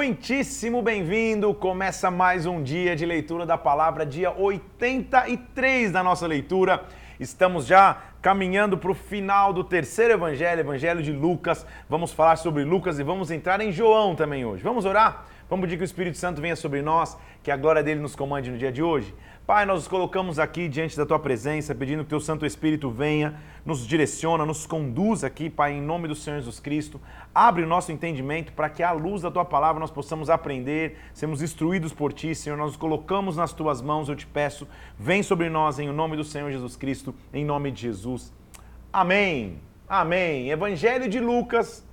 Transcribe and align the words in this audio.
muitíssimo 0.00 0.80
bem-vindo. 0.80 1.52
Começa 1.52 2.10
mais 2.10 2.46
um 2.46 2.62
dia 2.62 2.96
de 2.96 3.04
leitura 3.04 3.44
da 3.44 3.58
palavra, 3.58 4.06
dia 4.06 4.30
83 4.30 5.92
da 5.92 6.02
nossa 6.02 6.26
leitura. 6.26 6.84
Estamos 7.20 7.66
já 7.66 7.98
caminhando 8.22 8.78
para 8.78 8.90
o 8.90 8.94
final 8.94 9.52
do 9.52 9.62
terceiro 9.62 10.14
evangelho, 10.14 10.60
evangelho 10.60 11.02
de 11.02 11.12
Lucas. 11.12 11.66
Vamos 11.86 12.14
falar 12.14 12.36
sobre 12.36 12.64
Lucas 12.64 12.98
e 12.98 13.02
vamos 13.02 13.30
entrar 13.30 13.60
em 13.60 13.70
João 13.70 14.14
também 14.14 14.42
hoje. 14.42 14.62
Vamos 14.62 14.86
orar? 14.86 15.26
Vamos 15.50 15.66
pedir 15.66 15.76
que 15.76 15.82
o 15.82 15.84
Espírito 15.84 16.16
Santo 16.16 16.40
venha 16.40 16.56
sobre 16.56 16.80
nós, 16.80 17.18
que 17.42 17.50
a 17.50 17.56
glória 17.58 17.82
dele 17.82 18.00
nos 18.00 18.16
comande 18.16 18.50
no 18.50 18.56
dia 18.56 18.72
de 18.72 18.82
hoje. 18.82 19.14
Pai, 19.46 19.66
nós 19.66 19.80
nos 19.80 19.88
colocamos 19.88 20.38
aqui 20.38 20.68
diante 20.68 20.96
da 20.96 21.04
tua 21.04 21.18
presença, 21.18 21.74
pedindo 21.74 22.04
que 22.04 22.10
teu 22.10 22.20
Santo 22.20 22.46
Espírito 22.46 22.88
venha, 22.88 23.34
nos 23.64 23.84
direciona, 23.84 24.46
nos 24.46 24.64
conduza 24.64 25.26
aqui, 25.26 25.50
Pai, 25.50 25.72
em 25.72 25.82
nome 25.82 26.06
do 26.06 26.14
Senhor 26.14 26.38
Jesus 26.38 26.60
Cristo. 26.60 27.00
Abre 27.34 27.64
o 27.64 27.66
nosso 27.66 27.90
entendimento 27.90 28.52
para 28.52 28.70
que, 28.70 28.82
à 28.82 28.92
luz 28.92 29.22
da 29.22 29.30
tua 29.30 29.44
palavra, 29.44 29.80
nós 29.80 29.90
possamos 29.90 30.30
aprender, 30.30 30.98
sermos 31.12 31.42
instruídos 31.42 31.92
por 31.92 32.12
ti, 32.12 32.32
Senhor. 32.32 32.56
Nós 32.56 32.68
nos 32.68 32.76
colocamos 32.76 33.36
nas 33.36 33.52
tuas 33.52 33.82
mãos, 33.82 34.08
eu 34.08 34.14
te 34.14 34.26
peço, 34.26 34.68
vem 34.96 35.22
sobre 35.22 35.50
nós 35.50 35.80
em 35.80 35.88
nome 35.88 36.16
do 36.16 36.22
Senhor 36.22 36.50
Jesus 36.52 36.76
Cristo, 36.76 37.12
em 37.34 37.44
nome 37.44 37.72
de 37.72 37.82
Jesus. 37.82 38.32
Amém. 38.92 39.58
Amém. 39.88 40.50
Evangelho 40.50 41.08
de 41.08 41.18
Lucas, 41.18 41.84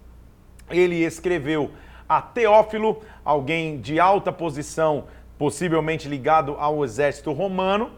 ele 0.69 1.03
escreveu 1.03 1.71
a 2.07 2.21
Teófilo, 2.21 3.01
alguém 3.25 3.81
de 3.81 3.99
alta 3.99 4.31
posição 4.31 5.05
possivelmente 5.37 6.07
ligado 6.07 6.55
ao 6.59 6.83
exército 6.83 7.31
romano, 7.31 7.91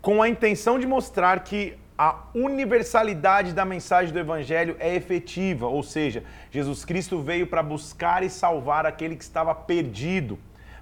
com 0.00 0.22
a 0.22 0.28
intenção 0.28 0.78
de 0.78 0.86
mostrar 0.86 1.40
que 1.40 1.76
a 1.96 2.24
universalidade 2.32 3.52
da 3.52 3.64
mensagem 3.64 4.12
do 4.12 4.18
evangelho 4.20 4.76
é 4.78 4.94
efetiva, 4.94 5.66
ou 5.66 5.82
seja, 5.82 6.22
Jesus 6.50 6.84
Cristo 6.84 7.20
veio 7.20 7.48
para 7.48 7.62
buscar 7.62 8.22
e 8.22 8.30
salvar 8.30 8.86
aquele 8.86 9.16
que 9.16 9.24
estava 9.24 9.52
perdido, 9.54 10.38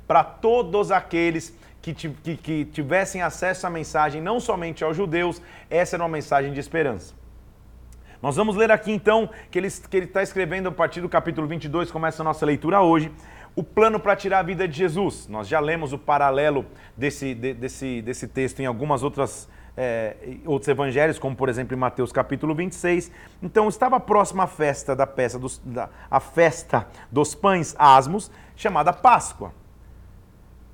para 0.07 0.23
todos 0.23 0.93
aqueles 0.93 1.57
que, 1.81 2.65
tivessem 2.67 3.23
acesso 3.23 3.67
à 3.67 3.71
mensagem, 3.71 4.21
não 4.21 4.41
somente 4.41 4.85
aos 4.85 4.97
judeus, 4.97 5.41
essa 5.71 5.97
era 5.97 6.03
uma 6.03 6.09
mensagem 6.09 6.53
de 6.53 6.61
esperança. 6.61 7.15
Nós 8.21 8.37
vamos 8.37 8.57
ler 8.57 8.71
aqui 8.71 8.91
então 8.93 9.31
que 9.51 9.59
ele 9.59 9.69
está 9.69 10.23
escrevendo 10.23 10.69
a 10.69 10.73
partir 10.73 11.01
do 11.01 11.09
capítulo 11.09 11.47
22, 11.47 11.91
começa 11.91 12.23
a 12.23 12.25
nossa 12.25 12.45
leitura 12.45 12.81
hoje, 12.81 13.11
o 13.57 13.65
plano 13.65 13.99
para 13.99 14.15
tirar 14.15 14.41
a 14.41 14.43
vida 14.43 14.69
de 14.69 14.77
Jesus. 14.77 15.27
Nós 15.27 15.49
já 15.49 15.59
lemos 15.59 15.95
o 15.95 15.99
paralelo 15.99 16.67
desse, 16.95 17.35
de, 17.35 17.55
desse, 17.55 18.03
desse 18.03 18.29
texto 18.29 18.61
em 18.61 18.67
algumas 18.67 19.03
outras 19.03 19.49
é, 19.77 20.39
outros 20.47 20.69
evangelhos, 20.69 21.19
como 21.19 21.37
por 21.37 21.49
exemplo 21.49 21.75
em 21.75 21.79
Mateus 21.79 22.13
capítulo 22.13 22.55
26. 22.55 23.11
Então 23.43 23.69
estava 23.69 23.99
próxima 24.01 24.45
a 24.45 24.47
festa 24.47 24.95
da 24.97 25.07
peça 25.07 25.39
dos, 25.39 25.59
da, 25.65 25.89
a 26.11 26.21
festa 26.21 26.87
dos 27.11 27.35
pães 27.35 27.75
asmos, 27.79 28.31
chamada 28.55 28.93
Páscoa. 28.93 29.53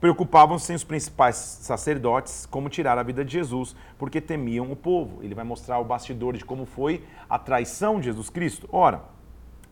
Preocupavam-se 0.00 0.74
os 0.74 0.82
principais 0.82 1.36
sacerdotes 1.36 2.46
como 2.46 2.68
tirar 2.68 2.98
a 2.98 3.04
vida 3.04 3.24
de 3.24 3.32
Jesus, 3.32 3.76
porque 3.96 4.20
temiam 4.20 4.70
o 4.70 4.74
povo. 4.74 5.22
Ele 5.22 5.34
vai 5.34 5.44
mostrar 5.44 5.78
o 5.78 5.84
bastidor 5.84 6.36
de 6.36 6.44
como 6.44 6.66
foi 6.66 7.04
a 7.30 7.38
traição 7.38 8.00
de 8.00 8.06
Jesus 8.06 8.28
Cristo. 8.28 8.68
Ora, 8.72 9.02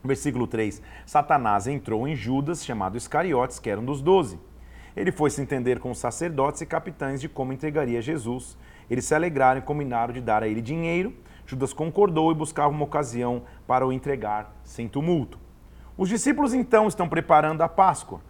Versículo 0.03 0.47
3: 0.47 0.83
Satanás 1.05 1.67
entrou 1.67 2.09
em 2.09 2.15
Judas, 2.15 2.65
chamado 2.65 2.97
Iscariotes, 2.97 3.59
que 3.59 3.69
era 3.69 3.81
um 3.81 3.85
dos 3.85 4.01
doze. 4.01 4.39
Ele 4.97 5.13
foi 5.13 5.31
se 5.31 5.41
entender 5.41 5.79
com 5.79 5.91
os 5.91 5.99
sacerdotes 5.99 6.61
e 6.63 6.67
capitães 6.67 7.21
de 7.21 7.29
como 7.29 7.53
entregaria 7.53 8.03
Jesus. 8.03 8.57
Eles 8.91 9.05
se 9.05 9.15
alegraram 9.15 9.61
e 9.61 9.63
combinaram 9.63 10.13
de 10.13 10.21
dar 10.21 10.43
a 10.43 10.49
ele 10.49 10.61
dinheiro. 10.61 11.15
Judas 11.47 11.73
concordou 11.73 12.31
e 12.33 12.35
buscava 12.35 12.69
uma 12.69 12.85
ocasião 12.85 13.43
para 13.67 13.87
o 13.87 13.93
entregar 13.93 14.55
sem 14.63 14.89
tumulto. 14.89 15.39
Os 15.97 16.09
discípulos 16.09 16.55
então 16.55 16.89
estão 16.89 17.09
preparando 17.09 17.63
a 17.63 17.69
Páscoa. 17.69 18.21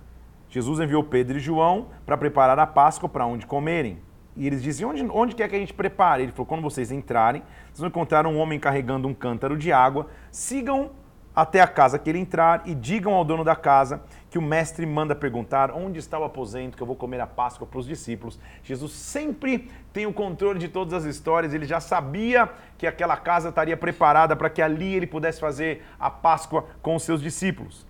Jesus 0.48 0.80
enviou 0.80 1.04
Pedro 1.04 1.36
e 1.36 1.40
João 1.40 1.88
para 2.04 2.16
preparar 2.16 2.58
a 2.58 2.66
Páscoa 2.66 3.08
para 3.08 3.26
onde 3.26 3.46
comerem. 3.46 3.98
E 4.36 4.46
eles 4.46 4.62
diziam: 4.62 4.90
onde, 4.90 5.02
onde 5.10 5.34
quer 5.34 5.48
que 5.48 5.56
a 5.56 5.58
gente 5.58 5.72
prepare? 5.72 6.24
Ele 6.24 6.32
falou: 6.32 6.46
quando 6.46 6.62
vocês 6.62 6.90
entrarem, 6.90 7.42
vocês 7.66 7.78
vão 7.78 7.88
encontrar 7.88 8.26
um 8.26 8.38
homem 8.38 8.58
carregando 8.58 9.06
um 9.06 9.14
cântaro 9.14 9.56
de 9.56 9.72
água. 9.72 10.08
Sigam 10.30 10.90
até 11.34 11.60
a 11.60 11.66
casa 11.66 11.98
que 11.98 12.10
ele 12.10 12.18
entrar 12.18 12.62
e 12.66 12.74
digam 12.74 13.14
ao 13.14 13.24
dono 13.24 13.44
da 13.44 13.54
casa 13.54 14.02
que 14.28 14.38
o 14.38 14.42
mestre 14.42 14.84
manda 14.84 15.14
perguntar 15.14 15.70
onde 15.70 15.98
está 15.98 16.18
o 16.18 16.24
aposento 16.24 16.76
que 16.76 16.82
eu 16.82 16.86
vou 16.86 16.96
comer 16.96 17.20
a 17.20 17.26
Páscoa 17.26 17.66
para 17.66 17.78
os 17.78 17.86
discípulos. 17.86 18.38
Jesus 18.62 18.92
sempre 18.92 19.70
tem 19.92 20.06
o 20.06 20.12
controle 20.12 20.58
de 20.58 20.68
todas 20.68 20.94
as 20.94 21.04
histórias, 21.04 21.54
ele 21.54 21.64
já 21.66 21.80
sabia 21.80 22.48
que 22.78 22.86
aquela 22.86 23.16
casa 23.16 23.48
estaria 23.48 23.76
preparada 23.76 24.36
para 24.36 24.50
que 24.50 24.62
ali 24.62 24.94
ele 24.94 25.06
pudesse 25.06 25.40
fazer 25.40 25.84
a 25.98 26.10
Páscoa 26.10 26.66
com 26.82 26.94
os 26.94 27.02
seus 27.02 27.20
discípulos. 27.20 27.86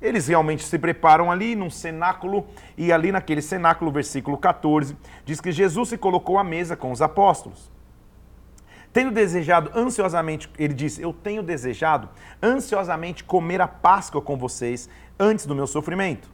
Eles 0.00 0.28
realmente 0.28 0.64
se 0.64 0.78
preparam 0.78 1.30
ali 1.32 1.56
num 1.56 1.70
cenáculo, 1.70 2.46
e 2.76 2.92
ali 2.92 3.10
naquele 3.10 3.40
cenáculo, 3.40 3.90
versículo 3.90 4.36
14, 4.36 4.96
diz 5.24 5.40
que 5.40 5.50
Jesus 5.50 5.88
se 5.88 5.96
colocou 5.96 6.38
à 6.38 6.44
mesa 6.44 6.76
com 6.76 6.92
os 6.92 7.00
apóstolos. 7.00 7.73
Tenho 8.94 9.10
desejado 9.10 9.72
ansiosamente, 9.74 10.48
ele 10.56 10.72
disse, 10.72 11.02
eu 11.02 11.12
tenho 11.12 11.42
desejado 11.42 12.08
ansiosamente 12.40 13.24
comer 13.24 13.60
a 13.60 13.66
Páscoa 13.66 14.22
com 14.22 14.36
vocês 14.36 14.88
antes 15.18 15.46
do 15.46 15.54
meu 15.54 15.66
sofrimento. 15.66 16.30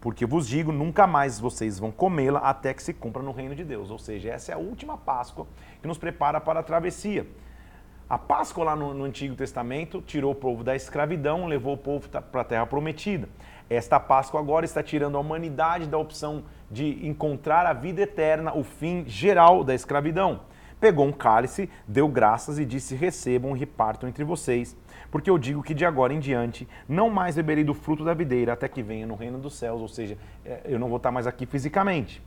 Porque 0.00 0.24
vos 0.24 0.48
digo, 0.48 0.72
nunca 0.72 1.06
mais 1.06 1.38
vocês 1.38 1.78
vão 1.78 1.90
comê-la 1.90 2.38
até 2.38 2.72
que 2.72 2.82
se 2.82 2.94
cumpra 2.94 3.22
no 3.22 3.30
reino 3.30 3.54
de 3.54 3.62
Deus. 3.62 3.90
Ou 3.90 3.98
seja, 3.98 4.30
essa 4.30 4.52
é 4.52 4.54
a 4.54 4.58
última 4.58 4.96
Páscoa 4.96 5.46
que 5.82 5.86
nos 5.86 5.98
prepara 5.98 6.40
para 6.40 6.60
a 6.60 6.62
travessia. 6.62 7.26
A 8.08 8.16
Páscoa 8.16 8.64
lá 8.64 8.74
no, 8.74 8.94
no 8.94 9.04
Antigo 9.04 9.34
Testamento 9.34 10.00
tirou 10.00 10.32
o 10.32 10.34
povo 10.34 10.64
da 10.64 10.74
escravidão, 10.74 11.44
levou 11.44 11.74
o 11.74 11.76
povo 11.76 12.08
para 12.08 12.40
a 12.40 12.44
terra 12.44 12.64
prometida. 12.64 13.28
Esta 13.68 14.00
Páscoa 14.00 14.40
agora 14.40 14.64
está 14.64 14.82
tirando 14.82 15.18
a 15.18 15.20
humanidade 15.20 15.86
da 15.86 15.98
opção 15.98 16.44
de 16.70 17.06
encontrar 17.06 17.66
a 17.66 17.74
vida 17.74 18.00
eterna, 18.00 18.56
o 18.56 18.64
fim 18.64 19.04
geral 19.06 19.62
da 19.62 19.74
escravidão 19.74 20.40
pegou 20.80 21.06
um 21.06 21.12
cálice, 21.12 21.68
deu 21.86 22.08
graças 22.08 22.58
e 22.58 22.64
disse: 22.64 22.94
Recebam 22.94 23.56
e 23.56 23.58
repartam 23.58 24.08
entre 24.08 24.24
vocês. 24.24 24.76
Porque 25.10 25.30
eu 25.30 25.38
digo 25.38 25.62
que 25.62 25.74
de 25.74 25.84
agora 25.84 26.12
em 26.12 26.20
diante 26.20 26.68
não 26.88 27.10
mais 27.10 27.36
beberei 27.36 27.64
do 27.64 27.74
fruto 27.74 28.04
da 28.04 28.14
videira 28.14 28.52
até 28.52 28.68
que 28.68 28.82
venha 28.82 29.06
no 29.06 29.14
reino 29.14 29.38
dos 29.38 29.54
céus, 29.54 29.80
ou 29.80 29.88
seja, 29.88 30.18
é, 30.44 30.62
eu 30.64 30.78
não 30.78 30.88
vou 30.88 30.98
estar 30.98 31.10
mais 31.10 31.26
aqui 31.26 31.46
fisicamente. 31.46 32.22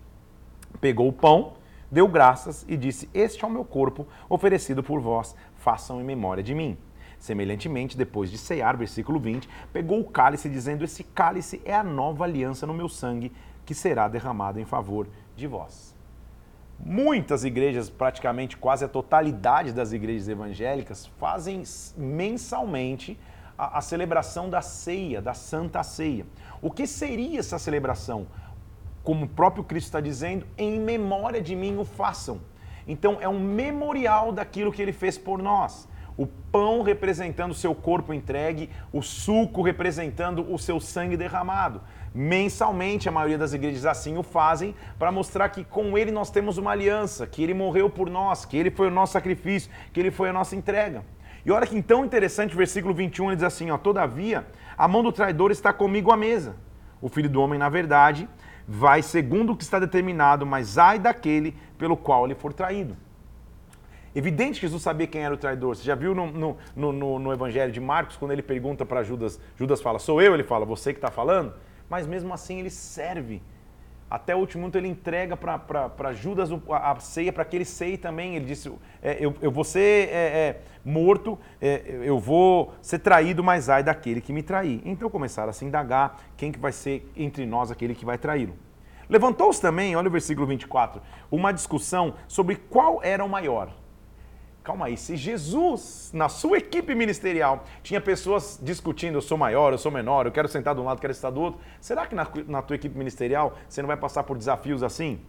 Pegou 0.79 1.07
o 1.07 1.13
pão, 1.13 1.53
deu 1.91 2.07
graças 2.07 2.65
e 2.67 2.75
disse: 2.75 3.09
Este 3.13 3.43
é 3.43 3.47
o 3.47 3.51
meu 3.51 3.65
corpo 3.65 4.07
oferecido 4.29 4.81
por 4.81 4.99
vós, 4.99 5.35
façam 5.57 6.01
em 6.01 6.03
memória 6.03 6.43
de 6.43 6.55
mim. 6.55 6.77
Semelhantemente, 7.19 7.95
depois 7.95 8.31
de 8.31 8.37
cear, 8.37 8.75
versículo 8.75 9.19
20, 9.19 9.47
pegou 9.71 9.99
o 9.99 10.09
cálice, 10.09 10.49
dizendo: 10.49 10.83
Esse 10.83 11.03
cálice 11.03 11.61
é 11.63 11.75
a 11.75 11.83
nova 11.83 12.23
aliança 12.23 12.65
no 12.65 12.73
meu 12.73 12.89
sangue, 12.89 13.31
que 13.63 13.75
será 13.75 14.07
derramado 14.07 14.59
em 14.59 14.65
favor 14.65 15.07
de 15.35 15.45
vós. 15.45 15.90
Muitas 16.83 17.43
igrejas, 17.43 17.89
praticamente 17.89 18.57
quase 18.57 18.83
a 18.83 18.87
totalidade 18.87 19.71
das 19.71 19.91
igrejas 19.93 20.27
evangélicas, 20.27 21.05
fazem 21.19 21.63
mensalmente 21.95 23.19
a, 23.55 23.77
a, 23.77 23.81
celebração 23.81 24.49
da 24.49 24.61
ceia, 24.63 25.21
da 25.21 25.35
Santa 25.35 25.83
Ceia. 25.83 26.25
O 26.59 26.71
que 26.71 26.87
seria 26.87 27.39
essa 27.39 27.59
celebração? 27.59 28.25
Como 29.03 29.25
o 29.25 29.29
próprio 29.29 29.63
Cristo 29.63 29.87
está 29.87 30.01
dizendo, 30.01 30.47
em 30.57 30.79
memória 30.79 31.39
de 31.39 31.55
mim 31.55 31.77
o 31.77 31.85
façam. 31.85 32.41
Então 32.87 33.19
é 33.21 33.29
um 33.29 33.39
memorial 33.39 34.31
daquilo 34.31 34.71
que 34.71 34.81
ele 34.81 34.93
fez 34.93 35.19
por 35.19 35.41
nós. 35.41 35.87
O 36.17 36.25
pão 36.25 36.81
representando 36.81 37.51
o 37.51 37.55
seu 37.55 37.75
corpo 37.75 38.11
entregue, 38.11 38.69
o 38.91 39.01
suco 39.03 39.61
representando 39.61 40.51
o 40.51 40.57
seu 40.57 40.79
sangue 40.79 41.15
derramado. 41.15 41.81
Mensalmente, 42.13 43.07
a 43.07 43.11
maioria 43.11 43.37
das 43.37 43.53
igrejas 43.53 43.85
assim 43.85 44.17
o 44.17 44.23
fazem 44.23 44.75
para 44.99 45.11
mostrar 45.11 45.47
que 45.49 45.63
com 45.63 45.97
ele 45.97 46.11
nós 46.11 46.29
temos 46.29 46.57
uma 46.57 46.71
aliança, 46.71 47.25
que 47.25 47.41
ele 47.41 47.53
morreu 47.53 47.89
por 47.89 48.09
nós, 48.09 48.43
que 48.43 48.57
ele 48.57 48.69
foi 48.69 48.87
o 48.87 48.91
nosso 48.91 49.13
sacrifício, 49.13 49.71
que 49.93 49.99
ele 49.99 50.11
foi 50.11 50.29
a 50.29 50.33
nossa 50.33 50.55
entrega. 50.55 51.05
E 51.45 51.51
olha 51.51 51.65
que 51.65 51.77
então 51.77 52.03
interessante, 52.03 52.55
versículo 52.55 52.93
21, 52.93 53.27
ele 53.27 53.35
diz 53.37 53.45
assim: 53.45 53.71
ó, 53.71 53.77
Todavia, 53.77 54.45
a 54.77 54.87
mão 54.87 55.01
do 55.01 55.11
traidor 55.11 55.51
está 55.51 55.71
comigo 55.71 56.11
à 56.11 56.17
mesa. 56.17 56.55
O 57.01 57.07
filho 57.07 57.29
do 57.29 57.41
homem, 57.41 57.57
na 57.57 57.69
verdade, 57.69 58.27
vai 58.67 59.01
segundo 59.01 59.53
o 59.53 59.57
que 59.57 59.63
está 59.63 59.79
determinado, 59.79 60.45
mas 60.45 60.77
ai 60.77 60.99
daquele 60.99 61.55
pelo 61.77 61.95
qual 61.95 62.25
ele 62.25 62.35
for 62.35 62.53
traído. 62.53 62.95
Evidente 64.13 64.59
que 64.59 64.67
Jesus 64.67 64.83
sabia 64.83 65.07
quem 65.07 65.23
era 65.23 65.33
o 65.33 65.37
traidor. 65.37 65.75
Você 65.75 65.83
já 65.83 65.95
viu 65.95 66.13
no, 66.13 66.27
no, 66.27 66.57
no, 66.75 67.19
no 67.19 67.33
Evangelho 67.33 67.71
de 67.71 67.79
Marcos, 67.79 68.17
quando 68.17 68.31
ele 68.31 68.41
pergunta 68.41 68.85
para 68.85 69.01
Judas, 69.03 69.39
Judas 69.55 69.81
fala, 69.81 69.99
sou 69.99 70.21
eu? 70.21 70.33
Ele 70.33 70.43
fala, 70.43 70.65
você 70.65 70.91
que 70.91 70.97
está 70.97 71.09
falando? 71.09 71.53
Mas 71.91 72.07
mesmo 72.07 72.33
assim 72.33 72.61
ele 72.61 72.69
serve. 72.69 73.41
Até 74.09 74.33
o 74.33 74.39
último 74.39 74.61
minuto 74.61 74.77
ele 74.77 74.87
entrega 74.87 75.35
para 75.35 76.13
Judas 76.13 76.49
a, 76.69 76.91
a 76.91 76.99
ceia, 77.01 77.33
para 77.33 77.43
que 77.43 77.57
ele 77.57 77.65
ceie 77.65 77.97
também. 77.97 78.37
Ele 78.37 78.45
disse: 78.45 78.71
é, 79.01 79.17
eu, 79.19 79.35
eu 79.41 79.51
vou 79.51 79.65
ser 79.65 80.07
é, 80.07 80.13
é, 80.13 80.61
morto, 80.85 81.37
é, 81.61 81.99
eu 82.03 82.17
vou 82.17 82.73
ser 82.81 82.99
traído, 82.99 83.43
mas 83.43 83.67
ai 83.67 83.83
daquele 83.83 84.21
que 84.21 84.31
me 84.31 84.41
trair. 84.41 84.81
Então 84.85 85.09
começaram 85.09 85.49
a 85.49 85.53
se 85.53 85.65
indagar 85.65 86.17
quem 86.37 86.49
que 86.49 86.59
vai 86.59 86.71
ser 86.71 87.11
entre 87.13 87.45
nós 87.45 87.69
aquele 87.71 87.93
que 87.93 88.05
vai 88.05 88.17
traí-lo. 88.17 88.55
Levantou-se 89.09 89.61
também, 89.61 89.93
olha 89.93 90.07
o 90.07 90.11
versículo 90.11 90.47
24, 90.47 91.01
uma 91.29 91.51
discussão 91.51 92.13
sobre 92.25 92.55
qual 92.55 93.03
era 93.03 93.23
o 93.23 93.27
maior. 93.27 93.69
Calma 94.63 94.85
aí, 94.85 94.97
se 94.97 95.15
Jesus, 95.15 96.11
na 96.13 96.29
sua 96.29 96.57
equipe 96.57 96.93
ministerial, 96.93 97.63
tinha 97.81 97.99
pessoas 97.99 98.59
discutindo, 98.61 99.15
eu 99.15 99.21
sou 99.21 99.37
maior, 99.37 99.73
eu 99.73 99.77
sou 99.77 99.91
menor, 99.91 100.25
eu 100.25 100.31
quero 100.31 100.47
sentar 100.47 100.75
de 100.75 100.81
um 100.81 100.85
lado, 100.85 101.01
quero 101.01 101.13
sentar 101.13 101.31
do 101.31 101.41
outro, 101.41 101.59
será 101.79 102.05
que 102.05 102.13
na, 102.13 102.27
na 102.47 102.61
tua 102.61 102.75
equipe 102.75 102.97
ministerial 102.97 103.57
você 103.67 103.81
não 103.81 103.87
vai 103.87 103.97
passar 103.97 104.23
por 104.23 104.37
desafios 104.37 104.83
assim? 104.83 105.19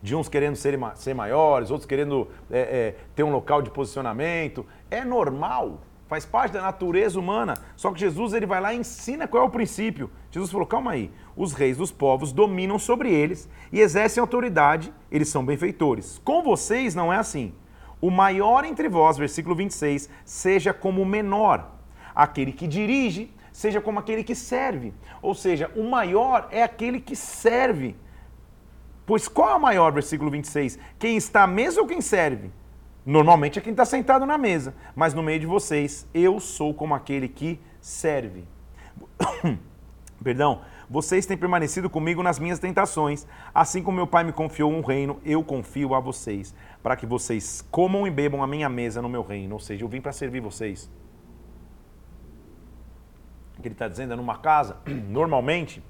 De 0.00 0.14
uns 0.14 0.28
querendo 0.28 0.56
ser, 0.56 0.78
ser 0.94 1.14
maiores, 1.14 1.70
outros 1.70 1.86
querendo 1.86 2.28
é, 2.50 2.60
é, 2.60 2.94
ter 3.16 3.24
um 3.24 3.32
local 3.32 3.60
de 3.60 3.70
posicionamento. 3.70 4.64
É 4.88 5.04
normal, 5.04 5.80
faz 6.06 6.24
parte 6.24 6.52
da 6.52 6.62
natureza 6.62 7.18
humana. 7.18 7.54
Só 7.74 7.90
que 7.90 7.98
Jesus 7.98 8.32
ele 8.32 8.46
vai 8.46 8.60
lá 8.60 8.72
e 8.72 8.78
ensina 8.78 9.26
qual 9.26 9.42
é 9.42 9.46
o 9.46 9.50
princípio. 9.50 10.08
Jesus 10.30 10.52
falou: 10.52 10.68
calma 10.68 10.92
aí, 10.92 11.10
os 11.36 11.52
reis 11.52 11.78
dos 11.78 11.90
povos 11.90 12.32
dominam 12.32 12.78
sobre 12.78 13.12
eles 13.12 13.48
e 13.72 13.80
exercem 13.80 14.20
autoridade, 14.20 14.92
eles 15.10 15.28
são 15.28 15.44
benfeitores. 15.44 16.20
Com 16.24 16.44
vocês 16.44 16.94
não 16.94 17.12
é 17.12 17.16
assim. 17.16 17.52
O 18.00 18.10
maior 18.10 18.64
entre 18.64 18.88
vós, 18.88 19.16
versículo 19.18 19.54
26, 19.54 20.08
seja 20.24 20.72
como 20.72 21.02
o 21.02 21.06
menor. 21.06 21.72
Aquele 22.14 22.52
que 22.52 22.66
dirige, 22.66 23.32
seja 23.52 23.80
como 23.80 23.98
aquele 23.98 24.22
que 24.22 24.34
serve. 24.34 24.94
Ou 25.20 25.34
seja, 25.34 25.70
o 25.74 25.88
maior 25.88 26.48
é 26.50 26.62
aquele 26.62 27.00
que 27.00 27.16
serve. 27.16 27.96
Pois 29.04 29.26
qual 29.26 29.50
é 29.50 29.54
o 29.54 29.60
maior, 29.60 29.90
versículo 29.92 30.30
26? 30.30 30.78
Quem 30.98 31.16
está 31.16 31.42
à 31.42 31.46
mesa 31.46 31.80
ou 31.80 31.86
quem 31.86 32.00
serve? 32.00 32.50
Normalmente 33.04 33.58
é 33.58 33.62
quem 33.62 33.70
está 33.72 33.84
sentado 33.84 34.26
na 34.26 34.36
mesa. 34.36 34.74
Mas 34.94 35.14
no 35.14 35.22
meio 35.22 35.40
de 35.40 35.46
vocês, 35.46 36.06
eu 36.12 36.38
sou 36.38 36.74
como 36.74 36.94
aquele 36.94 37.26
que 37.26 37.58
serve. 37.80 38.44
Perdão, 40.22 40.60
vocês 40.90 41.26
têm 41.26 41.36
permanecido 41.36 41.90
comigo 41.90 42.22
nas 42.22 42.38
minhas 42.38 42.58
tentações. 42.58 43.26
Assim 43.54 43.82
como 43.82 43.96
meu 43.96 44.06
pai 44.06 44.24
me 44.24 44.32
confiou 44.32 44.72
um 44.72 44.80
reino, 44.80 45.20
eu 45.24 45.44
confio 45.44 45.94
a 45.94 46.00
vocês, 46.00 46.54
para 46.82 46.96
que 46.96 47.04
vocês 47.04 47.66
comam 47.70 48.06
e 48.06 48.10
bebam 48.10 48.42
a 48.42 48.46
minha 48.46 48.68
mesa 48.68 49.02
no 49.02 49.08
meu 49.08 49.22
reino. 49.22 49.54
Ou 49.54 49.60
seja, 49.60 49.84
eu 49.84 49.88
vim 49.88 50.00
para 50.00 50.12
servir 50.12 50.40
vocês. 50.40 50.90
O 53.58 53.60
que 53.60 53.68
ele 53.68 53.74
está 53.74 53.86
dizendo 53.86 54.14
é 54.14 54.16
numa 54.16 54.38
casa, 54.38 54.78
normalmente, 55.08 55.82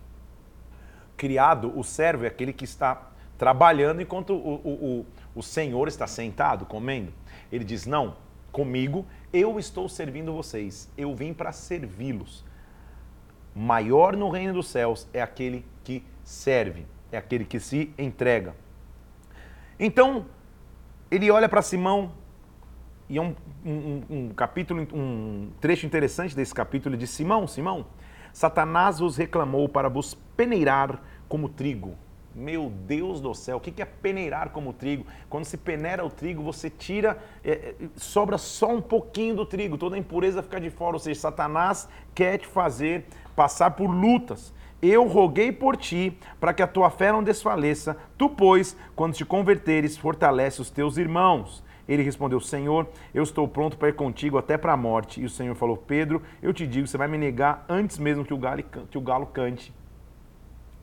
criado, 1.16 1.72
o 1.78 1.84
servo 1.84 2.24
é 2.24 2.28
aquele 2.28 2.52
que 2.52 2.64
está 2.64 3.10
trabalhando 3.36 4.02
enquanto 4.02 4.32
o, 4.34 4.54
o, 4.64 4.98
o, 5.00 5.06
o 5.36 5.42
senhor 5.42 5.86
está 5.86 6.08
sentado, 6.08 6.66
comendo. 6.66 7.12
Ele 7.52 7.62
diz: 7.62 7.86
Não, 7.86 8.16
comigo 8.50 9.06
eu 9.32 9.58
estou 9.58 9.88
servindo 9.88 10.32
vocês, 10.32 10.90
eu 10.96 11.14
vim 11.14 11.34
para 11.34 11.52
servi-los 11.52 12.47
maior 13.58 14.14
no 14.14 14.30
reino 14.30 14.52
dos 14.52 14.68
céus 14.68 15.08
é 15.12 15.20
aquele 15.20 15.66
que 15.82 16.04
serve, 16.22 16.86
é 17.10 17.18
aquele 17.18 17.44
que 17.44 17.58
se 17.58 17.92
entrega. 17.98 18.54
Então, 19.80 20.26
ele 21.10 21.28
olha 21.28 21.48
para 21.48 21.60
Simão, 21.60 22.12
e 23.08 23.18
é 23.18 23.20
um, 23.20 23.34
um, 23.64 24.02
um, 24.10 24.28
capítulo, 24.28 24.86
um 24.92 25.50
trecho 25.60 25.86
interessante 25.86 26.36
desse 26.36 26.54
capítulo, 26.54 26.96
diz, 26.96 27.10
Simão, 27.10 27.48
Simão, 27.48 27.86
Satanás 28.32 29.00
vos 29.00 29.16
reclamou 29.16 29.68
para 29.68 29.88
vos 29.88 30.14
peneirar 30.36 31.02
como 31.28 31.48
trigo. 31.48 31.96
Meu 32.38 32.70
Deus 32.70 33.20
do 33.20 33.34
céu, 33.34 33.56
o 33.56 33.60
que 33.60 33.82
é 33.82 33.84
peneirar 33.84 34.50
como 34.50 34.72
trigo? 34.72 35.04
Quando 35.28 35.44
se 35.44 35.56
peneira 35.56 36.06
o 36.06 36.08
trigo, 36.08 36.40
você 36.40 36.70
tira, 36.70 37.18
é, 37.42 37.50
é, 37.50 37.74
sobra 37.96 38.38
só 38.38 38.72
um 38.72 38.80
pouquinho 38.80 39.34
do 39.34 39.44
trigo, 39.44 39.76
toda 39.76 39.96
a 39.96 39.98
impureza 39.98 40.40
fica 40.40 40.60
de 40.60 40.70
fora. 40.70 40.94
Ou 40.94 41.00
seja, 41.00 41.18
Satanás 41.18 41.88
quer 42.14 42.38
te 42.38 42.46
fazer 42.46 43.06
passar 43.34 43.72
por 43.72 43.90
lutas. 43.90 44.54
Eu 44.80 45.08
roguei 45.08 45.50
por 45.50 45.76
ti, 45.76 46.16
para 46.38 46.54
que 46.54 46.62
a 46.62 46.66
tua 46.68 46.90
fé 46.90 47.10
não 47.10 47.24
desfaleça. 47.24 47.96
Tu, 48.16 48.28
pois, 48.28 48.76
quando 48.94 49.14
te 49.14 49.24
converteres, 49.24 49.98
fortalece 49.98 50.62
os 50.62 50.70
teus 50.70 50.96
irmãos. 50.96 51.64
Ele 51.88 52.04
respondeu: 52.04 52.38
Senhor, 52.38 52.86
eu 53.12 53.24
estou 53.24 53.48
pronto 53.48 53.76
para 53.76 53.88
ir 53.88 53.94
contigo 53.94 54.38
até 54.38 54.56
para 54.56 54.74
a 54.74 54.76
morte. 54.76 55.20
E 55.20 55.24
o 55.24 55.30
Senhor 55.30 55.56
falou: 55.56 55.76
Pedro, 55.76 56.22
eu 56.40 56.52
te 56.52 56.68
digo, 56.68 56.86
você 56.86 56.96
vai 56.96 57.08
me 57.08 57.18
negar 57.18 57.64
antes 57.68 57.98
mesmo 57.98 58.24
que 58.24 58.32
o 58.32 58.38
galo, 58.38 58.62
que 58.62 58.96
o 58.96 59.00
galo 59.00 59.26
cante. 59.26 59.76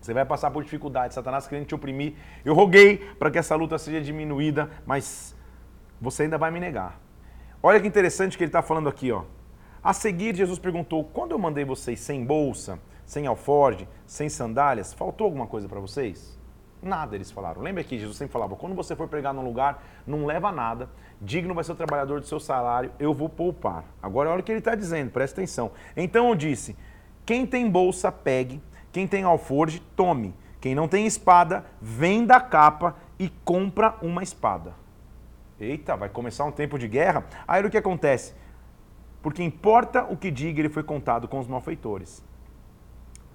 Você 0.05 0.13
vai 0.13 0.23
passar 0.23 0.51
por 0.51 0.63
dificuldades, 0.63 1.15
Satanás 1.15 1.47
querendo 1.47 1.65
te 1.65 1.73
oprimir. 1.73 2.13
Eu 2.45 2.53
roguei 2.53 2.97
para 3.17 3.31
que 3.31 3.39
essa 3.39 3.55
luta 3.55 3.75
seja 3.79 3.99
diminuída, 3.99 4.69
mas 4.85 5.35
você 5.99 6.23
ainda 6.23 6.37
vai 6.37 6.51
me 6.51 6.59
negar. 6.59 7.01
Olha 7.61 7.79
que 7.79 7.87
interessante 7.87 8.37
que 8.37 8.43
ele 8.43 8.49
está 8.49 8.61
falando 8.61 8.87
aqui, 8.87 9.11
ó. 9.11 9.23
A 9.83 9.93
seguir, 9.93 10.35
Jesus 10.35 10.59
perguntou: 10.59 11.03
quando 11.05 11.31
eu 11.31 11.39
mandei 11.39 11.65
vocês 11.65 11.99
sem 11.99 12.23
bolsa, 12.23 12.77
sem 13.03 13.25
alforge, 13.25 13.89
sem 14.05 14.29
sandálias, 14.29 14.93
faltou 14.93 15.25
alguma 15.25 15.47
coisa 15.47 15.67
para 15.67 15.79
vocês? 15.79 16.39
Nada, 16.83 17.15
eles 17.15 17.31
falaram. 17.31 17.63
Lembra 17.63 17.83
que 17.83 17.97
Jesus 17.97 18.15
sempre 18.15 18.33
falava: 18.33 18.55
quando 18.55 18.75
você 18.75 18.95
for 18.95 19.07
pregar 19.07 19.33
num 19.33 19.43
lugar, 19.43 19.83
não 20.05 20.27
leva 20.27 20.51
nada, 20.51 20.87
digno 21.19 21.55
vai 21.55 21.63
ser 21.63 21.71
o 21.71 21.75
trabalhador 21.75 22.19
do 22.19 22.27
seu 22.27 22.39
salário, 22.39 22.91
eu 22.99 23.11
vou 23.11 23.27
poupar. 23.27 23.83
Agora 24.03 24.29
olha 24.29 24.41
o 24.41 24.43
que 24.43 24.51
ele 24.51 24.59
está 24.59 24.75
dizendo, 24.75 25.09
presta 25.09 25.41
atenção. 25.41 25.71
Então 25.97 26.29
eu 26.29 26.35
disse: 26.35 26.77
quem 27.25 27.43
tem 27.43 27.67
bolsa, 27.67 28.11
pegue 28.11 28.61
quem 28.95 29.05
tem 29.05 29.25
alforge, 29.25 29.81
tome. 29.93 30.33
Quem 30.61 30.73
não 30.73 30.87
tem 30.87 31.05
espada, 31.05 31.65
venda 31.81 32.37
a 32.37 32.39
capa 32.39 32.95
e 33.19 33.27
compra 33.43 33.97
uma 34.01 34.23
espada. 34.23 34.73
Eita, 35.59 35.97
vai 35.97 36.07
começar 36.07 36.45
um 36.45 36.51
tempo 36.51 36.79
de 36.79 36.87
guerra? 36.87 37.25
Aí 37.45 37.61
o 37.65 37.69
que 37.69 37.77
acontece? 37.77 38.33
Porque 39.21 39.43
importa 39.43 40.05
o 40.05 40.15
que 40.15 40.31
diga, 40.31 40.61
ele 40.61 40.69
foi 40.69 40.81
contado 40.81 41.27
com 41.27 41.39
os 41.39 41.45
malfeitores. 41.45 42.23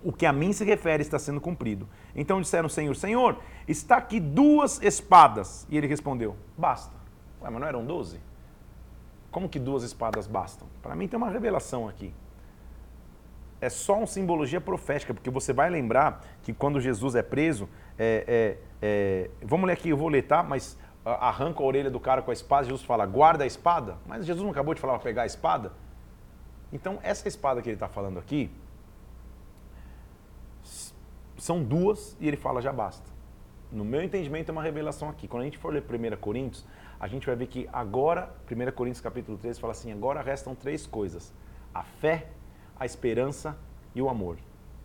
O 0.03 0.15
que 0.15 0.25
a 0.25 0.33
mim 0.33 0.55
se 0.55 0.65
refere 0.65 1.03
está 1.03 1.19
sendo 1.19 1.43
cumprido. 1.43 1.87
Então 2.17 2.41
disseram 2.41 2.65
ao 2.65 2.71
Senhor, 2.71 2.97
Senhor, 2.97 3.39
está 3.69 3.99
aqui 3.99 4.19
duas 4.19 4.81
espadas. 4.81 5.67
E 5.69 5.77
ele 5.77 5.87
respondeu, 5.87 6.37
basta. 6.56 6.97
Ué, 7.43 7.51
mas 7.51 7.61
não 7.61 7.69
eram 7.69 7.85
doze? 7.85 8.19
Como 9.31 9.47
que 9.47 9.59
duas 9.59 9.83
espadas 9.83 10.27
bastam? 10.27 10.67
Para 10.81 10.97
mim 10.97 11.06
tem 11.06 11.19
uma 11.19 11.29
revelação 11.29 11.87
aqui 11.87 12.15
é 13.61 13.69
só 13.69 13.99
uma 13.99 14.07
simbologia 14.07 14.61
profética, 14.61 15.12
porque 15.12 15.31
você 15.31 15.53
vai 15.53 15.69
lembrar 15.69 16.23
que 16.43 16.53
quando 16.53 16.81
Jesus 16.81 17.15
é 17.15 17.23
preso, 17.23 17.69
é, 17.99 18.25
é, 18.27 18.59
é, 18.81 19.31
vamos 19.43 19.67
ler 19.67 19.75
aqui, 19.75 19.91
eu 19.91 19.97
vou 19.97 20.09
ler, 20.09 20.23
tá? 20.23 20.43
Mas 20.43 20.79
arranca 21.05 21.62
a 21.62 21.67
orelha 21.67 21.91
do 21.91 22.01
cara 22.01 22.23
com 22.23 22.31
a 22.31 22.35
espada, 22.35 22.65
Jesus 22.65 22.83
fala, 22.83 23.07
guarda 23.07 23.45
a 23.45 23.47
espada. 23.47 23.97
Mas 24.07 24.25
Jesus 24.25 24.43
não 24.43 24.51
acabou 24.51 24.75
de 24.75 24.81
falar 24.81 24.95
para 24.95 25.03
pegar 25.03 25.23
a 25.23 25.27
espada? 25.27 25.73
Então, 26.73 26.99
essa 27.03 27.27
espada 27.27 27.61
que 27.61 27.69
ele 27.69 27.77
está 27.77 27.89
falando 27.89 28.19
aqui, 28.19 28.51
são 31.37 31.63
duas 31.63 32.17
e 32.21 32.29
ele 32.29 32.37
fala, 32.37 32.61
já 32.61 32.73
basta. 32.73 33.09
No 33.73 33.85
meu 33.85 34.03
entendimento, 34.03 34.51
é 34.51 34.53
uma 34.53 34.63
revelação 34.63 35.09
aqui. 35.09 35.27
Quando 35.27 35.43
a 35.43 35.45
gente 35.45 35.59
for 35.59 35.73
ler 35.73 35.83
1 35.83 36.17
Coríntios, 36.19 36.67
a 36.99 37.09
gente 37.09 37.27
vai 37.27 37.37
ver 37.37 37.47
que 37.47 37.69
agora, 37.73 38.35
1 38.51 38.73
Coríntios 38.73 39.01
capítulo 39.01 39.39
13 39.39 39.61
fala 39.61 39.73
assim, 39.73 39.93
agora 39.93 40.20
restam 40.20 40.55
três 40.55 40.87
coisas. 40.87 41.32
A 41.75 41.82
fé, 41.82 42.29
a 42.81 42.87
esperança 42.87 43.58
e 43.94 44.01
o 44.01 44.08
amor. 44.08 44.39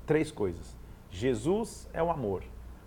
Três 0.06 0.30
coisas. 0.30 0.75
Jesus 1.10 1.90
é 1.94 2.04
o 2.04 2.12
amor. 2.12 2.44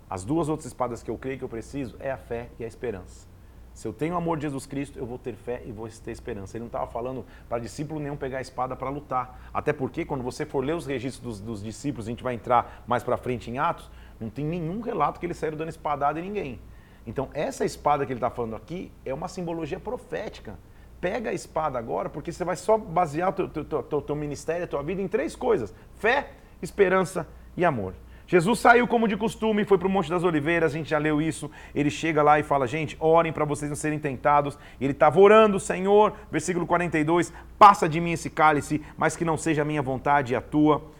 As 0.07 0.23
duas 0.23 0.47
outras 0.47 0.67
espadas 0.67 1.01
que 1.01 1.09
eu 1.09 1.17
creio 1.17 1.39
que 1.39 1.43
eu 1.43 1.49
preciso 1.49 1.95
é 1.99 2.11
a 2.11 2.17
fé 2.17 2.49
e 2.59 2.63
a 2.63 2.67
esperança. 2.67 3.27
Se 3.73 3.87
eu 3.87 3.93
tenho 3.93 4.13
o 4.13 4.17
amor 4.17 4.37
de 4.37 4.43
Jesus 4.43 4.67
Cristo, 4.67 4.99
eu 4.99 5.05
vou 5.05 5.17
ter 5.17 5.33
fé 5.33 5.63
e 5.65 5.71
vou 5.71 5.89
ter 5.89 6.11
esperança. 6.11 6.57
Ele 6.57 6.63
não 6.63 6.67
estava 6.67 6.85
falando 6.85 7.25
para 7.47 7.57
discípulo 7.59 7.99
nenhum 7.99 8.15
pegar 8.15 8.37
a 8.37 8.41
espada 8.41 8.75
para 8.75 8.89
lutar. 8.89 9.49
Até 9.51 9.73
porque, 9.73 10.05
quando 10.05 10.23
você 10.23 10.45
for 10.45 10.63
ler 10.63 10.75
os 10.75 10.85
registros 10.85 11.23
dos, 11.23 11.39
dos 11.39 11.63
discípulos, 11.63 12.05
a 12.05 12.09
gente 12.11 12.21
vai 12.21 12.35
entrar 12.35 12.83
mais 12.85 13.03
para 13.03 13.17
frente 13.17 13.49
em 13.49 13.57
Atos, 13.57 13.89
não 14.19 14.29
tem 14.29 14.45
nenhum 14.45 14.81
relato 14.81 15.19
que 15.19 15.25
eles 15.25 15.37
saíram 15.37 15.57
dando 15.57 15.69
espadada 15.69 16.19
em 16.19 16.23
ninguém. 16.23 16.59
Então, 17.07 17.29
essa 17.33 17.65
espada 17.65 18.05
que 18.05 18.11
ele 18.11 18.17
está 18.17 18.29
falando 18.29 18.55
aqui 18.55 18.91
é 19.05 19.13
uma 19.13 19.27
simbologia 19.27 19.79
profética 19.79 20.59
pega 21.01 21.29
a 21.29 21.33
espada 21.33 21.79
agora, 21.79 22.09
porque 22.09 22.31
você 22.31 22.43
vai 22.43 22.55
só 22.55 22.77
basear 22.77 23.29
o 23.29 23.33
teu, 23.33 23.47
teu, 23.47 23.83
teu, 23.83 24.01
teu 24.01 24.15
ministério, 24.15 24.65
a 24.65 24.67
tua 24.67 24.83
vida 24.83 25.01
em 25.01 25.07
três 25.07 25.35
coisas: 25.35 25.73
fé, 25.97 26.31
esperança 26.61 27.27
e 27.55 27.65
amor. 27.65 27.93
Jesus 28.27 28.59
saiu 28.59 28.87
como 28.87 29.07
de 29.07 29.17
costume, 29.17 29.65
foi 29.65 29.79
para 29.79 29.87
o 29.87 29.89
Monte 29.89 30.07
das 30.07 30.23
Oliveiras, 30.23 30.71
a 30.71 30.77
gente 30.77 30.91
já 30.91 30.99
leu 30.99 31.19
isso. 31.19 31.49
Ele 31.73 31.89
chega 31.89 32.21
lá 32.21 32.39
e 32.39 32.43
fala: 32.43 32.67
Gente, 32.67 32.95
orem 32.99 33.33
para 33.33 33.43
vocês 33.43 33.69
não 33.69 33.75
serem 33.75 33.97
tentados. 33.97 34.55
Ele 34.79 34.91
estava 34.91 35.19
orando, 35.19 35.59
Senhor, 35.59 36.13
versículo 36.31 36.67
42, 36.67 37.33
passa 37.57 37.89
de 37.89 37.99
mim 37.99 38.11
esse 38.11 38.29
cálice, 38.29 38.83
mas 38.95 39.17
que 39.17 39.25
não 39.25 39.35
seja 39.35 39.63
a 39.63 39.65
minha 39.65 39.81
vontade 39.81 40.33
e 40.33 40.35
a 40.35 40.41
tua. 40.41 40.91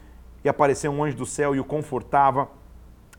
E 0.44 0.50
apareceu 0.50 0.92
um 0.92 1.04
anjo 1.04 1.18
do 1.18 1.26
céu 1.26 1.56
e 1.56 1.60
o 1.60 1.64
confortava. 1.64 2.50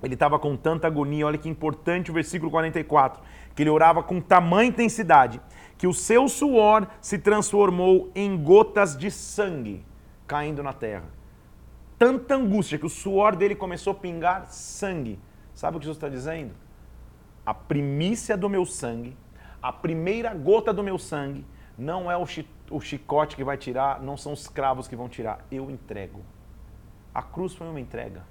Ele 0.02 0.14
estava 0.14 0.38
com 0.38 0.56
tanta 0.56 0.88
agonia, 0.88 1.26
olha 1.26 1.38
que 1.38 1.48
importante 1.48 2.10
o 2.10 2.14
versículo 2.14 2.50
44, 2.50 3.22
que 3.54 3.62
ele 3.62 3.70
orava 3.70 4.02
com 4.02 4.20
tamanha 4.20 4.70
intensidade 4.70 5.40
que 5.80 5.86
o 5.86 5.94
seu 5.94 6.28
suor 6.28 6.86
se 7.00 7.18
transformou 7.18 8.12
em 8.14 8.36
gotas 8.36 8.94
de 8.94 9.10
sangue 9.10 9.82
caindo 10.26 10.62
na 10.62 10.74
terra. 10.74 11.06
Tanta 11.98 12.34
angústia 12.34 12.78
que 12.78 12.84
o 12.84 12.90
suor 12.90 13.34
dele 13.34 13.54
começou 13.54 13.92
a 13.92 13.96
pingar 13.96 14.46
sangue. 14.48 15.18
Sabe 15.54 15.78
o 15.78 15.80
que 15.80 15.86
Jesus 15.86 15.96
está 15.96 16.10
dizendo? 16.10 16.52
A 17.46 17.54
primícia 17.54 18.36
do 18.36 18.46
meu 18.46 18.66
sangue, 18.66 19.16
a 19.62 19.72
primeira 19.72 20.34
gota 20.34 20.70
do 20.70 20.82
meu 20.82 20.98
sangue, 20.98 21.46
não 21.78 22.10
é 22.10 22.16
o, 22.18 22.26
chi 22.26 22.46
o 22.70 22.78
chicote 22.78 23.34
que 23.34 23.42
vai 23.42 23.56
tirar, 23.56 24.02
não 24.02 24.18
são 24.18 24.34
os 24.34 24.46
cravos 24.48 24.86
que 24.86 24.94
vão 24.94 25.08
tirar. 25.08 25.46
Eu 25.50 25.70
entrego. 25.70 26.20
A 27.14 27.22
cruz 27.22 27.54
foi 27.54 27.66
uma 27.66 27.80
entrega. 27.80 28.22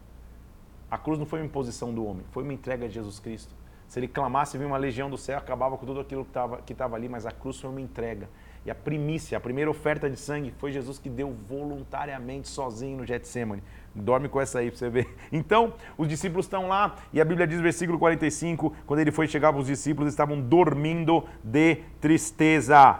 A 0.92 1.00
cruz 1.00 1.18
não 1.18 1.26
foi 1.26 1.40
uma 1.40 1.48
imposição 1.48 1.92
do 1.92 2.06
homem, 2.06 2.28
foi 2.30 2.44
uma 2.44 2.54
entrega 2.54 2.88
de 2.88 2.94
Jesus 2.94 3.18
Cristo. 3.18 3.56
Se 3.90 4.00
ele 4.00 4.08
clamasse, 4.08 4.56
vinha 4.56 4.68
uma 4.68 4.78
legião 4.78 5.10
do 5.10 5.18
céu, 5.18 5.40
acabava 5.40 5.76
com 5.76 5.84
tudo 5.84 6.00
aquilo 6.00 6.24
que 6.24 6.30
estava 6.30 6.58
que 6.58 6.76
tava 6.76 6.96
ali, 6.96 7.10
mas 7.10 7.26
a 7.26 7.32
cruz 7.32 7.60
foi 7.60 7.72
uma 7.72 7.82
entrega. 7.82 8.30
E 8.64 8.70
a 8.70 8.76
primícia, 8.76 9.36
a 9.36 9.42
primeira 9.42 9.72
oferta 9.72 10.08
de 10.08 10.16
sangue, 10.16 10.54
foi 10.60 10.72
Jesus 10.72 11.00
que 11.00 11.10
deu 11.10 11.34
voluntariamente 11.34 12.48
sozinho 12.48 12.98
no 12.98 13.06
Getsemane. 13.06 13.64
Dorme 13.96 14.30
com 14.30 14.40
essa 14.40 14.60
aí 14.60 14.70
para 14.70 14.78
você 14.78 14.90
ver. 14.92 15.08
Então, 15.32 15.74
os 15.98 16.08
discípulos 16.08 16.46
estão 16.46 16.68
lá, 16.68 16.98
e 17.12 17.20
a 17.20 17.26
Bíblia 17.26 17.48
diz, 17.48 17.60
versículo 17.60 17.98
45, 17.98 18.76
quando 18.86 19.00
ele 19.00 19.12
foi 19.12 19.28
chegar 19.28 19.56
os 19.56 19.66
discípulos 19.66 20.14
estavam 20.14 20.40
dormindo 20.40 21.26
de 21.44 21.78
tristeza. 22.00 23.00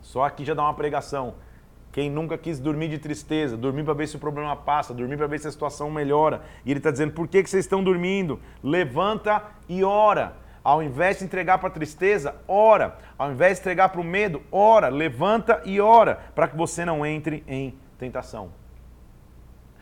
Só 0.00 0.24
aqui 0.24 0.44
já 0.44 0.52
dá 0.52 0.62
uma 0.64 0.74
pregação. 0.74 1.34
Quem 1.92 2.10
nunca 2.10 2.38
quis 2.38 2.58
dormir 2.58 2.88
de 2.88 2.98
tristeza, 2.98 3.54
dormir 3.54 3.84
para 3.84 3.92
ver 3.92 4.08
se 4.08 4.16
o 4.16 4.18
problema 4.18 4.56
passa, 4.56 4.94
dormir 4.94 5.18
para 5.18 5.26
ver 5.26 5.38
se 5.38 5.46
a 5.46 5.52
situação 5.52 5.90
melhora. 5.90 6.42
E 6.64 6.70
ele 6.70 6.80
está 6.80 6.90
dizendo: 6.90 7.12
por 7.12 7.28
que, 7.28 7.42
que 7.42 7.50
vocês 7.50 7.66
estão 7.66 7.84
dormindo? 7.84 8.40
Levanta 8.62 9.42
e 9.68 9.84
ora. 9.84 10.40
Ao 10.64 10.82
invés 10.82 11.18
de 11.18 11.24
entregar 11.24 11.58
para 11.58 11.68
a 11.68 11.72
tristeza, 11.72 12.36
ora. 12.48 12.96
Ao 13.18 13.30
invés 13.30 13.56
de 13.56 13.60
entregar 13.60 13.90
para 13.90 14.00
o 14.00 14.04
medo, 14.04 14.40
ora. 14.50 14.88
Levanta 14.88 15.60
e 15.66 15.80
ora, 15.80 16.20
para 16.34 16.48
que 16.48 16.56
você 16.56 16.82
não 16.82 17.04
entre 17.04 17.44
em 17.46 17.74
tentação. 17.98 18.50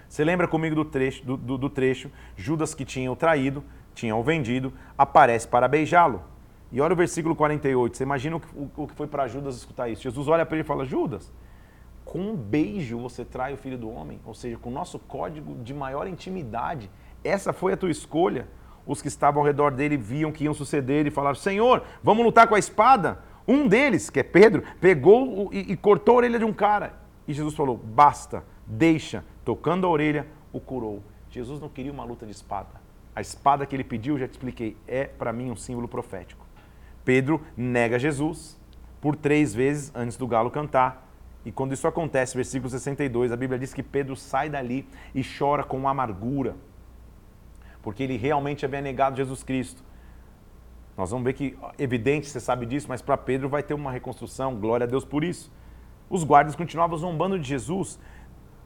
Você 0.08 0.24
lembra 0.24 0.48
comigo 0.48 0.74
do 0.74 0.84
trecho, 0.84 1.24
do, 1.24 1.36
do, 1.36 1.56
do 1.56 1.70
trecho? 1.70 2.10
Judas 2.36 2.74
que 2.74 2.84
tinha 2.84 3.12
o 3.12 3.14
traído, 3.14 3.62
tinha 3.94 4.16
o 4.16 4.22
vendido, 4.24 4.72
aparece 4.98 5.46
para 5.46 5.68
beijá-lo. 5.68 6.24
E 6.72 6.80
olha 6.80 6.94
o 6.94 6.96
versículo 6.96 7.36
48. 7.36 7.96
Você 7.96 8.02
imagina 8.02 8.36
o 8.36 8.40
o, 8.56 8.82
o 8.82 8.88
que 8.88 8.94
foi 8.94 9.06
para 9.06 9.28
Judas 9.28 9.56
escutar 9.56 9.88
isso. 9.88 10.02
Jesus 10.02 10.26
olha 10.26 10.44
para 10.44 10.56
ele 10.56 10.64
e 10.64 10.66
fala: 10.66 10.84
Judas, 10.84 11.32
com 12.10 12.18
um 12.18 12.34
beijo 12.34 12.98
você 12.98 13.24
trai 13.24 13.54
o 13.54 13.56
filho 13.56 13.78
do 13.78 13.88
homem, 13.88 14.20
ou 14.24 14.34
seja, 14.34 14.56
com 14.56 14.68
o 14.68 14.72
nosso 14.72 14.98
código 14.98 15.54
de 15.62 15.72
maior 15.72 16.08
intimidade. 16.08 16.90
Essa 17.22 17.52
foi 17.52 17.72
a 17.72 17.76
tua 17.76 17.88
escolha. 17.88 18.48
Os 18.84 19.00
que 19.00 19.06
estavam 19.06 19.40
ao 19.40 19.46
redor 19.46 19.70
dele 19.70 19.96
viam 19.96 20.32
que 20.32 20.42
iam 20.42 20.52
suceder 20.52 21.06
e 21.06 21.10
falaram: 21.10 21.36
Senhor, 21.36 21.84
vamos 22.02 22.24
lutar 22.24 22.48
com 22.48 22.56
a 22.56 22.58
espada? 22.58 23.22
Um 23.46 23.68
deles, 23.68 24.10
que 24.10 24.18
é 24.18 24.24
Pedro, 24.24 24.64
pegou 24.80 25.50
e, 25.52 25.70
e 25.72 25.76
cortou 25.76 26.14
a 26.14 26.16
orelha 26.18 26.40
de 26.40 26.44
um 26.44 26.52
cara. 26.52 26.94
E 27.28 27.32
Jesus 27.32 27.54
falou: 27.54 27.76
Basta, 27.76 28.42
deixa. 28.66 29.24
Tocando 29.44 29.86
a 29.86 29.90
orelha, 29.90 30.26
o 30.52 30.58
curou. 30.58 31.04
Jesus 31.30 31.60
não 31.60 31.68
queria 31.68 31.92
uma 31.92 32.02
luta 32.02 32.26
de 32.26 32.32
espada. 32.32 32.80
A 33.14 33.20
espada 33.20 33.64
que 33.64 33.76
ele 33.76 33.84
pediu, 33.84 34.18
já 34.18 34.26
te 34.26 34.32
expliquei, 34.32 34.76
é 34.88 35.04
para 35.04 35.32
mim 35.32 35.52
um 35.52 35.56
símbolo 35.56 35.86
profético. 35.86 36.44
Pedro 37.04 37.40
nega 37.56 38.00
Jesus 38.00 38.58
por 39.00 39.14
três 39.14 39.54
vezes 39.54 39.92
antes 39.94 40.16
do 40.16 40.26
galo 40.26 40.50
cantar 40.50 41.08
e 41.44 41.50
quando 41.50 41.72
isso 41.72 41.88
acontece, 41.88 42.34
versículo 42.34 42.68
62, 42.68 43.32
a 43.32 43.36
Bíblia 43.36 43.58
diz 43.58 43.72
que 43.72 43.82
Pedro 43.82 44.14
sai 44.14 44.50
dali 44.50 44.86
e 45.14 45.22
chora 45.24 45.64
com 45.64 45.88
amargura, 45.88 46.56
porque 47.82 48.02
ele 48.02 48.16
realmente 48.16 48.64
havia 48.64 48.80
negado 48.80 49.16
Jesus 49.16 49.42
Cristo. 49.42 49.82
Nós 50.96 51.10
vamos 51.10 51.24
ver 51.24 51.32
que, 51.32 51.56
evidente, 51.78 52.28
você 52.28 52.40
sabe 52.40 52.66
disso, 52.66 52.86
mas 52.88 53.00
para 53.00 53.16
Pedro 53.16 53.48
vai 53.48 53.62
ter 53.62 53.72
uma 53.72 53.90
reconstrução, 53.90 54.56
glória 54.56 54.84
a 54.84 54.86
Deus 54.86 55.04
por 55.04 55.24
isso. 55.24 55.50
Os 56.10 56.24
guardas 56.24 56.54
continuavam 56.54 56.98
zombando 56.98 57.38
de 57.38 57.48
Jesus. 57.48 57.98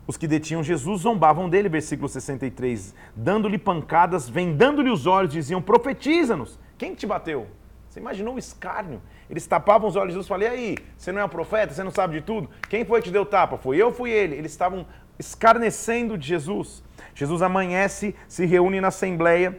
Os 0.06 0.16
que 0.16 0.26
detinham 0.26 0.62
Jesus 0.62 1.02
zombavam 1.02 1.48
dele, 1.48 1.68
versículo 1.68 2.08
63, 2.08 2.94
dando-lhe 3.14 3.56
pancadas, 3.56 4.28
vendando-lhe 4.28 4.90
os 4.90 5.06
olhos, 5.06 5.32
diziam: 5.32 5.62
profetiza-nos. 5.62 6.58
Quem 6.76 6.94
te 6.94 7.06
bateu? 7.06 7.46
Você 7.88 8.00
imaginou 8.00 8.34
o 8.34 8.38
escárnio? 8.38 9.00
Eles 9.28 9.46
tapavam 9.46 9.88
os 9.88 9.96
olhos 9.96 10.08
de 10.08 10.12
Jesus 10.14 10.26
e 10.26 10.28
falavam, 10.28 10.48
e 10.48 10.58
aí, 10.58 10.78
você 10.96 11.10
não 11.10 11.20
é 11.20 11.24
um 11.24 11.28
profeta? 11.28 11.72
Você 11.72 11.82
não 11.82 11.90
sabe 11.90 12.14
de 12.14 12.20
tudo? 12.20 12.50
Quem 12.68 12.84
foi 12.84 13.00
que 13.00 13.08
te 13.08 13.12
deu 13.12 13.24
tapa? 13.24 13.56
Foi 13.56 13.76
eu, 13.76 13.90
fui 13.90 14.10
ele. 14.10 14.36
Eles 14.36 14.52
estavam 14.52 14.86
escarnecendo 15.18 16.18
de 16.18 16.26
Jesus. 16.26 16.82
Jesus 17.14 17.42
amanhece, 17.42 18.14
se 18.28 18.44
reúne 18.44 18.80
na 18.80 18.88
assembleia 18.88 19.58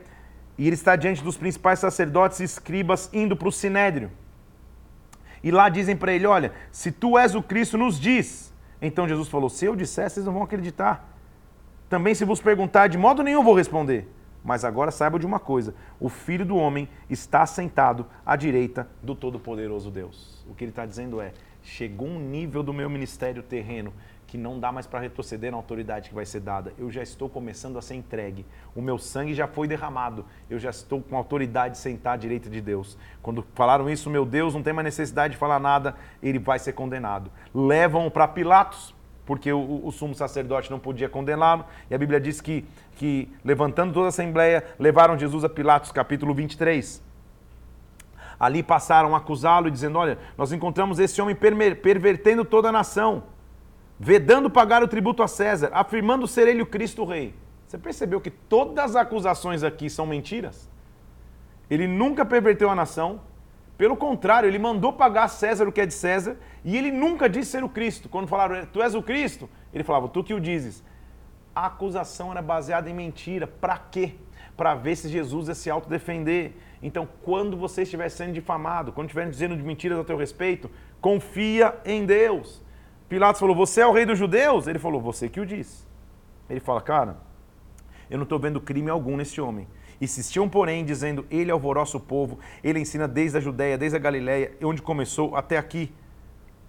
e 0.57 0.67
ele 0.67 0.75
está 0.75 0.95
diante 0.95 1.23
dos 1.23 1.37
principais 1.37 1.79
sacerdotes 1.79 2.39
e 2.39 2.43
escribas 2.43 3.09
indo 3.13 3.35
para 3.35 3.47
o 3.47 3.51
sinédrio. 3.51 4.11
E 5.43 5.51
lá 5.51 5.69
dizem 5.69 5.95
para 5.95 6.13
ele, 6.13 6.25
olha, 6.25 6.53
se 6.71 6.91
tu 6.91 7.17
és 7.17 7.35
o 7.35 7.43
Cristo, 7.43 7.77
nos 7.77 7.99
diz. 7.99 8.53
Então 8.81 9.07
Jesus 9.07 9.27
falou, 9.27 9.49
se 9.49 9.65
eu 9.65 9.75
disser, 9.75 10.09
vocês 10.09 10.25
não 10.25 10.33
vão 10.33 10.43
acreditar. 10.43 11.07
Também 11.89 12.15
se 12.15 12.25
vos 12.25 12.41
perguntar, 12.41 12.87
de 12.87 12.97
modo 12.97 13.21
nenhum 13.21 13.43
vou 13.43 13.53
responder. 13.53 14.07
Mas 14.45 14.63
agora 14.63 14.91
saiba 14.91 15.17
de 15.17 15.25
uma 15.25 15.39
coisa: 15.39 15.73
o 15.99 16.07
Filho 16.07 16.45
do 16.45 16.55
Homem 16.55 16.87
está 17.09 17.45
sentado 17.47 18.05
à 18.23 18.35
direita 18.35 18.87
do 19.01 19.15
Todo-Poderoso 19.15 19.89
Deus. 19.89 20.45
O 20.47 20.53
que 20.53 20.63
ele 20.63 20.71
está 20.71 20.85
dizendo 20.85 21.19
é: 21.19 21.33
chegou 21.63 22.07
um 22.07 22.19
nível 22.19 22.61
do 22.61 22.71
meu 22.71 22.87
ministério 22.87 23.41
terreno 23.41 23.91
que 24.27 24.37
não 24.37 24.59
dá 24.59 24.71
mais 24.71 24.85
para 24.85 24.99
retroceder 24.99 25.51
na 25.51 25.57
autoridade 25.57 26.09
que 26.09 26.15
vai 26.15 26.25
ser 26.25 26.41
dada. 26.41 26.73
Eu 26.77 26.91
já 26.91 27.01
estou 27.01 27.29
começando 27.29 27.77
a 27.77 27.81
ser 27.81 27.95
entregue. 27.95 28.45
O 28.75 28.81
meu 28.81 28.97
sangue 28.97 29.33
já 29.33 29.47
foi 29.47 29.67
derramado. 29.67 30.25
Eu 30.49 30.59
já 30.59 30.69
estou 30.69 31.01
com 31.01 31.15
autoridade 31.15 31.75
de 31.75 31.79
sentar 31.79 32.13
à 32.13 32.17
direita 32.17 32.49
de 32.49 32.59
Deus. 32.59 32.97
Quando 33.21 33.45
falaram 33.53 33.89
isso, 33.89 34.09
meu 34.09 34.25
Deus, 34.25 34.53
não 34.53 34.63
tem 34.63 34.73
mais 34.73 34.85
necessidade 34.85 35.33
de 35.33 35.37
falar 35.37 35.59
nada, 35.59 35.95
ele 36.21 36.39
vai 36.39 36.59
ser 36.59 36.73
condenado. 36.73 37.31
Levam-o 37.53 38.11
para 38.11 38.27
Pilatos 38.27 38.95
porque 39.25 39.51
o, 39.51 39.81
o 39.83 39.91
sumo 39.91 40.13
sacerdote 40.13 40.69
não 40.69 40.79
podia 40.79 41.09
condená-lo. 41.09 41.65
E 41.89 41.95
a 41.95 41.97
Bíblia 41.97 42.19
diz 42.19 42.39
que, 42.39 42.65
que, 42.95 43.29
levantando 43.43 43.93
toda 43.93 44.07
a 44.07 44.09
assembleia, 44.09 44.63
levaram 44.79 45.17
Jesus 45.17 45.43
a 45.43 45.49
Pilatos, 45.49 45.91
capítulo 45.91 46.33
23. 46.33 47.03
Ali 48.39 48.63
passaram 48.63 49.13
a 49.13 49.17
acusá-lo, 49.17 49.69
dizendo: 49.69 49.97
Olha, 49.97 50.17
nós 50.37 50.51
encontramos 50.51 50.99
esse 50.99 51.21
homem 51.21 51.35
pervertendo 51.35 52.43
toda 52.43 52.69
a 52.69 52.71
nação, 52.71 53.23
vedando 53.99 54.49
pagar 54.49 54.83
o 54.83 54.87
tributo 54.87 55.21
a 55.21 55.27
César, 55.27 55.69
afirmando 55.73 56.27
ser 56.27 56.47
ele 56.47 56.61
o 56.61 56.65
Cristo 56.65 57.05
Rei. 57.05 57.35
Você 57.67 57.77
percebeu 57.77 58.21
que 58.21 58.29
todas 58.29 58.91
as 58.91 58.95
acusações 58.95 59.63
aqui 59.63 59.89
são 59.89 60.05
mentiras? 60.05 60.69
Ele 61.69 61.87
nunca 61.87 62.23
perverteu 62.25 62.69
a 62.69 62.75
nação, 62.75 63.21
pelo 63.77 63.97
contrário, 63.97 64.47
ele 64.47 64.59
mandou 64.59 64.93
pagar 64.93 65.23
a 65.23 65.27
César 65.27 65.67
o 65.67 65.71
que 65.71 65.81
é 65.81 65.85
de 65.85 65.93
César 65.93 66.37
e 66.63 66.77
ele 66.77 66.91
nunca 66.91 67.27
disse 67.27 67.51
ser 67.51 67.63
o 67.63 67.69
Cristo. 67.69 68.07
Quando 68.07 68.27
falaram, 68.27 68.65
tu 68.71 68.81
és 68.81 68.95
o 68.95 69.03
Cristo, 69.03 69.49
ele 69.73 69.83
falava, 69.83 70.07
tu 70.07 70.23
que 70.23 70.33
o 70.33 70.39
dizes. 70.39 70.83
A 71.55 71.67
acusação 71.67 72.31
era 72.31 72.41
baseada 72.41 72.89
em 72.89 72.93
mentira. 72.93 73.47
Para 73.47 73.77
quê? 73.77 74.15
Para 74.57 74.75
ver 74.75 74.95
se 74.95 75.07
Jesus 75.07 75.47
ia 75.47 75.55
se 75.55 75.69
autodefender. 75.69 76.51
Então, 76.83 77.07
quando 77.23 77.55
você 77.55 77.83
estiver 77.83 78.09
sendo 78.09 78.33
difamado, 78.33 78.91
quando 78.91 79.07
estiver 79.07 79.29
dizendo 79.29 79.55
de 79.55 79.63
mentiras 79.63 79.97
a 79.97 80.03
teu 80.03 80.17
respeito, 80.17 80.69
confia 80.99 81.75
em 81.85 82.05
Deus. 82.05 82.61
Pilatos 83.07 83.39
falou, 83.39 83.55
você 83.55 83.81
é 83.81 83.87
o 83.87 83.93
rei 83.93 84.05
dos 84.05 84.19
judeus? 84.19 84.67
Ele 84.67 84.79
falou, 84.79 84.99
você 84.99 85.29
que 85.29 85.39
o 85.39 85.45
diz. 85.45 85.87
Ele 86.49 86.59
fala, 86.59 86.81
cara, 86.81 87.17
eu 88.09 88.17
não 88.17 88.23
estou 88.23 88.37
vendo 88.37 88.59
crime 88.59 88.89
algum 88.89 89.15
nesse 89.15 89.39
homem. 89.39 89.67
Insistiam, 89.99 90.49
porém, 90.49 90.83
dizendo: 90.83 91.25
Ele 91.31 91.49
alvoroça 91.49 91.97
o 91.97 91.99
povo, 91.99 92.39
ele 92.63 92.79
ensina 92.79 93.07
desde 93.07 93.37
a 93.37 93.41
Judéia, 93.41 93.77
desde 93.77 93.95
a 93.95 93.99
Galiléia, 93.99 94.51
onde 94.61 94.81
começou, 94.81 95.35
até 95.35 95.57
aqui. 95.57 95.93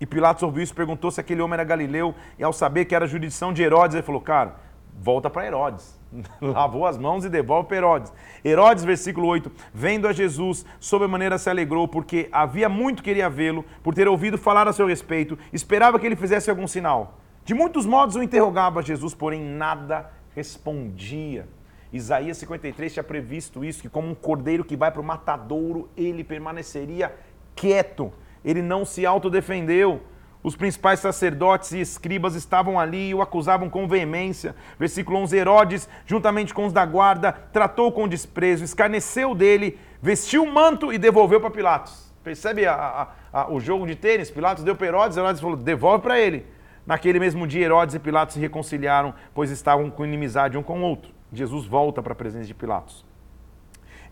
E 0.00 0.07
Pilatos 0.07 0.43
ouviu 0.43 0.62
isso, 0.62 0.75
perguntou 0.75 1.11
se 1.11 1.21
aquele 1.21 1.40
homem 1.40 1.55
era 1.55 1.64
galileu, 1.64 2.14
e 2.38 2.45
ao 2.45 2.52
saber 2.52 2.85
que 2.85 2.95
era 2.95 3.05
a 3.05 3.09
jurisdição 3.09 3.52
de 3.52 3.62
Herodes, 3.62 3.95
ele 3.95 4.02
falou: 4.02 4.21
Cara, 4.21 4.57
volta 4.99 5.29
para 5.29 5.47
Herodes. 5.47 5.99
Lavou 6.41 6.87
as 6.87 6.97
mãos 6.97 7.25
e 7.25 7.29
devolve 7.29 7.69
para 7.69 7.76
Herodes. 7.76 8.12
Herodes, 8.45 8.85
versículo 8.85 9.26
8: 9.29 9.50
Vendo 9.73 10.09
a 10.09 10.12
Jesus, 10.12 10.65
sobremaneira 10.81 11.38
se 11.38 11.50
alegrou, 11.50 11.87
porque 11.87 12.29
havia 12.33 12.69
muito 12.69 13.03
queria 13.03 13.29
vê-lo, 13.29 13.65
por 13.83 13.95
ter 13.95 14.09
ouvido 14.09 14.38
falar 14.38 14.67
a 14.69 14.73
seu 14.73 14.87
respeito, 14.87 15.38
esperava 15.53 15.99
que 15.99 16.07
ele 16.07 16.17
fizesse 16.17 16.50
algum 16.50 16.67
sinal. 16.67 17.19
De 17.45 17.55
muitos 17.55 17.87
modos 17.87 18.17
o 18.17 18.23
interrogava 18.23 18.83
Jesus, 18.83 19.15
porém 19.15 19.41
nada 19.41 20.11
respondia. 20.35 21.49
Isaías 21.93 22.37
53 22.38 22.93
tinha 22.93 23.05
previsto 23.05 23.65
isso, 23.65 23.83
que 23.83 23.88
como 23.88 24.09
um 24.09 24.15
cordeiro 24.15 24.65
que 24.65 24.76
vai 24.76 24.91
para 24.91 25.00
o 25.00 25.05
matadouro, 25.05 25.88
ele 25.97 26.25
permaneceria 26.25 27.15
quieto, 27.55 28.12
ele 28.45 28.61
não 28.62 28.85
se 28.85 29.07
autodefendeu. 29.07 30.03
Os 30.47 30.55
principais 30.55 31.00
sacerdotes 31.00 31.73
e 31.73 31.81
escribas 31.81 32.37
estavam 32.37 32.79
ali 32.79 33.09
e 33.09 33.15
o 33.17 33.21
acusavam 33.21 33.69
com 33.69 33.88
veemência. 33.88 34.55
Versículo 34.79 35.19
11: 35.19 35.37
Herodes, 35.37 35.88
juntamente 36.07 36.55
com 36.55 36.67
os 36.67 36.73
da 36.73 36.87
guarda, 36.87 37.33
tratou 37.33 37.91
com 37.91 38.07
desprezo, 38.07 38.62
escarneceu 38.62 39.35
dele, 39.35 39.76
vestiu 40.00 40.45
o 40.45 40.55
manto 40.55 40.93
e 40.93 40.99
devolveu 40.99 41.41
para 41.41 41.50
Pilatos. 41.50 42.15
Percebe 42.23 42.65
a, 42.65 42.75
a, 42.75 43.41
a, 43.41 43.53
o 43.53 43.59
jogo 43.59 43.88
de 43.88 43.97
tênis? 43.97 44.31
Pilatos 44.31 44.62
deu 44.62 44.76
para 44.76 44.87
Herodes, 44.87 45.17
Herodes 45.17 45.41
falou: 45.41 45.57
devolve 45.57 46.05
para 46.05 46.17
ele. 46.17 46.47
Naquele 46.87 47.19
mesmo 47.19 47.45
dia, 47.45 47.65
Herodes 47.65 47.97
e 47.97 47.99
Pilatos 47.99 48.35
se 48.35 48.41
reconciliaram, 48.41 49.15
pois 49.35 49.50
estavam 49.50 49.91
com 49.91 50.05
inimizade 50.05 50.57
um 50.57 50.62
com 50.62 50.79
o 50.79 50.85
outro. 50.85 51.12
Jesus 51.33 51.67
volta 51.67 52.00
para 52.00 52.12
a 52.12 52.17
presença 52.17 52.47
de 52.47 52.55
Pilatos. 52.55 53.05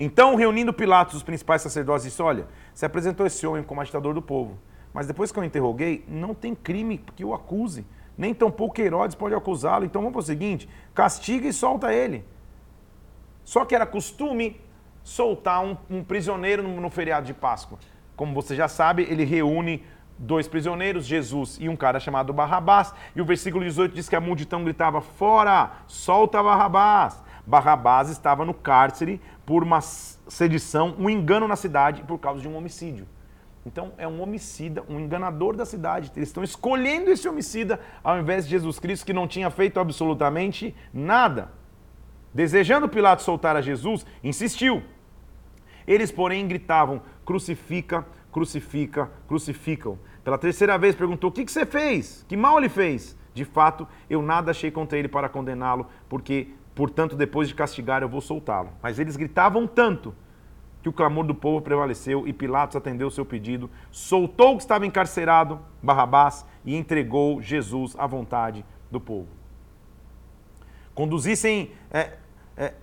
Então, 0.00 0.34
reunindo 0.34 0.72
Pilatos, 0.72 1.14
os 1.14 1.22
principais 1.22 1.62
sacerdotes, 1.62 2.02
disse: 2.02 2.20
Olha, 2.20 2.48
se 2.74 2.84
apresentou 2.84 3.24
esse 3.24 3.46
homem 3.46 3.62
como 3.62 3.80
agitador 3.80 4.12
do 4.12 4.20
povo, 4.20 4.58
mas 4.94 5.08
depois 5.08 5.32
que 5.32 5.38
eu 5.38 5.42
interroguei, 5.42 6.04
não 6.06 6.32
tem 6.32 6.54
crime 6.54 6.98
que 7.16 7.24
o 7.24 7.34
acuse, 7.34 7.84
nem 8.16 8.32
tampouco 8.32 8.80
Herodes 8.80 9.16
pode 9.16 9.34
acusá-lo. 9.34 9.84
Então 9.84 10.00
vamos 10.00 10.12
para 10.12 10.20
o 10.20 10.24
seguinte: 10.24 10.68
castiga 10.94 11.48
e 11.48 11.52
solta 11.52 11.92
ele. 11.92 12.24
Só 13.44 13.64
que 13.64 13.74
era 13.74 13.84
costume 13.84 14.60
soltar 15.02 15.62
um, 15.64 15.76
um 15.90 16.04
prisioneiro 16.04 16.62
no, 16.62 16.80
no 16.80 16.88
feriado 16.88 17.26
de 17.26 17.34
Páscoa. 17.34 17.78
Como 18.14 18.32
você 18.32 18.54
já 18.54 18.68
sabe, 18.68 19.02
ele 19.02 19.24
reúne 19.24 19.84
dois 20.16 20.46
prisioneiros, 20.46 21.04
Jesus 21.04 21.58
e 21.60 21.68
um 21.68 21.74
cara 21.74 21.98
chamado 21.98 22.32
Barrabás. 22.32 22.94
E 23.16 23.20
o 23.20 23.24
versículo 23.24 23.64
18 23.64 23.96
diz 23.96 24.08
que 24.08 24.14
a 24.14 24.20
multidão 24.20 24.62
gritava: 24.62 25.00
Fora, 25.00 25.72
solta 25.88 26.40
Barrabás. 26.40 27.20
Barrabás 27.44 28.08
estava 28.10 28.44
no 28.44 28.54
cárcere 28.54 29.20
por 29.44 29.64
uma 29.64 29.80
sedição, 29.80 30.94
um 30.98 31.10
engano 31.10 31.48
na 31.48 31.56
cidade 31.56 32.04
por 32.04 32.18
causa 32.18 32.40
de 32.40 32.48
um 32.48 32.56
homicídio. 32.56 33.06
Então 33.66 33.92
é 33.96 34.06
um 34.06 34.20
homicida, 34.20 34.84
um 34.88 35.00
enganador 35.00 35.56
da 35.56 35.64
cidade. 35.64 36.12
Eles 36.14 36.28
estão 36.28 36.44
escolhendo 36.44 37.10
esse 37.10 37.26
homicida 37.26 37.80
ao 38.02 38.18
invés 38.18 38.44
de 38.44 38.50
Jesus 38.50 38.78
Cristo, 38.78 39.06
que 39.06 39.12
não 39.12 39.26
tinha 39.26 39.50
feito 39.50 39.80
absolutamente 39.80 40.74
nada. 40.92 41.50
Desejando 42.32 42.88
Pilatos 42.88 43.24
soltar 43.24 43.56
a 43.56 43.62
Jesus, 43.62 44.04
insistiu. 44.22 44.82
Eles, 45.86 46.10
porém, 46.10 46.46
gritavam: 46.46 47.00
crucifica, 47.24 48.06
crucifica, 48.30 49.10
crucificam. 49.26 49.98
Pela 50.22 50.36
terceira 50.36 50.76
vez 50.76 50.94
perguntou: 50.94 51.30
o 51.30 51.32
que, 51.32 51.44
que 51.44 51.52
você 51.52 51.64
fez? 51.64 52.24
Que 52.28 52.36
mal 52.36 52.58
ele 52.58 52.68
fez? 52.68 53.16
De 53.32 53.44
fato, 53.44 53.88
eu 54.08 54.20
nada 54.20 54.50
achei 54.50 54.70
contra 54.70 54.98
ele 54.98 55.08
para 55.08 55.28
condená-lo, 55.28 55.88
porque, 56.08 56.48
portanto, 56.74 57.16
depois 57.16 57.48
de 57.48 57.54
castigar, 57.54 58.02
eu 58.02 58.08
vou 58.08 58.20
soltá-lo. 58.20 58.70
Mas 58.82 58.98
eles 58.98 59.16
gritavam 59.16 59.66
tanto 59.66 60.14
que 60.84 60.88
o 60.90 60.92
clamor 60.92 61.24
do 61.24 61.34
povo 61.34 61.62
prevaleceu 61.62 62.28
e 62.28 62.32
Pilatos 62.34 62.76
atendeu 62.76 63.08
o 63.08 63.10
seu 63.10 63.24
pedido, 63.24 63.70
soltou 63.90 64.52
o 64.52 64.56
que 64.58 64.64
estava 64.64 64.84
encarcerado, 64.84 65.58
Barrabás, 65.82 66.44
e 66.62 66.76
entregou 66.76 67.40
Jesus 67.40 67.96
à 67.98 68.06
vontade 68.06 68.62
do 68.90 69.00
povo. 69.00 69.26
Conduzissem 70.94 71.70
é, 71.90 72.18
é, 72.54 72.74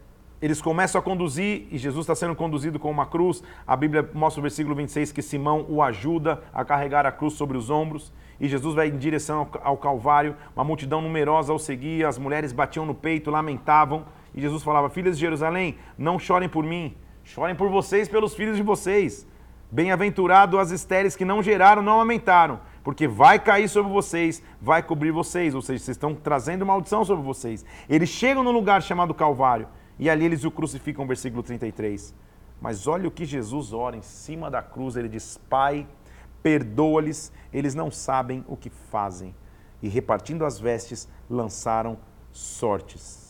eles 0.41 0.59
começam 0.59 0.97
a 0.97 1.03
conduzir 1.03 1.67
e 1.69 1.77
Jesus 1.77 2.05
está 2.05 2.15
sendo 2.15 2.35
conduzido 2.35 2.79
com 2.79 2.89
uma 2.89 3.05
cruz. 3.05 3.43
A 3.67 3.75
Bíblia 3.75 4.09
mostra 4.15 4.39
no 4.39 4.41
versículo 4.41 4.75
26 4.75 5.11
que 5.11 5.21
Simão 5.21 5.67
o 5.69 5.83
ajuda 5.83 6.41
a 6.51 6.65
carregar 6.65 7.05
a 7.05 7.11
cruz 7.11 7.35
sobre 7.35 7.55
os 7.55 7.69
ombros. 7.69 8.11
E 8.39 8.49
Jesus 8.49 8.73
vai 8.73 8.87
em 8.87 8.97
direção 8.97 9.47
ao 9.61 9.77
Calvário. 9.77 10.35
Uma 10.55 10.63
multidão 10.63 11.03
numerosa 11.03 11.53
o 11.53 11.59
seguia, 11.59 12.07
as 12.07 12.17
mulheres 12.17 12.51
batiam 12.51 12.83
no 12.83 12.95
peito, 12.95 13.29
lamentavam. 13.29 14.05
E 14.33 14.41
Jesus 14.41 14.63
falava: 14.63 14.89
Filhas 14.89 15.15
de 15.15 15.21
Jerusalém, 15.21 15.77
não 15.95 16.17
chorem 16.17 16.49
por 16.49 16.63
mim, 16.63 16.95
chorem 17.23 17.55
por 17.55 17.69
vocês, 17.69 18.07
pelos 18.07 18.33
filhos 18.33 18.57
de 18.57 18.63
vocês. 18.63 19.27
Bem-aventurado 19.71 20.59
as 20.59 20.69
estéreis 20.69 21.15
que 21.15 21.23
não 21.23 21.41
geraram, 21.41 21.81
não 21.81 21.97
lamentaram, 21.97 22.59
porque 22.83 23.07
vai 23.07 23.39
cair 23.39 23.69
sobre 23.69 23.91
vocês, 23.91 24.43
vai 24.61 24.83
cobrir 24.83 25.11
vocês. 25.11 25.55
Ou 25.55 25.61
seja, 25.61 25.83
vocês 25.83 25.95
estão 25.95 26.13
trazendo 26.13 26.65
maldição 26.65 27.05
sobre 27.05 27.23
vocês. 27.23 27.63
Eles 27.87 28.09
chegam 28.09 28.43
no 28.43 28.51
lugar 28.51 28.83
chamado 28.83 29.13
Calvário 29.13 29.67
e 29.97 30.09
ali 30.09 30.25
eles 30.25 30.43
o 30.43 30.51
crucificam, 30.51 31.07
versículo 31.07 31.41
33. 31.41 32.13
Mas 32.59 32.85
olha 32.85 33.07
o 33.07 33.11
que 33.11 33.23
Jesus 33.23 33.71
ora 33.71 33.95
em 33.95 34.01
cima 34.01 34.51
da 34.51 34.61
cruz, 34.61 34.95
ele 34.95 35.07
diz: 35.07 35.39
Pai, 35.49 35.87
perdoa-lhes, 36.43 37.31
eles 37.53 37.73
não 37.73 37.89
sabem 37.89 38.43
o 38.47 38.57
que 38.57 38.69
fazem. 38.69 39.33
E 39.81 39.87
repartindo 39.87 40.45
as 40.45 40.59
vestes, 40.59 41.07
lançaram 41.29 41.97
sortes. 42.31 43.20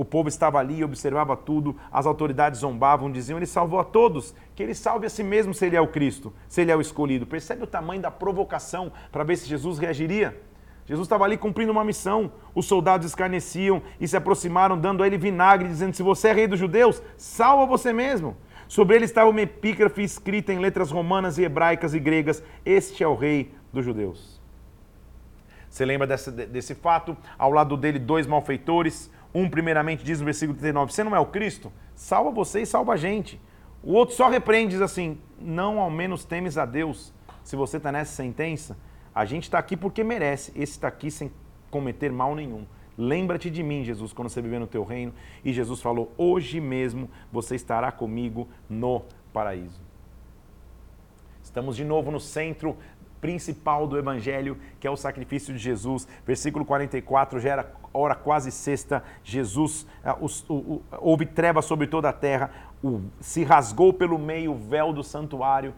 O 0.00 0.04
povo 0.06 0.30
estava 0.30 0.58
ali 0.58 0.82
observava 0.82 1.36
tudo, 1.36 1.76
as 1.92 2.06
autoridades 2.06 2.60
zombavam, 2.60 3.12
diziam: 3.12 3.38
Ele 3.38 3.44
salvou 3.44 3.78
a 3.78 3.84
todos, 3.84 4.34
que 4.56 4.62
ele 4.62 4.74
salve 4.74 5.04
a 5.04 5.10
si 5.10 5.22
mesmo 5.22 5.52
se 5.52 5.66
ele 5.66 5.76
é 5.76 5.80
o 5.82 5.88
Cristo, 5.88 6.32
se 6.48 6.62
ele 6.62 6.70
é 6.70 6.74
o 6.74 6.80
escolhido. 6.80 7.26
Percebe 7.26 7.64
o 7.64 7.66
tamanho 7.66 8.00
da 8.00 8.10
provocação 8.10 8.90
para 9.12 9.24
ver 9.24 9.36
se 9.36 9.46
Jesus 9.46 9.78
reagiria? 9.78 10.40
Jesus 10.86 11.04
estava 11.04 11.24
ali 11.24 11.36
cumprindo 11.36 11.70
uma 11.70 11.84
missão. 11.84 12.32
Os 12.54 12.64
soldados 12.64 13.08
escarneciam 13.08 13.82
e 14.00 14.08
se 14.08 14.16
aproximaram, 14.16 14.78
dando 14.78 15.02
a 15.02 15.06
ele 15.06 15.18
vinagre, 15.18 15.68
dizendo: 15.68 15.94
Se 15.94 16.02
você 16.02 16.28
é 16.28 16.32
rei 16.32 16.46
dos 16.46 16.58
judeus, 16.58 17.02
salva 17.18 17.66
você 17.66 17.92
mesmo. 17.92 18.38
Sobre 18.68 18.96
ele 18.96 19.04
estava 19.04 19.28
uma 19.28 19.42
epígrafe 19.42 20.02
escrita 20.02 20.50
em 20.50 20.60
letras 20.60 20.90
romanas 20.90 21.36
e 21.36 21.42
hebraicas 21.42 21.92
e 21.92 22.00
gregas: 22.00 22.42
Este 22.64 23.04
é 23.04 23.06
o 23.06 23.14
rei 23.14 23.52
dos 23.70 23.84
judeus. 23.84 24.40
Você 25.70 25.84
lembra 25.84 26.06
desse, 26.06 26.30
desse 26.30 26.74
fato? 26.74 27.16
Ao 27.38 27.52
lado 27.52 27.76
dele, 27.76 27.98
dois 27.98 28.26
malfeitores. 28.26 29.10
Um, 29.34 29.48
primeiramente, 29.48 30.04
diz 30.04 30.18
no 30.18 30.24
versículo 30.24 30.58
39: 30.58 30.92
Você 30.92 31.04
não 31.04 31.14
é 31.14 31.20
o 31.20 31.26
Cristo? 31.26 31.72
Salva 31.94 32.30
você 32.30 32.62
e 32.62 32.66
salva 32.66 32.94
a 32.94 32.96
gente. 32.96 33.40
O 33.82 33.92
outro 33.92 34.14
só 34.14 34.28
repreende, 34.28 34.72
diz 34.72 34.82
assim: 34.82 35.18
Não 35.38 35.78
ao 35.78 35.90
menos 35.90 36.24
temes 36.24 36.58
a 36.58 36.66
Deus, 36.66 37.12
se 37.44 37.56
você 37.56 37.76
está 37.76 37.90
nessa 37.92 38.12
sentença. 38.12 38.76
A 39.14 39.24
gente 39.24 39.44
está 39.44 39.58
aqui 39.58 39.76
porque 39.76 40.04
merece. 40.04 40.50
Esse 40.54 40.72
está 40.72 40.88
aqui 40.88 41.10
sem 41.10 41.30
cometer 41.70 42.12
mal 42.12 42.34
nenhum. 42.34 42.66
Lembra-te 42.96 43.48
de 43.50 43.62
mim, 43.62 43.82
Jesus, 43.82 44.12
quando 44.12 44.28
você 44.28 44.42
viver 44.42 44.58
no 44.58 44.66
teu 44.66 44.84
reino. 44.84 45.12
E 45.44 45.52
Jesus 45.52 45.80
falou: 45.80 46.12
Hoje 46.18 46.60
mesmo 46.60 47.08
você 47.32 47.54
estará 47.54 47.90
comigo 47.90 48.48
no 48.68 49.02
paraíso. 49.32 49.80
Estamos 51.42 51.76
de 51.76 51.84
novo 51.84 52.10
no 52.10 52.20
centro 52.20 52.76
principal 53.20 53.86
do 53.86 53.98
evangelho, 53.98 54.56
que 54.78 54.86
é 54.86 54.90
o 54.90 54.96
sacrifício 54.96 55.52
de 55.52 55.58
Jesus. 55.58 56.06
Versículo 56.26 56.64
44, 56.64 57.38
já 57.38 57.50
era 57.50 57.72
hora 57.92 58.14
quase 58.14 58.50
sexta, 58.50 59.02
Jesus, 59.22 59.86
uh, 60.04 60.82
houve 61.00 61.26
treva 61.26 61.60
sobre 61.60 61.86
toda 61.86 62.08
a 62.08 62.12
terra, 62.12 62.50
se 63.20 63.44
rasgou 63.44 63.92
pelo 63.92 64.18
meio 64.18 64.52
o 64.52 64.58
véu 64.58 64.92
do 64.92 65.02
santuário, 65.02 65.74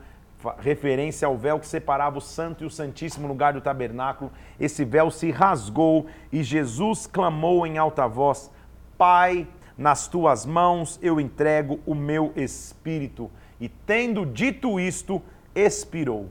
referência 0.58 1.26
ao 1.26 1.36
véu 1.36 1.58
que 1.58 1.66
separava 1.66 2.18
o 2.18 2.20
santo 2.20 2.64
e 2.64 2.66
o 2.66 2.70
santíssimo 2.70 3.28
lugar 3.28 3.52
do 3.52 3.60
tabernáculo. 3.60 4.30
Esse 4.58 4.84
véu 4.84 5.10
se 5.10 5.30
rasgou 5.30 6.06
e 6.32 6.42
Jesus 6.42 7.06
clamou 7.06 7.66
em 7.66 7.78
alta 7.78 8.06
voz: 8.08 8.50
Pai, 8.98 9.46
nas 9.76 10.08
tuas 10.08 10.44
mãos 10.44 10.98
eu 11.02 11.20
entrego 11.20 11.80
o 11.86 11.94
meu 11.94 12.32
espírito. 12.36 13.30
E 13.60 13.68
tendo 13.68 14.26
dito 14.26 14.80
isto, 14.80 15.22
expirou. 15.54 16.28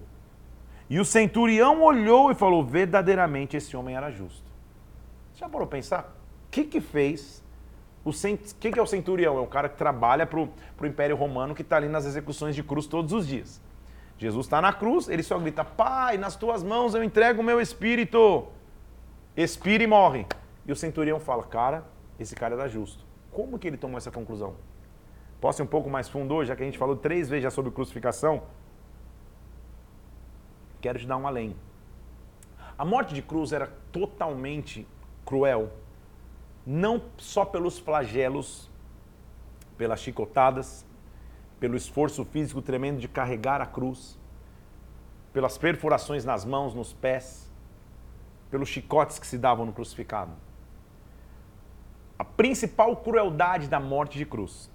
E 0.91 0.99
o 0.99 1.06
centurião 1.06 1.82
olhou 1.82 2.32
e 2.32 2.36
falou: 2.36 2.65
verdadeiramente 2.65 3.56
esse 3.56 3.77
homem 3.77 3.95
era 3.95 4.12
justo. 4.12 4.43
Já 5.36 5.47
parou 5.47 5.65
pensar? 5.65 6.13
O 6.47 6.51
que 6.51 6.65
que 6.65 6.82
fez? 6.82 7.41
O 8.04 8.12
cent... 8.12 8.41
que, 8.60 8.73
que 8.73 8.77
é 8.77 8.82
o 8.82 8.86
centurião? 8.86 9.38
É 9.38 9.39
o 9.39 9.47
cara 9.47 9.69
que 9.69 9.77
trabalha 9.77 10.27
para 10.27 10.38
o 10.38 10.49
Império 10.86 11.15
Romano 11.15 11.56
que 11.56 11.62
está 11.62 11.77
ali 11.77 11.88
nas 11.88 12.06
execuções 12.06 12.58
de 12.58 12.62
cruz 12.62 12.88
todos 12.88 13.13
os 13.13 13.25
dias. 13.25 13.62
Jesus 14.17 14.45
está 14.45 14.62
na 14.62 14.73
cruz, 14.73 15.08
ele 15.08 15.23
só 15.23 15.39
grita: 15.39 15.63
Pai, 15.63 16.17
nas 16.17 16.36
tuas 16.36 16.62
mãos 16.62 16.93
eu 16.93 17.01
entrego 17.01 17.39
o 17.39 17.43
meu 17.43 17.62
espírito. 17.62 18.47
Expira 19.38 19.86
e 19.86 19.88
morre. 19.88 20.25
E 20.65 20.73
o 20.73 20.75
centurião 20.75 21.21
fala: 21.21 21.43
Cara, 21.43 21.86
esse 22.19 22.36
cara 22.36 22.56
era 22.56 22.67
justo. 22.67 23.06
Como 23.32 23.58
que 23.58 23.65
ele 23.65 23.77
tomou 23.77 23.97
essa 23.97 24.12
conclusão? 24.12 24.56
Posso 25.39 25.62
ir 25.62 25.63
um 25.63 25.67
pouco 25.67 25.89
mais 25.89 26.10
fundo 26.10 26.34
hoje, 26.34 26.49
já 26.49 26.56
que 26.58 26.63
a 26.63 26.65
gente 26.65 26.77
falou 26.77 26.97
três 26.97 27.30
vezes 27.30 27.43
já 27.43 27.49
sobre 27.49 27.71
crucificação? 27.71 28.43
Quero 30.82 31.00
te 31.00 31.06
dar 31.06 31.17
um 31.17 31.28
além. 31.28 31.56
A 32.78 32.84
morte 32.84 33.13
de 33.13 33.22
cruz 33.22 33.54
era 33.54 33.67
totalmente 33.91 34.88
cruel, 35.24 35.72
não 36.65 37.02
só 37.17 37.46
pelos 37.46 37.78
flagelos, 37.78 38.70
pelas 39.78 40.00
chicotadas, 40.00 40.86
pelo 41.60 41.76
esforço 41.76 42.26
físico 42.26 42.62
tremendo 42.62 43.00
de 43.00 43.08
carregar 43.08 43.62
a 43.62 43.67
cruz, 43.67 44.17
pelas 45.32 45.58
perfurações 45.60 46.26
nas 46.26 46.44
mãos, 46.44 46.74
nos 46.74 46.91
pés, 46.91 47.50
pelos 48.50 48.67
chicotes 48.67 49.20
que 49.20 49.28
se 49.28 49.38
davam 49.38 49.65
no 49.65 49.72
crucificado. 49.72 50.32
A 52.17 52.26
principal 52.26 52.96
crueldade 52.98 53.67
da 53.67 53.80
morte 53.80 54.17
de 54.17 54.26
cruz, 54.26 54.72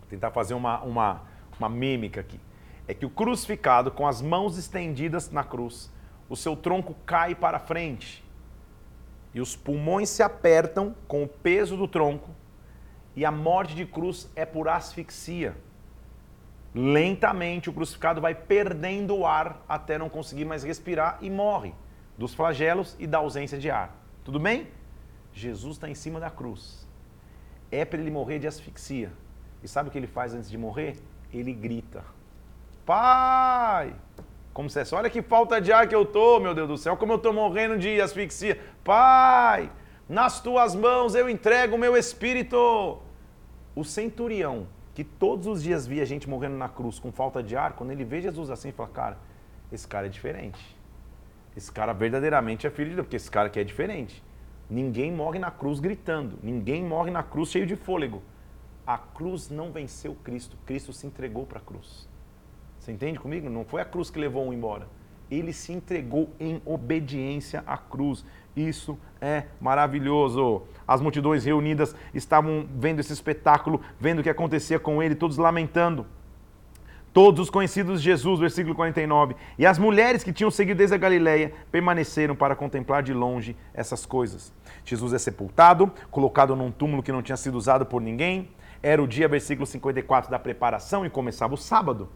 vou 0.00 0.08
tentar 0.08 0.30
fazer 0.30 0.54
uma, 0.54 0.80
uma, 0.80 1.22
uma 1.58 1.68
mímica 1.68 2.20
aqui, 2.20 2.40
é 2.88 2.94
que 2.94 3.04
o 3.04 3.10
crucificado, 3.10 3.90
com 3.90 4.06
as 4.06 4.22
mãos 4.22 4.56
estendidas 4.56 5.30
na 5.30 5.44
cruz, 5.44 5.92
o 6.28 6.34
seu 6.34 6.56
tronco 6.56 6.96
cai 7.04 7.34
para 7.34 7.58
frente 7.58 8.24
e 9.34 9.40
os 9.40 9.54
pulmões 9.54 10.08
se 10.08 10.22
apertam 10.22 10.94
com 11.06 11.22
o 11.22 11.28
peso 11.28 11.76
do 11.76 11.86
tronco 11.86 12.30
e 13.14 13.24
a 13.24 13.30
morte 13.30 13.74
de 13.74 13.84
cruz 13.84 14.30
é 14.34 14.46
por 14.46 14.68
asfixia. 14.68 15.54
Lentamente 16.74 17.68
o 17.68 17.72
crucificado 17.72 18.20
vai 18.20 18.34
perdendo 18.34 19.16
o 19.16 19.26
ar 19.26 19.62
até 19.68 19.98
não 19.98 20.08
conseguir 20.08 20.46
mais 20.46 20.64
respirar 20.64 21.18
e 21.20 21.28
morre 21.28 21.74
dos 22.16 22.34
flagelos 22.34 22.96
e 22.98 23.06
da 23.06 23.18
ausência 23.18 23.58
de 23.58 23.70
ar. 23.70 23.94
Tudo 24.24 24.40
bem? 24.40 24.66
Jesus 25.32 25.76
está 25.76 25.88
em 25.88 25.94
cima 25.94 26.18
da 26.18 26.30
cruz. 26.30 26.86
É 27.70 27.84
para 27.84 28.00
ele 28.00 28.10
morrer 28.10 28.38
de 28.38 28.46
asfixia. 28.46 29.12
E 29.62 29.68
sabe 29.68 29.88
o 29.88 29.92
que 29.92 29.98
ele 29.98 30.06
faz 30.06 30.34
antes 30.34 30.50
de 30.50 30.56
morrer? 30.56 30.96
Ele 31.32 31.52
grita: 31.52 32.04
Pai! 32.88 33.94
Como 34.54 34.70
se 34.70 34.80
fosse, 34.80 34.94
olha 34.94 35.10
que 35.10 35.20
falta 35.20 35.60
de 35.60 35.70
ar 35.70 35.86
que 35.86 35.94
eu 35.94 36.06
tô, 36.06 36.40
meu 36.40 36.54
Deus 36.54 36.66
do 36.66 36.78
céu, 36.78 36.96
como 36.96 37.12
eu 37.12 37.18
tô 37.18 37.34
morrendo 37.34 37.76
de 37.76 38.00
asfixia. 38.00 38.58
Pai, 38.82 39.70
nas 40.08 40.40
tuas 40.40 40.74
mãos 40.74 41.14
eu 41.14 41.28
entrego 41.28 41.76
o 41.76 41.78
meu 41.78 41.94
espírito. 41.98 42.98
O 43.76 43.84
centurião, 43.84 44.66
que 44.94 45.04
todos 45.04 45.46
os 45.46 45.62
dias 45.62 45.86
via 45.86 46.06
gente 46.06 46.30
morrendo 46.30 46.56
na 46.56 46.66
cruz 46.66 46.98
com 46.98 47.12
falta 47.12 47.42
de 47.42 47.54
ar, 47.54 47.74
quando 47.74 47.90
ele 47.90 48.06
vê 48.06 48.22
Jesus 48.22 48.48
assim, 48.48 48.72
fala: 48.72 48.88
Cara, 48.88 49.18
esse 49.70 49.86
cara 49.86 50.06
é 50.06 50.08
diferente. 50.08 50.74
Esse 51.54 51.70
cara 51.70 51.92
verdadeiramente 51.92 52.66
é 52.66 52.70
filho 52.70 52.88
de 52.88 52.94
Deus, 52.94 53.06
porque 53.06 53.16
esse 53.16 53.30
cara 53.30 53.48
aqui 53.48 53.60
é 53.60 53.64
diferente. 53.64 54.24
Ninguém 54.70 55.12
morre 55.12 55.38
na 55.38 55.50
cruz 55.50 55.78
gritando, 55.78 56.38
ninguém 56.42 56.82
morre 56.82 57.10
na 57.10 57.22
cruz 57.22 57.50
cheio 57.50 57.66
de 57.66 57.76
fôlego. 57.76 58.22
A 58.86 58.96
cruz 58.96 59.50
não 59.50 59.70
venceu 59.70 60.16
Cristo, 60.24 60.56
Cristo 60.64 60.90
se 60.94 61.06
entregou 61.06 61.44
para 61.44 61.58
a 61.58 61.62
cruz. 61.62 62.08
Você 62.88 62.92
entende 62.92 63.18
comigo? 63.18 63.50
Não 63.50 63.66
foi 63.66 63.82
a 63.82 63.84
cruz 63.84 64.08
que 64.08 64.18
levou 64.18 64.48
um 64.48 64.50
embora. 64.50 64.88
Ele 65.30 65.52
se 65.52 65.74
entregou 65.74 66.30
em 66.40 66.62
obediência 66.64 67.62
à 67.66 67.76
cruz. 67.76 68.24
Isso 68.56 68.98
é 69.20 69.44
maravilhoso. 69.60 70.62
As 70.86 70.98
multidões 70.98 71.44
reunidas 71.44 71.94
estavam 72.14 72.66
vendo 72.76 73.00
esse 73.00 73.12
espetáculo, 73.12 73.82
vendo 74.00 74.20
o 74.20 74.22
que 74.22 74.30
acontecia 74.30 74.78
com 74.78 75.02
ele, 75.02 75.14
todos 75.14 75.36
lamentando. 75.36 76.06
Todos 77.12 77.40
os 77.40 77.50
conhecidos 77.50 78.00
de 78.00 78.06
Jesus, 78.06 78.40
versículo 78.40 78.74
49. 78.74 79.36
E 79.58 79.66
as 79.66 79.78
mulheres 79.78 80.24
que 80.24 80.32
tinham 80.32 80.50
seguido 80.50 80.78
desde 80.78 80.94
a 80.94 80.98
Galileia 80.98 81.52
permaneceram 81.70 82.34
para 82.34 82.56
contemplar 82.56 83.02
de 83.02 83.12
longe 83.12 83.54
essas 83.74 84.06
coisas. 84.06 84.50
Jesus 84.82 85.12
é 85.12 85.18
sepultado, 85.18 85.92
colocado 86.10 86.56
num 86.56 86.70
túmulo 86.70 87.02
que 87.02 87.12
não 87.12 87.20
tinha 87.20 87.36
sido 87.36 87.58
usado 87.58 87.84
por 87.84 88.00
ninguém. 88.00 88.48
Era 88.82 89.02
o 89.02 89.06
dia, 89.06 89.28
versículo 89.28 89.66
54, 89.66 90.30
da 90.30 90.38
preparação 90.38 91.04
e 91.04 91.10
começava 91.10 91.52
o 91.52 91.58
sábado. 91.58 92.08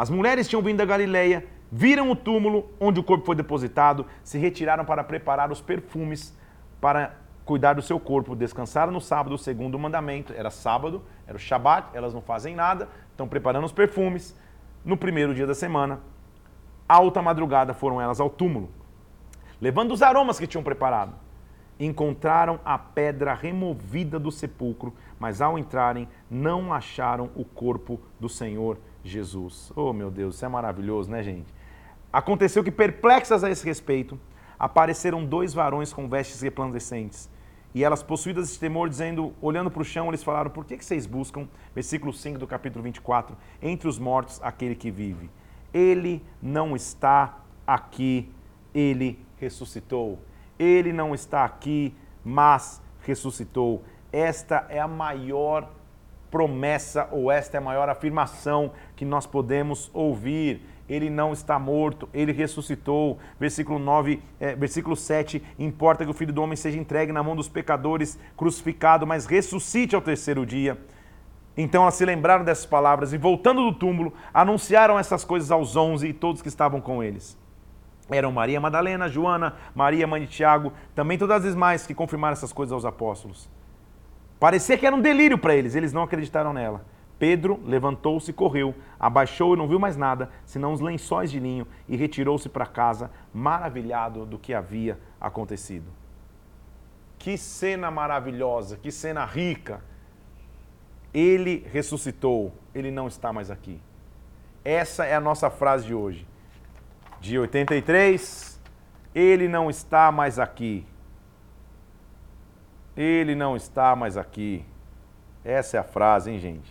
As 0.00 0.08
mulheres 0.08 0.48
tinham 0.48 0.62
vindo 0.62 0.78
da 0.78 0.86
Galileia, 0.86 1.46
viram 1.70 2.10
o 2.10 2.16
túmulo 2.16 2.70
onde 2.80 2.98
o 2.98 3.04
corpo 3.04 3.26
foi 3.26 3.36
depositado, 3.36 4.06
se 4.24 4.38
retiraram 4.38 4.82
para 4.82 5.04
preparar 5.04 5.52
os 5.52 5.60
perfumes 5.60 6.34
para 6.80 7.16
cuidar 7.44 7.74
do 7.74 7.82
seu 7.82 8.00
corpo, 8.00 8.34
descansaram 8.34 8.90
no 8.90 9.00
sábado, 9.02 9.34
o 9.34 9.38
segundo 9.38 9.78
mandamento, 9.78 10.32
era 10.34 10.48
sábado, 10.48 11.02
era 11.26 11.36
o 11.36 11.38
Shabat, 11.38 11.88
elas 11.92 12.14
não 12.14 12.22
fazem 12.22 12.54
nada, 12.54 12.88
estão 13.10 13.28
preparando 13.28 13.66
os 13.66 13.72
perfumes. 13.72 14.34
No 14.82 14.96
primeiro 14.96 15.34
dia 15.34 15.46
da 15.46 15.54
semana, 15.54 16.00
alta 16.88 17.20
madrugada, 17.20 17.74
foram 17.74 18.00
elas 18.00 18.20
ao 18.20 18.30
túmulo, 18.30 18.70
levando 19.60 19.92
os 19.92 20.00
aromas 20.00 20.38
que 20.38 20.46
tinham 20.46 20.64
preparado. 20.64 21.12
Encontraram 21.78 22.58
a 22.64 22.78
pedra 22.78 23.34
removida 23.34 24.18
do 24.18 24.32
sepulcro, 24.32 24.94
mas 25.18 25.42
ao 25.42 25.58
entrarem, 25.58 26.08
não 26.30 26.72
acharam 26.72 27.28
o 27.34 27.44
corpo 27.44 28.00
do 28.18 28.30
Senhor 28.30 28.78
Jesus. 29.04 29.72
Oh, 29.74 29.92
meu 29.92 30.10
Deus, 30.10 30.36
isso 30.36 30.44
é 30.44 30.48
maravilhoso, 30.48 31.10
né, 31.10 31.22
gente? 31.22 31.52
Aconteceu 32.12 32.64
que, 32.64 32.70
perplexas 32.70 33.44
a 33.44 33.50
esse 33.50 33.64
respeito, 33.64 34.18
apareceram 34.58 35.24
dois 35.24 35.54
varões 35.54 35.92
com 35.92 36.08
vestes 36.08 36.40
resplandecentes. 36.40 37.30
E 37.74 37.84
elas, 37.84 38.02
possuídas 38.02 38.52
de 38.52 38.58
temor, 38.58 38.88
dizendo, 38.88 39.32
olhando 39.40 39.70
para 39.70 39.82
o 39.82 39.84
chão, 39.84 40.08
eles 40.08 40.22
falaram: 40.22 40.50
Por 40.50 40.64
que, 40.64 40.76
que 40.76 40.84
vocês 40.84 41.06
buscam, 41.06 41.48
versículo 41.74 42.12
5 42.12 42.38
do 42.38 42.46
capítulo 42.46 42.82
24, 42.82 43.36
entre 43.62 43.88
os 43.88 43.98
mortos 43.98 44.40
aquele 44.42 44.74
que 44.74 44.90
vive? 44.90 45.30
Ele 45.72 46.22
não 46.42 46.74
está 46.74 47.38
aqui, 47.64 48.28
ele 48.74 49.24
ressuscitou. 49.38 50.18
Ele 50.58 50.92
não 50.92 51.14
está 51.14 51.44
aqui, 51.44 51.94
mas 52.24 52.82
ressuscitou. 53.02 53.82
Esta 54.12 54.66
é 54.68 54.80
a 54.80 54.88
maior 54.88 55.70
promessa 56.30 57.08
ou 57.10 57.30
esta 57.30 57.56
é 57.56 57.58
a 57.58 57.62
maior 57.62 57.88
afirmação 57.88 58.72
que 58.94 59.04
nós 59.04 59.26
podemos 59.26 59.90
ouvir. 59.92 60.62
Ele 60.88 61.08
não 61.08 61.32
está 61.32 61.58
morto, 61.58 62.08
ele 62.12 62.32
ressuscitou. 62.32 63.18
Versículo 63.38 63.78
9, 63.78 64.22
é, 64.40 64.54
versículo 64.54 64.96
7, 64.96 65.42
importa 65.58 66.04
que 66.04 66.10
o 66.10 66.14
filho 66.14 66.32
do 66.32 66.42
homem 66.42 66.56
seja 66.56 66.78
entregue 66.78 67.12
na 67.12 67.22
mão 67.22 67.36
dos 67.36 67.48
pecadores, 67.48 68.18
crucificado, 68.36 69.06
mas 69.06 69.26
ressuscite 69.26 69.94
ao 69.94 70.02
terceiro 70.02 70.44
dia. 70.44 70.78
Então 71.56 71.82
elas 71.82 71.94
se 71.94 72.04
lembraram 72.04 72.44
dessas 72.44 72.66
palavras 72.66 73.12
e, 73.12 73.18
voltando 73.18 73.62
do 73.62 73.72
túmulo, 73.72 74.12
anunciaram 74.32 74.98
essas 74.98 75.24
coisas 75.24 75.50
aos 75.50 75.76
onze 75.76 76.08
e 76.08 76.12
todos 76.12 76.42
que 76.42 76.48
estavam 76.48 76.80
com 76.80 77.02
eles. 77.02 77.38
Eram 78.08 78.32
Maria 78.32 78.60
Madalena, 78.60 79.08
Joana, 79.08 79.54
Maria, 79.74 80.06
mãe 80.06 80.22
de 80.22 80.26
Tiago, 80.26 80.72
também 80.94 81.16
todas 81.16 81.44
as 81.44 81.52
demais 81.52 81.86
que 81.86 81.94
confirmaram 81.94 82.32
essas 82.32 82.52
coisas 82.52 82.72
aos 82.72 82.84
apóstolos. 82.84 83.48
Parecia 84.40 84.78
que 84.78 84.86
era 84.86 84.96
um 84.96 85.02
delírio 85.02 85.36
para 85.36 85.54
eles, 85.54 85.74
eles 85.74 85.92
não 85.92 86.02
acreditaram 86.02 86.54
nela. 86.54 86.82
Pedro 87.18 87.60
levantou-se 87.66 88.30
e 88.30 88.34
correu, 88.34 88.74
abaixou 88.98 89.52
e 89.52 89.58
não 89.58 89.68
viu 89.68 89.78
mais 89.78 89.94
nada, 89.94 90.30
senão 90.46 90.72
os 90.72 90.80
lençóis 90.80 91.30
de 91.30 91.38
linho, 91.38 91.66
e 91.86 91.94
retirou-se 91.94 92.48
para 92.48 92.64
casa, 92.64 93.10
maravilhado 93.34 94.24
do 94.24 94.38
que 94.38 94.54
havia 94.54 94.98
acontecido. 95.20 95.84
Que 97.18 97.36
cena 97.36 97.90
maravilhosa, 97.90 98.78
que 98.78 98.90
cena 98.90 99.26
rica. 99.26 99.82
Ele 101.12 101.66
ressuscitou, 101.70 102.54
ele 102.74 102.90
não 102.90 103.06
está 103.06 103.34
mais 103.34 103.50
aqui. 103.50 103.78
Essa 104.64 105.04
é 105.04 105.14
a 105.14 105.20
nossa 105.20 105.50
frase 105.50 105.84
de 105.84 105.94
hoje. 105.94 106.26
Dia 107.20 107.42
83, 107.42 108.58
ele 109.14 109.46
não 109.46 109.68
está 109.68 110.10
mais 110.10 110.38
aqui. 110.38 110.86
Ele 112.96 113.34
não 113.34 113.56
está 113.56 113.94
mais 113.94 114.16
aqui. 114.16 114.64
Essa 115.44 115.76
é 115.76 115.80
a 115.80 115.84
frase, 115.84 116.30
hein, 116.30 116.38
gente? 116.38 116.70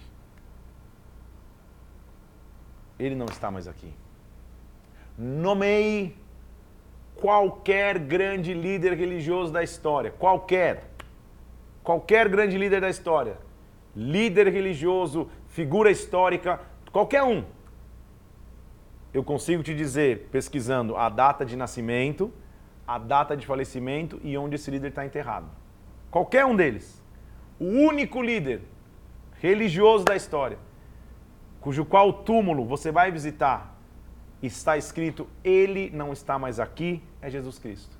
Ele 2.99 3.15
não 3.15 3.25
está 3.25 3.49
mais 3.49 3.67
aqui. 3.67 3.93
Nomeie 5.17 6.15
qualquer 7.15 7.97
grande 7.99 8.53
líder 8.53 8.93
religioso 8.93 9.51
da 9.51 9.63
história. 9.63 10.11
Qualquer. 10.11 10.89
Qualquer 11.83 12.27
grande 12.29 12.57
líder 12.57 12.81
da 12.81 12.89
história. 12.89 13.37
Líder 13.95 14.49
religioso, 14.49 15.29
figura 15.47 15.89
histórica, 15.89 16.61
qualquer 16.91 17.23
um. 17.23 17.43
Eu 19.13 19.23
consigo 19.23 19.63
te 19.63 19.73
dizer, 19.73 20.29
pesquisando 20.31 20.95
a 20.95 21.09
data 21.09 21.43
de 21.43 21.55
nascimento, 21.55 22.31
a 22.87 22.97
data 22.97 23.35
de 23.35 23.45
falecimento 23.45 24.19
e 24.23 24.37
onde 24.37 24.55
esse 24.55 24.69
líder 24.69 24.89
está 24.89 25.05
enterrado. 25.05 25.58
Qualquer 26.11 26.45
um 26.45 26.55
deles. 26.55 27.01
O 27.59 27.65
único 27.65 28.21
líder 28.21 28.61
religioso 29.39 30.05
da 30.05 30.15
história, 30.15 30.57
cujo 31.61 31.85
qual 31.85 32.11
túmulo 32.11 32.65
você 32.65 32.91
vai 32.91 33.11
visitar 33.11 33.77
está 34.41 34.77
escrito: 34.77 35.27
Ele 35.43 35.89
não 35.93 36.13
está 36.13 36.39
mais 36.39 36.59
aqui, 36.59 37.03
é 37.21 37.29
Jesus 37.29 37.59
Cristo. 37.59 37.97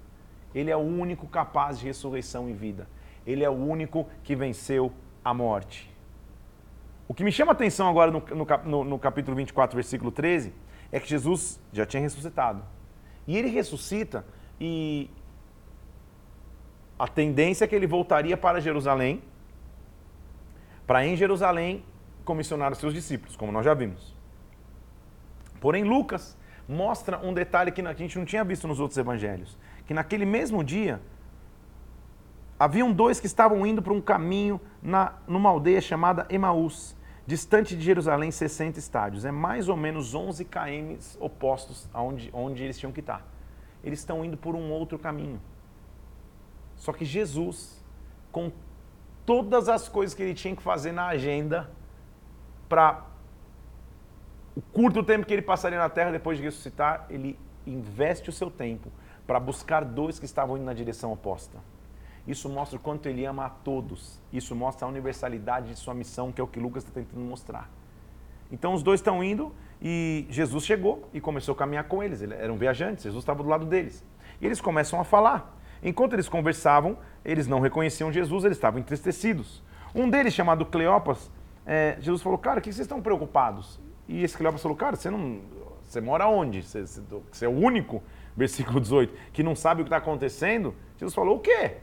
Ele 0.53 0.71
é 0.71 0.75
o 0.75 0.79
único 0.79 1.27
capaz 1.27 1.79
de 1.79 1.85
ressurreição 1.85 2.49
e 2.49 2.53
vida. 2.53 2.87
Ele 3.25 3.43
é 3.43 3.49
o 3.49 3.53
único 3.53 4.07
que 4.23 4.35
venceu 4.35 4.91
a 5.23 5.33
morte. 5.33 5.89
O 7.07 7.13
que 7.13 7.23
me 7.23 7.31
chama 7.31 7.51
a 7.51 7.53
atenção 7.53 7.87
agora 7.87 8.11
no, 8.11 8.23
no, 8.65 8.83
no 8.83 8.99
capítulo 8.99 9.35
24, 9.35 9.75
versículo 9.75 10.11
13, 10.11 10.53
é 10.91 10.99
que 10.99 11.07
Jesus 11.07 11.59
já 11.71 11.85
tinha 11.85 12.01
ressuscitado. 12.01 12.63
E 13.27 13.37
ele 13.37 13.49
ressuscita 13.49 14.25
e 14.59 15.09
a 16.99 17.07
tendência 17.07 17.63
é 17.63 17.67
que 17.67 17.73
ele 17.73 17.87
voltaria 17.87 18.35
para 18.35 18.59
Jerusalém, 18.59 19.23
para 20.85 21.05
em 21.05 21.15
Jerusalém 21.15 21.83
comissionar 22.25 22.73
os 22.73 22.77
seus 22.77 22.93
discípulos, 22.93 23.37
como 23.37 23.53
nós 23.53 23.63
já 23.63 23.73
vimos. 23.73 24.13
Porém, 25.61 25.83
Lucas 25.85 26.37
mostra 26.67 27.17
um 27.25 27.33
detalhe 27.33 27.71
que 27.71 27.81
a 27.81 27.93
gente 27.93 28.17
não 28.17 28.25
tinha 28.25 28.43
visto 28.43 28.67
nos 28.67 28.79
outros 28.79 28.97
evangelhos, 28.97 29.57
que 29.87 29.93
naquele 29.93 30.25
mesmo 30.25 30.63
dia 30.63 31.01
haviam 32.59 32.91
dois 32.91 33.19
que 33.19 33.27
estavam 33.27 33.65
indo 33.65 33.81
para 33.81 33.93
um 33.93 34.01
caminho 34.01 34.59
na, 34.83 35.13
numa 35.25 35.49
aldeia 35.49 35.79
chamada 35.79 36.27
Emaús, 36.29 36.95
distante 37.25 37.75
de 37.75 37.81
Jerusalém 37.81 38.29
60 38.29 38.77
estádios. 38.77 39.23
É 39.23 39.31
mais 39.31 39.69
ou 39.69 39.77
menos 39.77 40.13
11 40.13 40.43
km 40.45 40.97
opostos 41.19 41.87
aonde 41.93 42.29
onde 42.33 42.61
eles 42.61 42.77
tinham 42.77 42.91
que 42.91 42.99
estar. 42.99 43.25
Eles 43.83 43.99
estão 43.99 44.25
indo 44.25 44.35
por 44.35 44.53
um 44.55 44.69
outro 44.69 44.99
caminho. 44.99 45.39
Só 46.79 46.91
que 46.91 47.05
Jesus, 47.05 47.79
com 48.31 48.51
todas 49.25 49.69
as 49.69 49.87
coisas 49.87 50.15
que 50.15 50.23
ele 50.23 50.33
tinha 50.33 50.55
que 50.55 50.63
fazer 50.63 50.91
na 50.91 51.05
agenda 51.05 51.69
para 52.67 53.05
o 54.55 54.61
curto 54.61 55.03
tempo 55.03 55.27
que 55.27 55.33
ele 55.33 55.43
passaria 55.43 55.77
na 55.77 55.89
terra 55.89 56.11
depois 56.11 56.37
de 56.39 56.43
ressuscitar, 56.43 57.05
ele 57.11 57.37
investe 57.67 58.29
o 58.29 58.33
seu 58.33 58.49
tempo 58.49 58.91
para 59.27 59.39
buscar 59.39 59.85
dois 59.85 60.17
que 60.17 60.25
estavam 60.25 60.57
indo 60.57 60.65
na 60.65 60.73
direção 60.73 61.13
oposta. 61.13 61.59
Isso 62.27 62.49
mostra 62.49 62.77
o 62.77 62.81
quanto 62.81 63.07
ele 63.07 63.25
ama 63.25 63.45
a 63.45 63.49
todos. 63.49 64.19
Isso 64.33 64.55
mostra 64.55 64.87
a 64.87 64.89
universalidade 64.89 65.69
de 65.69 65.75
sua 65.75 65.93
missão, 65.93 66.31
que 66.31 66.41
é 66.41 66.43
o 66.43 66.47
que 66.47 66.59
Lucas 66.59 66.83
está 66.83 66.93
tentando 66.93 67.21
mostrar. 67.21 67.69
Então 68.51 68.73
os 68.73 68.81
dois 68.81 68.99
estão 68.99 69.23
indo 69.23 69.53
e 69.81 70.25
Jesus 70.29 70.65
chegou 70.65 71.07
e 71.13 71.21
começou 71.21 71.53
a 71.53 71.57
caminhar 71.57 71.83
com 71.85 72.01
eles. 72.01 72.21
Eram 72.21 72.57
viajantes, 72.57 73.03
Jesus 73.03 73.21
estava 73.21 73.43
do 73.43 73.49
lado 73.49 73.65
deles. 73.65 74.03
E 74.41 74.45
eles 74.45 74.59
começam 74.59 74.99
a 74.99 75.03
falar. 75.03 75.58
Enquanto 75.83 76.13
eles 76.13 76.27
conversavam, 76.27 76.97
eles 77.23 77.47
não 77.47 77.59
reconheciam 77.59 78.11
Jesus, 78.11 78.43
eles 78.43 78.57
estavam 78.57 78.79
entristecidos. 78.79 79.63
Um 79.93 80.09
deles, 80.09 80.33
chamado 80.33 80.65
Cleopas, 80.65 81.31
é, 81.65 81.97
Jesus 81.99 82.21
falou, 82.21 82.37
cara, 82.37 82.59
o 82.59 82.61
que 82.61 82.71
vocês 82.71 82.85
estão 82.85 83.01
preocupados? 83.01 83.79
E 84.07 84.23
esse 84.23 84.37
Cleopas 84.37 84.61
falou, 84.61 84.77
cara, 84.77 84.95
você 84.95 85.09
não. 85.09 85.41
Você 85.83 86.01
mora 86.01 86.27
onde? 86.27 86.61
Você, 86.61 86.83
você 87.31 87.45
é 87.45 87.47
o 87.47 87.51
único, 87.51 88.03
versículo 88.37 88.79
18, 88.79 89.13
que 89.33 89.41
não 89.41 89.55
sabe 89.55 89.81
o 89.81 89.83
que 89.83 89.87
está 89.87 89.97
acontecendo? 89.97 90.75
Jesus 90.97 91.15
falou, 91.15 91.37
o 91.37 91.39
quê? 91.39 91.77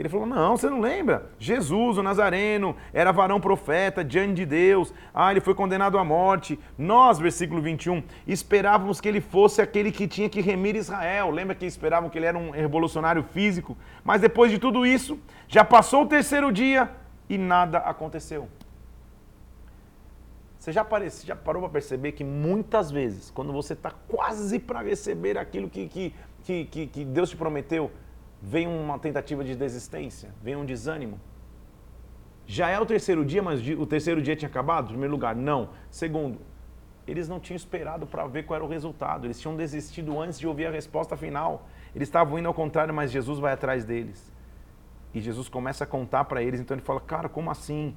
Ele 0.00 0.08
falou: 0.08 0.24
Não, 0.24 0.56
você 0.56 0.70
não 0.70 0.80
lembra? 0.80 1.30
Jesus, 1.38 1.98
o 1.98 2.02
Nazareno, 2.02 2.74
era 2.90 3.12
varão 3.12 3.38
profeta 3.38 4.02
diante 4.02 4.32
de 4.32 4.46
Deus. 4.46 4.94
Ah, 5.12 5.30
ele 5.30 5.42
foi 5.42 5.54
condenado 5.54 5.98
à 5.98 6.02
morte. 6.02 6.58
Nós, 6.78 7.18
versículo 7.18 7.60
21, 7.60 8.02
esperávamos 8.26 8.98
que 8.98 9.06
ele 9.06 9.20
fosse 9.20 9.60
aquele 9.60 9.92
que 9.92 10.08
tinha 10.08 10.30
que 10.30 10.40
remir 10.40 10.74
Israel. 10.74 11.28
Lembra 11.28 11.54
que 11.54 11.66
esperavam 11.66 12.08
que 12.08 12.16
ele 12.16 12.24
era 12.24 12.38
um 12.38 12.48
revolucionário 12.48 13.22
físico? 13.22 13.76
Mas 14.02 14.22
depois 14.22 14.50
de 14.50 14.58
tudo 14.58 14.86
isso, 14.86 15.18
já 15.46 15.66
passou 15.66 16.04
o 16.04 16.08
terceiro 16.08 16.50
dia 16.50 16.90
e 17.28 17.36
nada 17.36 17.76
aconteceu. 17.76 18.48
Você 20.58 20.72
já, 20.72 20.82
parece, 20.82 21.26
já 21.26 21.36
parou 21.36 21.60
para 21.60 21.72
perceber 21.72 22.12
que 22.12 22.24
muitas 22.24 22.90
vezes, 22.90 23.30
quando 23.30 23.52
você 23.52 23.74
está 23.74 23.90
quase 24.08 24.58
para 24.58 24.80
receber 24.80 25.36
aquilo 25.36 25.68
que, 25.68 25.86
que, 25.88 26.14
que, 26.42 26.64
que, 26.64 26.86
que 26.86 27.04
Deus 27.04 27.28
te 27.28 27.36
prometeu, 27.36 27.90
vem 28.42 28.66
uma 28.66 28.98
tentativa 28.98 29.44
de 29.44 29.54
desistência, 29.54 30.34
vem 30.42 30.56
um 30.56 30.64
desânimo? 30.64 31.20
Já 32.46 32.68
é 32.68 32.80
o 32.80 32.86
terceiro 32.86 33.24
dia, 33.24 33.42
mas 33.42 33.60
o 33.66 33.86
terceiro 33.86 34.20
dia 34.20 34.34
tinha 34.34 34.48
acabado? 34.48 34.88
Primeiro 34.88 35.12
lugar, 35.12 35.36
não. 35.36 35.70
Segundo, 35.90 36.40
eles 37.06 37.28
não 37.28 37.38
tinham 37.38 37.56
esperado 37.56 38.06
para 38.06 38.26
ver 38.26 38.44
qual 38.44 38.56
era 38.56 38.64
o 38.64 38.68
resultado. 38.68 39.26
Eles 39.26 39.40
tinham 39.40 39.54
desistido 39.56 40.18
antes 40.20 40.38
de 40.38 40.46
ouvir 40.48 40.66
a 40.66 40.70
resposta 40.70 41.16
final. 41.16 41.68
Eles 41.94 42.08
estavam 42.08 42.38
indo 42.38 42.48
ao 42.48 42.54
contrário, 42.54 42.92
mas 42.92 43.10
Jesus 43.10 43.38
vai 43.38 43.52
atrás 43.52 43.84
deles. 43.84 44.32
E 45.14 45.20
Jesus 45.20 45.48
começa 45.48 45.84
a 45.84 45.86
contar 45.86 46.24
para 46.24 46.42
eles. 46.42 46.60
Então 46.60 46.74
ele 46.74 46.82
fala: 46.82 47.00
Cara, 47.00 47.28
como 47.28 47.50
assim? 47.50 47.94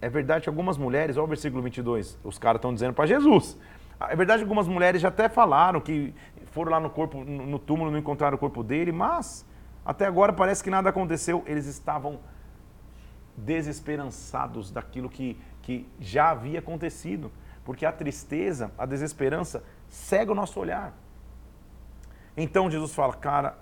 É 0.00 0.08
verdade 0.08 0.44
que 0.44 0.48
algumas 0.48 0.78
mulheres, 0.78 1.16
olha 1.16 1.24
o 1.24 1.28
versículo 1.28 1.62
22, 1.62 2.18
os 2.24 2.38
caras 2.38 2.58
estão 2.58 2.72
dizendo 2.72 2.94
para 2.94 3.06
Jesus. 3.06 3.58
É 4.00 4.16
verdade 4.16 4.38
que 4.38 4.44
algumas 4.44 4.66
mulheres 4.66 5.00
já 5.00 5.08
até 5.08 5.28
falaram 5.28 5.80
que 5.80 6.14
foram 6.46 6.72
lá 6.72 6.80
no 6.80 6.88
corpo, 6.88 7.22
no 7.22 7.58
túmulo, 7.58 7.90
não 7.90 7.98
encontraram 7.98 8.34
o 8.34 8.38
corpo 8.38 8.62
dele, 8.62 8.92
mas 8.92 9.46
até 9.90 10.06
agora 10.06 10.32
parece 10.32 10.62
que 10.62 10.70
nada 10.70 10.88
aconteceu. 10.88 11.42
Eles 11.48 11.66
estavam 11.66 12.20
desesperançados 13.36 14.70
daquilo 14.70 15.10
que, 15.10 15.36
que 15.62 15.84
já 15.98 16.30
havia 16.30 16.60
acontecido. 16.60 17.32
Porque 17.64 17.84
a 17.84 17.90
tristeza, 17.90 18.70
a 18.78 18.86
desesperança, 18.86 19.64
cega 19.88 20.30
o 20.30 20.34
nosso 20.34 20.60
olhar. 20.60 20.94
Então 22.36 22.70
Jesus 22.70 22.94
fala, 22.94 23.14
cara, 23.14 23.58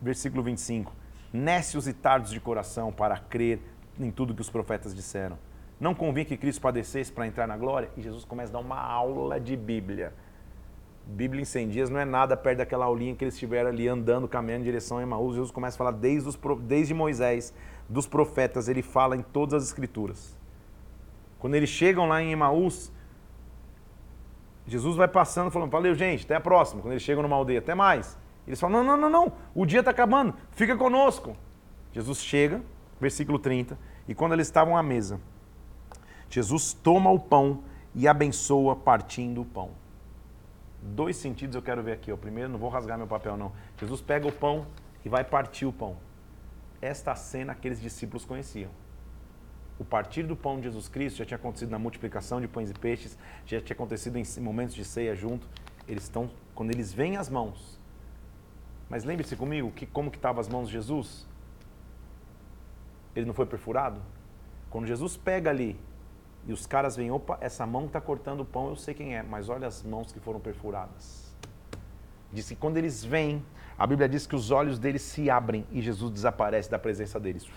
versículo 0.00 0.44
25: 0.44 0.92
Nécios 1.32 1.88
e 1.88 1.92
tardos 1.92 2.30
de 2.30 2.38
coração 2.38 2.92
para 2.92 3.18
crer 3.18 3.60
em 3.98 4.12
tudo 4.12 4.32
que 4.32 4.42
os 4.42 4.50
profetas 4.50 4.94
disseram. 4.94 5.36
Não 5.80 5.92
convinha 5.92 6.24
que 6.24 6.36
Cristo 6.36 6.62
padecesse 6.62 7.10
para 7.10 7.26
entrar 7.26 7.48
na 7.48 7.56
glória? 7.56 7.90
E 7.96 8.00
Jesus 8.00 8.24
começa 8.24 8.52
a 8.52 8.54
dar 8.54 8.60
uma 8.60 8.80
aula 8.80 9.40
de 9.40 9.56
Bíblia. 9.56 10.14
Bíblia 11.06 11.42
em 11.42 11.44
100 11.44 11.68
dias 11.68 11.90
não 11.90 12.00
é 12.00 12.04
nada 12.04 12.36
perto 12.36 12.58
daquela 12.58 12.86
aulinha 12.86 13.14
que 13.14 13.24
eles 13.24 13.34
estiveram 13.34 13.68
ali 13.70 13.86
andando, 13.86 14.26
caminhando 14.26 14.62
em 14.62 14.64
direção 14.64 14.98
a 14.98 15.02
Emaús. 15.02 15.34
Jesus 15.34 15.50
começa 15.50 15.76
a 15.76 15.78
falar 15.78 15.90
desde, 15.92 16.28
os, 16.28 16.38
desde 16.62 16.94
Moisés, 16.94 17.52
dos 17.88 18.06
profetas, 18.06 18.68
ele 18.68 18.82
fala 18.82 19.16
em 19.16 19.22
todas 19.22 19.54
as 19.54 19.68
escrituras. 19.68 20.36
Quando 21.38 21.54
eles 21.54 21.68
chegam 21.68 22.06
lá 22.06 22.22
em 22.22 22.32
Emaús, 22.32 22.90
Jesus 24.66 24.96
vai 24.96 25.06
passando 25.06 25.50
falando, 25.50 25.70
valeu 25.70 25.94
gente, 25.94 26.24
até 26.24 26.36
a 26.36 26.40
próxima. 26.40 26.80
Quando 26.80 26.92
eles 26.92 27.02
chegam 27.02 27.22
numa 27.22 27.36
aldeia, 27.36 27.58
até 27.58 27.74
mais. 27.74 28.18
Eles 28.46 28.58
falam, 28.58 28.82
não, 28.82 28.96
não, 28.96 29.10
não, 29.10 29.10
não, 29.10 29.32
o 29.54 29.64
dia 29.64 29.80
está 29.80 29.90
acabando, 29.90 30.34
fica 30.52 30.76
conosco. 30.76 31.36
Jesus 31.92 32.18
chega, 32.18 32.62
versículo 33.00 33.38
30, 33.38 33.78
e 34.08 34.14
quando 34.14 34.32
eles 34.32 34.46
estavam 34.46 34.76
à 34.76 34.82
mesa, 34.82 35.20
Jesus 36.28 36.72
toma 36.72 37.10
o 37.10 37.18
pão 37.18 37.62
e 37.94 38.08
abençoa 38.08 38.74
partindo 38.76 39.40
o 39.40 39.44
pão. 39.44 39.70
Dois 40.84 41.16
sentidos 41.16 41.56
eu 41.56 41.62
quero 41.62 41.82
ver 41.82 41.92
aqui. 41.92 42.12
O 42.12 42.18
primeiro, 42.18 42.50
não 42.50 42.58
vou 42.58 42.68
rasgar 42.68 42.98
meu 42.98 43.06
papel 43.06 43.38
não. 43.38 43.52
Jesus 43.78 44.02
pega 44.02 44.28
o 44.28 44.32
pão 44.32 44.66
e 45.02 45.08
vai 45.08 45.24
partir 45.24 45.64
o 45.64 45.72
pão. 45.72 45.96
Esta 46.80 47.14
cena 47.14 47.52
aqueles 47.52 47.80
discípulos 47.80 48.26
conheciam. 48.26 48.70
O 49.78 49.84
partir 49.84 50.24
do 50.24 50.36
pão 50.36 50.58
de 50.58 50.64
Jesus 50.64 50.86
Cristo 50.86 51.16
já 51.16 51.24
tinha 51.24 51.38
acontecido 51.38 51.70
na 51.70 51.78
multiplicação 51.78 52.38
de 52.38 52.46
pães 52.46 52.70
e 52.70 52.74
peixes, 52.74 53.18
já 53.46 53.60
tinha 53.62 53.74
acontecido 53.74 54.18
em 54.18 54.24
momentos 54.40 54.74
de 54.74 54.84
ceia 54.84 55.16
junto. 55.16 55.48
Eles 55.88 56.04
estão, 56.04 56.30
quando 56.54 56.70
eles 56.70 56.92
veem 56.92 57.16
as 57.16 57.30
mãos. 57.30 57.80
Mas 58.88 59.04
lembre-se 59.04 59.34
comigo 59.36 59.70
que 59.70 59.86
como 59.86 60.10
que 60.10 60.18
estavam 60.18 60.40
as 60.40 60.48
mãos 60.48 60.66
de 60.66 60.74
Jesus? 60.74 61.26
Ele 63.16 63.24
não 63.24 63.34
foi 63.34 63.46
perfurado? 63.46 64.02
Quando 64.68 64.86
Jesus 64.86 65.16
pega 65.16 65.48
ali 65.48 65.80
e 66.46 66.52
os 66.52 66.66
caras 66.66 66.96
veem, 66.96 67.10
opa, 67.10 67.38
essa 67.40 67.66
mão 67.66 67.86
está 67.86 68.00
cortando 68.00 68.40
o 68.40 68.44
pão, 68.44 68.68
eu 68.68 68.76
sei 68.76 68.92
quem 68.94 69.16
é, 69.16 69.22
mas 69.22 69.48
olha 69.48 69.66
as 69.66 69.82
mãos 69.82 70.12
que 70.12 70.20
foram 70.20 70.40
perfuradas. 70.40 71.34
Diz 72.32 72.48
que 72.48 72.56
quando 72.56 72.76
eles 72.76 73.04
vêm, 73.04 73.44
a 73.78 73.86
Bíblia 73.86 74.08
diz 74.08 74.26
que 74.26 74.36
os 74.36 74.50
olhos 74.50 74.78
deles 74.78 75.02
se 75.02 75.30
abrem 75.30 75.66
e 75.72 75.80
Jesus 75.80 76.10
desaparece 76.12 76.70
da 76.70 76.78
presença 76.78 77.18
deles. 77.18 77.48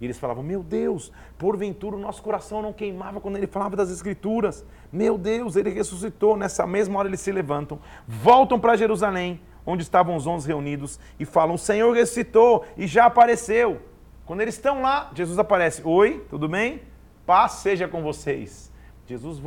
E 0.00 0.04
eles 0.04 0.18
falavam: 0.18 0.42
Meu 0.42 0.62
Deus, 0.62 1.12
porventura 1.38 1.96
o 1.96 1.98
nosso 1.98 2.22
coração 2.22 2.62
não 2.62 2.72
queimava 2.72 3.20
quando 3.20 3.36
ele 3.36 3.46
falava 3.46 3.76
das 3.76 3.90
Escrituras. 3.90 4.64
Meu 4.92 5.16
Deus, 5.16 5.56
ele 5.56 5.70
ressuscitou. 5.70 6.36
Nessa 6.36 6.66
mesma 6.66 6.98
hora 6.98 7.08
eles 7.08 7.20
se 7.20 7.30
levantam, 7.30 7.78
voltam 8.06 8.58
para 8.58 8.76
Jerusalém, 8.76 9.40
onde 9.64 9.82
estavam 9.82 10.16
os 10.16 10.26
onze 10.26 10.48
reunidos, 10.48 10.98
e 11.18 11.24
falam: 11.24 11.54
O 11.54 11.58
Senhor 11.58 11.92
ressuscitou 11.92 12.64
e 12.76 12.86
já 12.86 13.06
apareceu. 13.06 13.80
Quando 14.26 14.40
eles 14.40 14.54
estão 14.54 14.82
lá, 14.82 15.10
Jesus 15.14 15.38
aparece: 15.38 15.82
Oi, 15.84 16.24
tudo 16.28 16.48
bem? 16.48 16.82
Paz 17.26 17.52
seja 17.52 17.88
com 17.88 18.02
vocês. 18.02 18.72
Jesus 19.06 19.40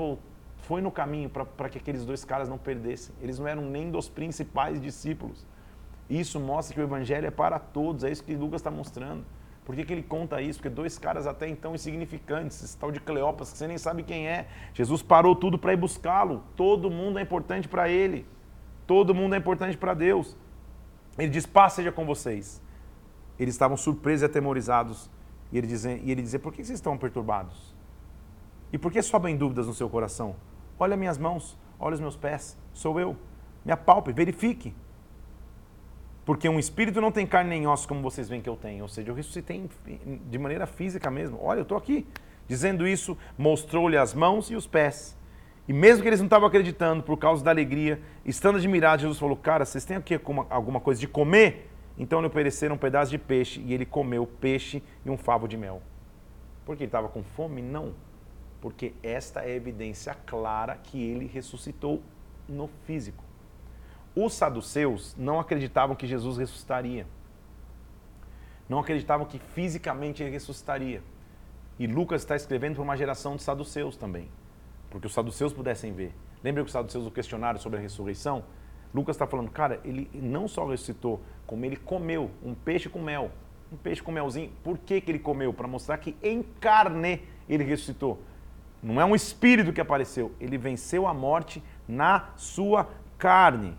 foi 0.57 0.81
no 0.81 0.91
caminho 0.91 1.29
para 1.29 1.69
que 1.69 1.77
aqueles 1.77 2.05
dois 2.05 2.25
caras 2.25 2.49
não 2.49 2.57
perdessem. 2.57 3.13
Eles 3.21 3.39
não 3.39 3.47
eram 3.47 3.63
nem 3.63 3.91
dos 3.91 4.09
principais 4.09 4.81
discípulos. 4.81 5.45
Isso 6.09 6.39
mostra 6.39 6.73
que 6.73 6.81
o 6.81 6.83
evangelho 6.83 7.27
é 7.27 7.31
para 7.31 7.59
todos, 7.59 8.03
é 8.03 8.11
isso 8.11 8.23
que 8.23 8.35
Lucas 8.35 8.61
está 8.61 8.71
mostrando. 8.71 9.25
Por 9.65 9.75
que, 9.75 9.83
que, 9.83 9.91
ele 9.91 10.03
conta 10.03 10.41
isso? 10.41 10.59
Porque 10.59 10.69
dois 10.69 10.97
caras 10.97 11.27
até 11.27 11.45
então 11.45 11.75
insignificantes, 11.75 12.63
esse 12.63 12.77
tal 12.77 12.89
de 12.89 13.01
Cleopas, 13.01 13.51
que 13.51 13.57
você 13.57 13.67
nem 13.67 13.77
sabe 13.77 14.01
quem 14.01 14.25
é. 14.25 14.47
Jesus 14.73 15.01
parou 15.01 15.35
tudo 15.35 15.59
para 15.59 15.73
ir 15.73 15.75
buscá-lo. 15.75 16.41
Todo 16.55 16.89
mundo 16.89 17.19
é 17.19 17.21
importante 17.21 17.67
para 17.67 17.89
ele. 17.89 18.25
Todo 18.87 19.13
mundo 19.13 19.35
é 19.35 19.37
importante 19.37 19.77
para 19.77 19.93
Deus. 19.93 20.37
Ele 21.17 21.27
diz: 21.27 21.45
paz 21.45 21.73
seja 21.73 21.91
com 21.91 22.05
vocês. 22.05 22.61
Eles 23.37 23.53
estavam 23.53 23.75
surpresos 23.75 24.21
e 24.21 24.25
atemorizados 24.25 25.09
e 25.51 25.57
ele, 25.57 25.67
dizia, 25.67 25.97
e 25.97 26.11
ele 26.11 26.21
dizia: 26.21 26.39
Por 26.39 26.53
que 26.53 26.63
vocês 26.63 26.77
estão 26.77 26.97
perturbados? 26.97 27.75
E 28.71 28.77
por 28.77 28.91
que 28.91 29.01
sobem 29.01 29.35
dúvidas 29.37 29.67
no 29.67 29.73
seu 29.73 29.89
coração? 29.89 30.35
Olha 30.79 30.97
minhas 30.97 31.17
mãos, 31.17 31.57
olha 31.79 31.95
os 31.95 31.99
meus 31.99 32.15
pés, 32.15 32.57
sou 32.73 32.99
eu. 32.99 33.15
Me 33.63 33.71
apalpe, 33.71 34.11
verifique. 34.11 34.75
Porque 36.25 36.49
um 36.49 36.59
espírito 36.59 36.99
não 36.99 37.11
tem 37.11 37.25
carne 37.25 37.49
nem 37.49 37.67
ossos 37.67 37.85
como 37.85 38.01
vocês 38.01 38.27
veem 38.27 38.41
que 38.41 38.49
eu 38.49 38.57
tenho. 38.57 38.83
Ou 38.83 38.89
seja, 38.89 39.09
eu 39.09 39.15
ressuscitei 39.15 39.69
de 40.29 40.37
maneira 40.37 40.67
física 40.67 41.09
mesmo. 41.09 41.39
Olha, 41.41 41.59
eu 41.59 41.63
estou 41.63 41.77
aqui. 41.77 42.05
Dizendo 42.47 42.85
isso, 42.85 43.17
mostrou-lhe 43.37 43.97
as 43.97 44.13
mãos 44.13 44.51
e 44.51 44.55
os 44.55 44.67
pés. 44.67 45.17
E 45.67 45.73
mesmo 45.73 46.01
que 46.01 46.09
eles 46.09 46.19
não 46.19 46.27
estavam 46.27 46.47
acreditando, 46.47 47.03
por 47.03 47.17
causa 47.17 47.43
da 47.43 47.51
alegria, 47.51 48.01
estando 48.25 48.57
admirados, 48.57 49.01
Jesus 49.01 49.19
falou: 49.19 49.35
Cara, 49.35 49.65
vocês 49.65 49.83
têm 49.85 49.97
aqui 49.97 50.19
alguma 50.49 50.79
coisa 50.79 50.99
de 50.99 51.07
comer? 51.07 51.69
Então 51.97 52.21
lhe 52.21 52.27
ofereceram 52.27 52.75
um 52.75 52.77
pedaço 52.77 53.09
de 53.09 53.17
peixe 53.17 53.59
e 53.61 53.73
ele 53.73 53.85
comeu 53.85 54.27
peixe 54.27 54.83
e 55.05 55.09
um 55.09 55.17
favo 55.17 55.47
de 55.47 55.57
mel. 55.57 55.81
Porque 56.65 56.83
ele 56.83 56.89
estava 56.89 57.07
com 57.07 57.23
fome? 57.23 57.61
Não. 57.61 57.93
Porque 58.61 58.93
esta 59.01 59.41
é 59.41 59.53
a 59.53 59.55
evidência 59.55 60.13
clara 60.25 60.75
que 60.75 61.01
ele 61.01 61.25
ressuscitou 61.25 62.01
no 62.47 62.67
físico. 62.85 63.23
Os 64.15 64.33
saduceus 64.33 65.15
não 65.17 65.39
acreditavam 65.39 65.95
que 65.95 66.07
Jesus 66.07 66.37
ressuscitaria. 66.37 67.05
Não 68.67 68.79
acreditavam 68.79 69.25
que 69.25 69.39
fisicamente 69.39 70.21
ele 70.21 70.31
ressuscitaria. 70.31 71.01
E 71.79 71.85
Lucas 71.85 72.21
está 72.21 72.35
escrevendo 72.35 72.75
para 72.75 72.83
uma 72.83 72.97
geração 72.97 73.35
de 73.35 73.43
saduceus 73.43 73.95
também. 73.95 74.29
Porque 74.89 75.07
os 75.07 75.13
saduceus 75.13 75.53
pudessem 75.53 75.93
ver. 75.93 76.13
Lembra 76.43 76.63
que 76.63 76.67
os 76.67 76.73
saduceus 76.73 77.05
o 77.05 77.11
questionaram 77.11 77.59
sobre 77.59 77.77
a 77.79 77.81
ressurreição? 77.81 78.43
Lucas 78.93 79.15
está 79.15 79.27
falando, 79.27 79.49
cara, 79.51 79.79
ele 79.83 80.09
não 80.13 80.47
só 80.47 80.65
ressuscitou, 80.65 81.21
como 81.45 81.65
ele 81.65 81.75
comeu 81.75 82.31
um 82.43 82.53
peixe 82.53 82.89
com 82.89 82.99
mel. 82.99 83.31
Um 83.71 83.77
peixe 83.77 84.01
com 84.01 84.11
melzinho. 84.11 84.51
Por 84.63 84.77
que, 84.77 85.01
que 85.01 85.11
ele 85.11 85.19
comeu? 85.19 85.53
Para 85.53 85.67
mostrar 85.67 85.97
que 85.97 86.15
em 86.23 86.41
carne 86.41 87.21
ele 87.49 87.63
ressuscitou. 87.63 88.19
Não 88.81 89.01
é 89.01 89.05
um 89.05 89.15
espírito 89.15 89.73
que 89.73 89.81
apareceu, 89.81 90.31
ele 90.39 90.57
venceu 90.57 91.07
a 91.07 91.13
morte 91.13 91.61
na 91.87 92.29
sua 92.35 92.87
carne. 93.17 93.75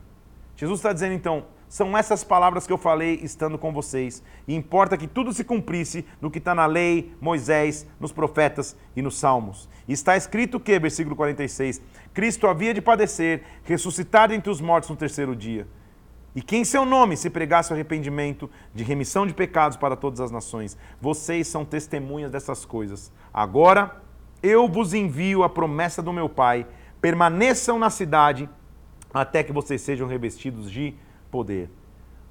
Jesus 0.56 0.80
está 0.80 0.92
dizendo 0.92 1.14
então: 1.14 1.44
são 1.68 1.96
essas 1.96 2.24
palavras 2.24 2.66
que 2.66 2.72
eu 2.72 2.78
falei 2.78 3.20
estando 3.22 3.58
com 3.58 3.72
vocês. 3.72 4.22
E 4.46 4.54
importa 4.54 4.96
que 4.96 5.06
tudo 5.06 5.32
se 5.32 5.44
cumprisse 5.44 6.04
no 6.20 6.30
que 6.30 6.38
está 6.38 6.54
na 6.54 6.66
lei, 6.66 7.14
Moisés, 7.20 7.86
nos 8.00 8.10
profetas 8.10 8.76
e 8.96 9.02
nos 9.02 9.18
salmos. 9.18 9.68
Está 9.86 10.16
escrito 10.16 10.58
que, 10.58 10.78
versículo 10.78 11.14
46, 11.14 11.82
Cristo 12.14 12.46
havia 12.46 12.72
de 12.72 12.80
padecer, 12.80 13.42
ressuscitar 13.64 14.32
entre 14.32 14.50
os 14.50 14.60
mortos 14.60 14.88
no 14.88 14.96
terceiro 14.96 15.36
dia. 15.36 15.66
E 16.34 16.42
que 16.42 16.56
em 16.56 16.64
seu 16.64 16.84
nome 16.84 17.16
se 17.16 17.28
pregasse 17.28 17.70
o 17.70 17.74
arrependimento 17.74 18.50
de 18.74 18.84
remissão 18.84 19.26
de 19.26 19.34
pecados 19.34 19.76
para 19.76 19.96
todas 19.96 20.20
as 20.20 20.30
nações. 20.30 20.76
Vocês 21.00 21.48
são 21.48 21.64
testemunhas 21.64 22.30
dessas 22.30 22.64
coisas. 22.64 23.12
Agora 23.32 24.02
eu 24.42 24.68
vos 24.68 24.94
envio 24.94 25.42
a 25.42 25.48
promessa 25.48 26.02
do 26.02 26.12
meu 26.12 26.28
Pai. 26.28 26.66
Permaneçam 27.00 27.78
na 27.78 27.90
cidade 27.90 28.48
até 29.12 29.42
que 29.42 29.52
vocês 29.52 29.80
sejam 29.80 30.06
revestidos 30.06 30.70
de 30.70 30.94
poder. 31.30 31.70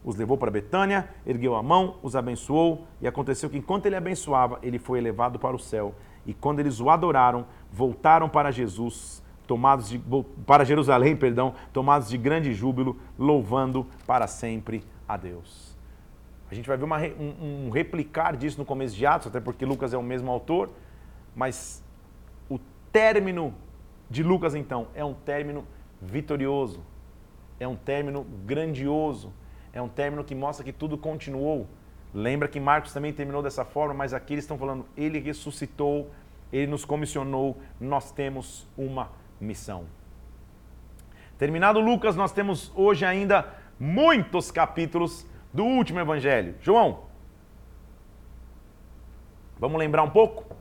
Os 0.04 0.16
levou 0.16 0.38
para 0.38 0.52
Betânia, 0.52 1.10
ergueu 1.26 1.56
a 1.56 1.64
mão, 1.64 1.98
os 2.02 2.16
abençoou, 2.16 2.86
e 3.02 3.08
aconteceu 3.08 3.50
que 3.50 3.58
enquanto 3.58 3.86
ele 3.86 3.96
abençoava, 3.96 4.60
ele 4.62 4.80
foi 4.80 5.00
elevado 5.00 5.38
para 5.38 5.56
o 5.56 5.60
céu. 5.60 5.94
E 6.26 6.34
quando 6.34 6.60
eles 6.60 6.80
o 6.80 6.90
adoraram, 6.90 7.46
voltaram 7.72 8.30
para 8.30 8.52
Jesus, 8.52 9.24
tomados 9.46 9.90
de, 9.90 10.02
para 10.46 10.64
Jerusalém, 10.64 11.16
perdão, 11.18 11.54
tomados 11.74 12.10
de 12.10 12.18
grande 12.18 12.54
júbilo, 12.54 12.98
louvando 13.18 13.86
para 14.06 14.28
sempre 14.28 14.84
a 15.08 15.18
Deus. 15.18 15.76
A 16.50 16.56
gente 16.56 16.68
vai 16.68 16.78
ver 16.78 16.86
uma, 16.86 16.98
um, 17.00 17.66
um 17.68 17.70
replicar 17.70 18.38
disso 18.38 18.58
no 18.58 18.66
começo 18.66 18.96
de 18.96 19.06
Atos, 19.06 19.28
até 19.28 19.40
porque 19.40 19.66
Lucas 19.66 19.94
é 19.94 19.98
o 19.98 20.04
mesmo 20.04 20.32
autor, 20.32 20.70
mas 21.36 21.84
término 22.98 23.54
de 24.10 24.24
Lucas, 24.24 24.56
então, 24.56 24.88
é 24.96 25.06
um 25.06 25.14
término 25.14 25.68
vitorioso, 26.02 26.82
é 27.60 27.68
um 27.68 27.76
término 27.76 28.24
grandioso, 28.46 29.34
é 29.74 29.82
um 29.82 29.90
término 29.90 30.24
que 30.24 30.36
mostra 30.36 30.64
que 30.64 30.74
tudo 30.74 30.98
continuou. 30.98 31.68
Lembra 32.14 32.48
que 32.48 32.60
Marcos 32.60 32.94
também 32.94 33.14
terminou 33.14 33.44
dessa 33.44 33.66
forma, 33.66 33.94
mas 33.94 34.14
aqui 34.14 34.34
eles 34.34 34.44
estão 34.44 34.58
falando, 34.58 34.86
ele 34.96 35.20
ressuscitou, 35.20 36.10
ele 36.52 36.68
nos 36.68 36.86
comissionou, 36.86 37.58
nós 37.80 38.12
temos 38.12 38.68
uma 38.78 39.12
missão. 39.40 39.86
Terminado 41.38 41.80
Lucas, 41.80 42.16
nós 42.16 42.32
temos 42.32 42.72
hoje 42.76 43.06
ainda 43.06 43.54
muitos 43.80 44.50
capítulos 44.50 45.28
do 45.54 45.64
último 45.64 46.00
evangelho. 46.00 46.56
João, 46.62 47.02
vamos 49.60 49.78
lembrar 49.78 50.04
um 50.04 50.10
pouco? 50.10 50.56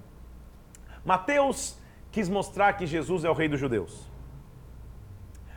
Mateus 1.04 1.78
quis 2.10 2.28
mostrar 2.28 2.72
que 2.74 2.86
Jesus 2.86 3.24
é 3.24 3.30
o 3.30 3.34
rei 3.34 3.48
dos 3.48 3.60
judeus. 3.60 4.15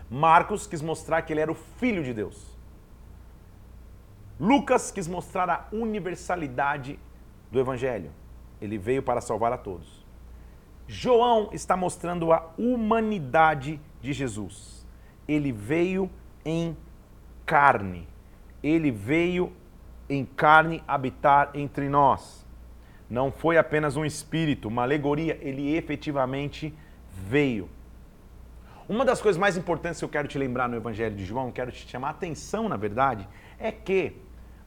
Marcos 0.10 0.66
quis 0.66 0.82
mostrar 0.82 1.22
que 1.22 1.32
ele 1.32 1.42
era 1.42 1.52
o 1.52 1.56
filho 1.56 2.04
de 2.04 2.14
Deus. 2.14 2.58
Lucas 4.40 4.90
quis 4.90 5.08
mostrar 5.08 5.50
a 5.50 5.68
universalidade 5.72 6.98
do 7.52 7.60
evangelho. 7.60 8.12
Ele 8.62 8.78
veio 8.78 9.04
para 9.04 9.22
salvar 9.22 9.52
a 9.52 9.58
todos. 9.58 10.06
João 10.88 11.50
está 11.52 11.78
mostrando 11.78 12.32
a 12.34 12.50
humanidade 12.58 13.80
de 14.02 14.12
Jesus. 14.14 14.86
Ele 15.28 15.52
veio 15.52 16.10
em 16.44 16.76
carne. 17.46 18.08
Ele 18.64 18.90
veio 18.92 19.54
em 20.10 20.26
carne 20.26 20.84
habitar 20.88 21.52
entre 21.54 21.88
nós. 21.88 22.46
Não 23.10 23.32
foi 23.32 23.58
apenas 23.58 23.96
um 23.96 24.06
espírito, 24.06 24.68
uma 24.68 24.84
alegoria, 24.84 25.38
ele 25.42 25.76
efetivamente 25.76 26.74
veio. 27.28 27.70
Uma 28.90 29.06
das 29.06 29.22
coisas 29.22 29.40
mais 29.40 29.56
importantes 29.56 30.00
que 30.00 30.06
eu 30.06 30.10
quero 30.10 30.28
te 30.28 30.36
lembrar 30.40 30.68
no 30.68 30.76
Evangelho 30.76 31.16
de 31.16 31.24
João, 31.24 31.52
quero 31.52 31.72
te 31.72 31.88
chamar 31.88 32.08
a 32.08 32.10
atenção, 32.10 32.68
na 32.68 32.76
verdade, 32.76 33.30
é 33.60 33.72
que 33.72 34.14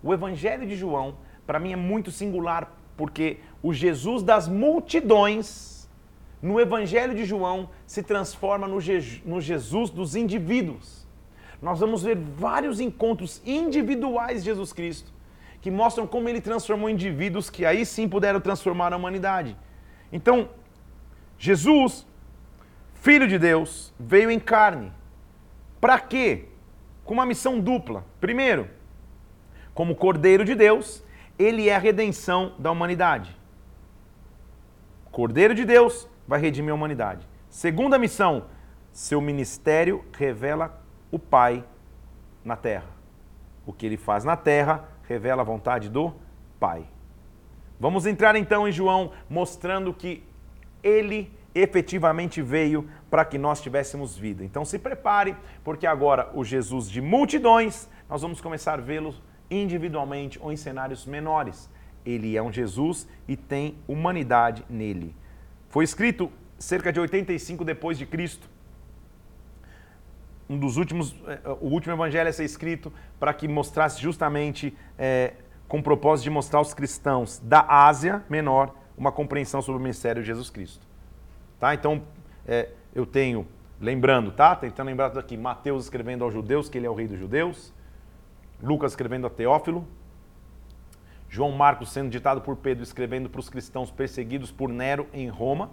o 0.01 0.15
Evangelho 0.15 0.65
de 0.65 0.77
João, 0.77 1.17
para 1.45 1.59
mim, 1.59 1.73
é 1.73 1.77
muito 1.77 2.13
singular, 2.13 2.73
porque 2.97 3.41
o 3.61 3.75
Jesus 3.75 4.23
das 4.23 4.47
multidões, 4.47 5.91
no 6.41 6.61
Evangelho 6.61 7.17
de 7.17 7.25
João, 7.25 7.69
se 7.85 8.01
transforma 8.01 8.69
no, 8.69 8.81
Je 8.81 9.21
no 9.27 9.41
Jesus 9.41 9.91
dos 9.91 10.15
indivíduos. 10.15 11.05
Nós 11.61 11.81
vamos 11.81 12.05
ver 12.05 12.17
vários 12.17 12.79
encontros 12.79 13.43
individuais 13.45 14.45
de 14.45 14.51
Jesus 14.51 14.73
Cristo 14.73 15.13
que 15.61 15.71
mostram 15.71 16.07
como 16.07 16.29
ele 16.29 16.41
transformou 16.41 16.89
indivíduos 16.89 17.51
que 17.51 17.65
aí 17.65 17.85
sim 17.85 18.09
puderam 18.09 18.41
transformar 18.41 18.93
a 18.93 18.97
humanidade. 18.97 19.57
Então, 20.13 20.49
Jesus, 21.37 22.07
filho 23.03 23.27
de 23.27 23.37
Deus, 23.37 23.93
veio 23.99 24.31
em 24.31 24.39
carne. 24.39 24.93
Para 25.81 25.99
quê? 25.99 26.47
Com 27.05 27.15
uma 27.15 27.27
missão 27.27 27.59
dupla. 27.59 28.07
Primeiro, 28.21 28.71
como 29.75 29.97
Cordeiro 29.97 30.45
de 30.45 30.55
Deus, 30.55 31.05
ele 31.37 31.69
é 31.69 31.75
a 31.75 31.81
redenção 31.81 32.55
da 32.61 32.71
humanidade. 32.71 33.37
Cordeiro 35.11 35.53
de 35.53 35.65
Deus 35.65 36.09
vai 36.29 36.41
redimir 36.41 36.71
a 36.71 36.75
humanidade. 36.77 37.29
Segunda 37.51 37.99
missão, 37.99 38.45
seu 38.93 39.21
ministério 39.21 40.05
revela 40.13 40.81
o 41.11 41.19
Pai 41.19 41.65
na 42.45 42.55
terra. 42.55 42.87
O 43.67 43.73
que 43.73 43.85
ele 43.85 43.97
faz 43.97 44.23
na 44.23 44.37
terra 44.37 44.89
revela 45.09 45.43
a 45.43 45.45
vontade 45.45 45.89
do 45.89 46.15
Pai. 46.61 46.87
Vamos 47.81 48.07
entrar 48.07 48.37
então 48.37 48.69
em 48.69 48.71
João 48.71 49.11
mostrando 49.29 49.93
que 49.93 50.23
ele 50.85 51.42
efetivamente 51.55 52.41
veio 52.41 52.89
para 53.11 53.25
que 53.25 53.39
nós 53.39 53.61
tivéssemos 53.61 54.17
vida. 54.17 54.45
Então 54.45 54.65
se 54.65 54.79
prepare, 54.79 55.37
porque 55.63 55.87
agora 55.87 56.31
o 56.35 56.45
Jesus 56.45 56.91
de 56.91 57.01
multidões, 57.01 57.89
nós 58.09 58.23
vamos 58.23 58.41
começar 58.41 58.75
a 58.75 58.83
vê-lo 58.83 59.15
individualmente 59.51 60.39
ou 60.41 60.53
em 60.53 60.57
cenários 60.57 61.05
menores. 61.07 61.69
Ele 62.05 62.37
é 62.37 62.43
um 62.43 62.53
Jesus 62.53 63.07
e 63.29 63.37
tem 63.37 63.77
humanidade 63.87 64.65
nele. 64.69 65.15
Foi 65.69 65.85
escrito 65.85 66.31
cerca 66.59 66.93
de 66.93 67.01
85 67.01 67.65
depois 67.65 67.99
de 67.99 68.07
Cristo. 68.07 68.49
Um 70.49 70.59
dos 70.59 70.77
últimos, 70.77 71.15
eh, 71.27 71.41
o 71.61 71.69
último 71.69 71.95
evangelho 71.95 72.29
a 72.29 72.33
ser 72.33 72.45
escrito 72.45 72.93
para 73.19 73.33
que 73.33 73.49
mostrasse 73.49 74.01
justamente, 74.01 74.77
é, 74.99 75.35
com 75.69 75.79
o 75.79 75.83
propósito 75.83 76.25
de 76.25 76.31
mostrar 76.31 76.59
aos 76.59 76.75
cristãos 76.75 77.39
da 77.43 77.65
Ásia 77.67 78.23
Menor 78.29 78.75
uma 78.97 79.11
compreensão 79.11 79.63
sobre 79.63 79.79
o 79.79 79.83
ministério 79.83 80.23
de 80.23 80.27
Jesus 80.27 80.51
Cristo. 80.51 80.92
Tá? 81.63 81.73
Então, 81.75 82.03
é, 82.45 82.71
eu 82.93 83.07
tenho, 83.07 83.47
lembrando, 83.81 84.33
tá? 84.33 84.57
Tentando 84.57 84.89
lembrar 84.89 85.17
aqui, 85.17 85.37
Mateus 85.37 85.85
escrevendo 85.85 86.25
aos 86.25 86.35
judeus 86.35 86.69
que 86.69 86.77
ele 86.77 86.89
é 86.89 86.91
o 86.91 86.95
rei 86.95 87.07
dos 87.07 87.21
judeus. 87.21 87.73
Lucas 88.61 88.91
escrevendo 88.91 89.29
a 89.29 89.31
Teófilo, 89.31 89.87
João 91.29 91.53
Marcos 91.53 91.93
sendo 91.93 92.11
ditado 92.11 92.41
por 92.41 92.57
Pedro 92.57 92.83
escrevendo 92.83 93.31
para 93.31 93.39
os 93.39 93.49
cristãos 93.49 93.93
perseguidos 93.93 94.51
por 94.51 94.71
Nero 94.71 95.07
em 95.13 95.29
Roma. 95.29 95.71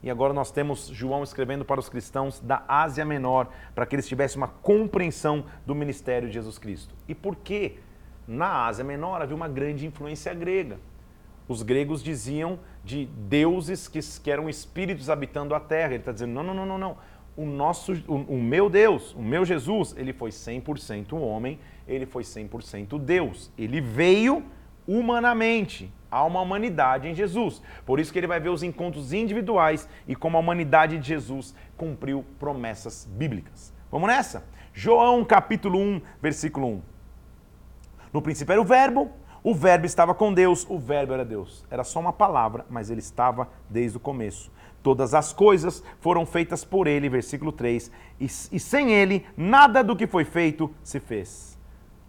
E 0.00 0.08
agora 0.08 0.32
nós 0.32 0.52
temos 0.52 0.86
João 0.86 1.24
escrevendo 1.24 1.64
para 1.64 1.80
os 1.80 1.88
cristãos 1.88 2.38
da 2.38 2.62
Ásia 2.68 3.04
Menor, 3.04 3.48
para 3.74 3.84
que 3.84 3.96
eles 3.96 4.06
tivessem 4.06 4.36
uma 4.36 4.46
compreensão 4.46 5.46
do 5.66 5.74
ministério 5.74 6.28
de 6.28 6.34
Jesus 6.34 6.56
Cristo. 6.56 6.94
E 7.08 7.16
por 7.16 7.34
que 7.34 7.80
na 8.28 8.66
Ásia 8.66 8.84
Menor 8.84 9.20
havia 9.20 9.34
uma 9.34 9.48
grande 9.48 9.88
influência 9.88 10.32
grega? 10.32 10.78
Os 11.48 11.62
gregos 11.62 12.02
diziam 12.02 12.60
de 12.86 13.04
deuses 13.04 13.88
que, 13.88 13.98
que 14.22 14.30
eram 14.30 14.48
espíritos 14.48 15.10
habitando 15.10 15.54
a 15.54 15.60
terra. 15.60 15.88
Ele 15.88 15.96
está 15.96 16.12
dizendo: 16.12 16.32
não, 16.32 16.42
não, 16.42 16.54
não, 16.54 16.66
não, 16.66 16.78
não 16.78 16.96
o 17.36 17.44
nosso, 17.44 17.92
o, 18.08 18.14
o, 18.14 18.42
meu 18.42 18.70
Deus, 18.70 19.12
o 19.14 19.20
meu 19.20 19.44
Jesus, 19.44 19.94
ele 19.96 20.12
foi 20.12 20.30
100% 20.30 21.12
homem, 21.12 21.60
ele 21.86 22.06
foi 22.06 22.22
100% 22.22 22.98
Deus. 22.98 23.52
Ele 23.58 23.80
veio 23.80 24.42
humanamente. 24.88 25.92
Há 26.10 26.24
uma 26.24 26.40
humanidade 26.40 27.08
em 27.08 27.14
Jesus. 27.14 27.60
Por 27.84 28.00
isso 28.00 28.12
que 28.12 28.18
ele 28.18 28.26
vai 28.26 28.40
ver 28.40 28.48
os 28.48 28.62
encontros 28.62 29.12
individuais 29.12 29.86
e 30.08 30.16
como 30.16 30.36
a 30.38 30.40
humanidade 30.40 30.96
de 30.98 31.06
Jesus 31.06 31.54
cumpriu 31.76 32.24
promessas 32.38 33.06
bíblicas. 33.10 33.74
Vamos 33.90 34.08
nessa? 34.08 34.46
João 34.72 35.24
capítulo 35.24 35.78
1, 35.78 36.00
versículo 36.22 36.68
1. 36.68 36.82
No 38.12 38.22
princípio 38.22 38.52
era 38.52 38.60
o 38.60 38.64
verbo, 38.64 39.10
o 39.46 39.54
verbo 39.54 39.86
estava 39.86 40.12
com 40.12 40.34
Deus, 40.34 40.66
o 40.68 40.76
verbo 40.76 41.12
era 41.12 41.24
Deus. 41.24 41.64
Era 41.70 41.84
só 41.84 42.00
uma 42.00 42.12
palavra, 42.12 42.66
mas 42.68 42.90
ele 42.90 42.98
estava 42.98 43.48
desde 43.70 43.96
o 43.96 44.00
começo. 44.00 44.50
Todas 44.82 45.14
as 45.14 45.32
coisas 45.32 45.84
foram 46.00 46.26
feitas 46.26 46.64
por 46.64 46.88
ele, 46.88 47.08
versículo 47.08 47.52
3, 47.52 47.88
e, 48.18 48.24
e 48.24 48.58
sem 48.58 48.92
ele 48.92 49.24
nada 49.36 49.84
do 49.84 49.94
que 49.94 50.04
foi 50.04 50.24
feito 50.24 50.68
se 50.82 50.98
fez. 50.98 51.56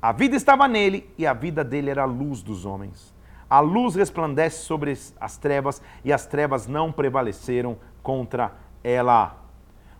A 0.01 0.11
vida 0.11 0.35
estava 0.35 0.67
nele 0.67 1.07
e 1.15 1.27
a 1.27 1.33
vida 1.33 1.63
dele 1.63 1.91
era 1.91 2.01
a 2.01 2.05
luz 2.05 2.41
dos 2.41 2.65
homens. 2.65 3.13
A 3.47 3.59
luz 3.59 3.93
resplandece 3.93 4.63
sobre 4.63 4.97
as 5.21 5.37
trevas 5.37 5.79
e 6.03 6.11
as 6.11 6.25
trevas 6.25 6.65
não 6.65 6.91
prevaleceram 6.91 7.77
contra 8.01 8.55
ela. 8.83 9.43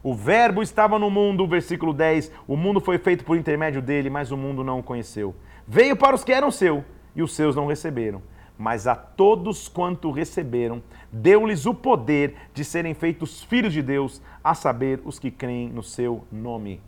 O 0.02 0.16
Verbo 0.16 0.64
estava 0.64 0.98
no 0.98 1.12
mundo, 1.12 1.46
versículo 1.46 1.94
10. 1.94 2.32
O 2.48 2.58
mundo 2.58 2.82
foi 2.82 2.98
feito 2.98 3.24
por 3.24 3.38
intermédio 3.38 3.80
dele, 3.80 4.10
mas 4.10 4.32
o 4.32 4.38
mundo 4.38 4.64
não 4.64 4.80
o 4.80 4.84
conheceu. 4.84 5.36
Veio 5.68 5.96
para 5.96 6.16
os 6.16 6.24
que 6.24 6.34
eram 6.34 6.50
seu 6.50 6.84
e 7.18 7.22
os 7.22 7.36
seus 7.36 7.54
não 7.54 7.68
receberam 7.68 8.22
mas 8.58 8.88
a 8.88 8.96
todos 8.96 9.68
quanto 9.68 10.12
receberam, 10.12 10.82
deu-lhes 11.12 11.66
o 11.66 11.74
poder 11.74 12.36
de 12.54 12.66
serem 12.66 12.94
feitos 12.94 13.44
filhos 13.44 13.72
de 13.72 13.82
Deus, 13.82 14.22
a 14.44 14.56
saber, 14.56 15.00
os 15.06 15.20
que 15.20 15.30
creem 15.30 15.70
no 15.70 15.84
seu 15.84 16.26
nome. 16.32 16.82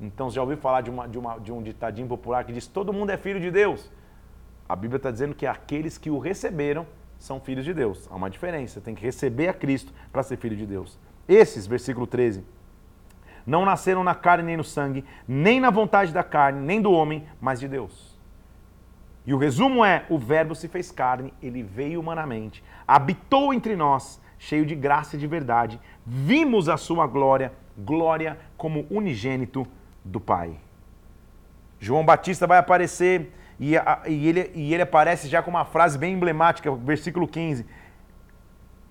Então, 0.00 0.28
já 0.28 0.42
ouviu 0.42 0.56
falar 0.56 0.80
de, 0.80 0.90
uma, 0.90 1.06
de, 1.06 1.16
uma, 1.16 1.38
de 1.38 1.52
um 1.52 1.62
ditadinho 1.62 2.08
popular 2.08 2.44
que 2.44 2.52
diz: 2.52 2.66
todo 2.66 2.92
mundo 2.92 3.10
é 3.10 3.16
filho 3.16 3.38
de 3.38 3.50
Deus? 3.50 3.90
A 4.68 4.74
Bíblia 4.74 4.96
está 4.96 5.10
dizendo 5.10 5.34
que 5.34 5.46
aqueles 5.46 5.96
que 5.96 6.10
o 6.10 6.18
receberam 6.18 6.86
são 7.18 7.38
filhos 7.38 7.64
de 7.64 7.72
Deus. 7.72 8.08
Há 8.10 8.16
uma 8.16 8.28
diferença, 8.28 8.80
tem 8.80 8.94
que 8.94 9.02
receber 9.02 9.48
a 9.48 9.54
Cristo 9.54 9.92
para 10.12 10.22
ser 10.22 10.36
filho 10.36 10.56
de 10.56 10.66
Deus. 10.66 10.98
Esses, 11.28 11.66
versículo 11.66 12.06
13, 12.06 12.44
não 13.46 13.64
nasceram 13.64 14.02
na 14.02 14.14
carne 14.14 14.44
nem 14.44 14.56
no 14.56 14.64
sangue, 14.64 15.04
nem 15.28 15.60
na 15.60 15.70
vontade 15.70 16.12
da 16.12 16.24
carne, 16.24 16.60
nem 16.60 16.82
do 16.82 16.90
homem, 16.90 17.24
mas 17.40 17.60
de 17.60 17.68
Deus. 17.68 18.13
E 19.26 19.32
o 19.32 19.38
resumo 19.38 19.84
é: 19.84 20.04
o 20.08 20.18
Verbo 20.18 20.54
se 20.54 20.68
fez 20.68 20.90
carne, 20.90 21.32
ele 21.42 21.62
veio 21.62 22.00
humanamente, 22.00 22.62
habitou 22.86 23.54
entre 23.54 23.74
nós, 23.74 24.20
cheio 24.38 24.66
de 24.66 24.74
graça 24.74 25.16
e 25.16 25.18
de 25.18 25.26
verdade. 25.26 25.80
Vimos 26.04 26.68
a 26.68 26.76
sua 26.76 27.06
glória, 27.06 27.52
glória 27.78 28.38
como 28.56 28.86
unigênito 28.90 29.66
do 30.04 30.20
Pai. 30.20 30.56
João 31.80 32.04
Batista 32.04 32.46
vai 32.46 32.58
aparecer 32.58 33.32
e, 33.58 33.74
e, 34.06 34.28
ele, 34.28 34.50
e 34.54 34.74
ele 34.74 34.82
aparece 34.82 35.28
já 35.28 35.42
com 35.42 35.50
uma 35.50 35.64
frase 35.64 35.96
bem 35.96 36.14
emblemática, 36.14 36.70
versículo 36.74 37.26
15. 37.26 37.66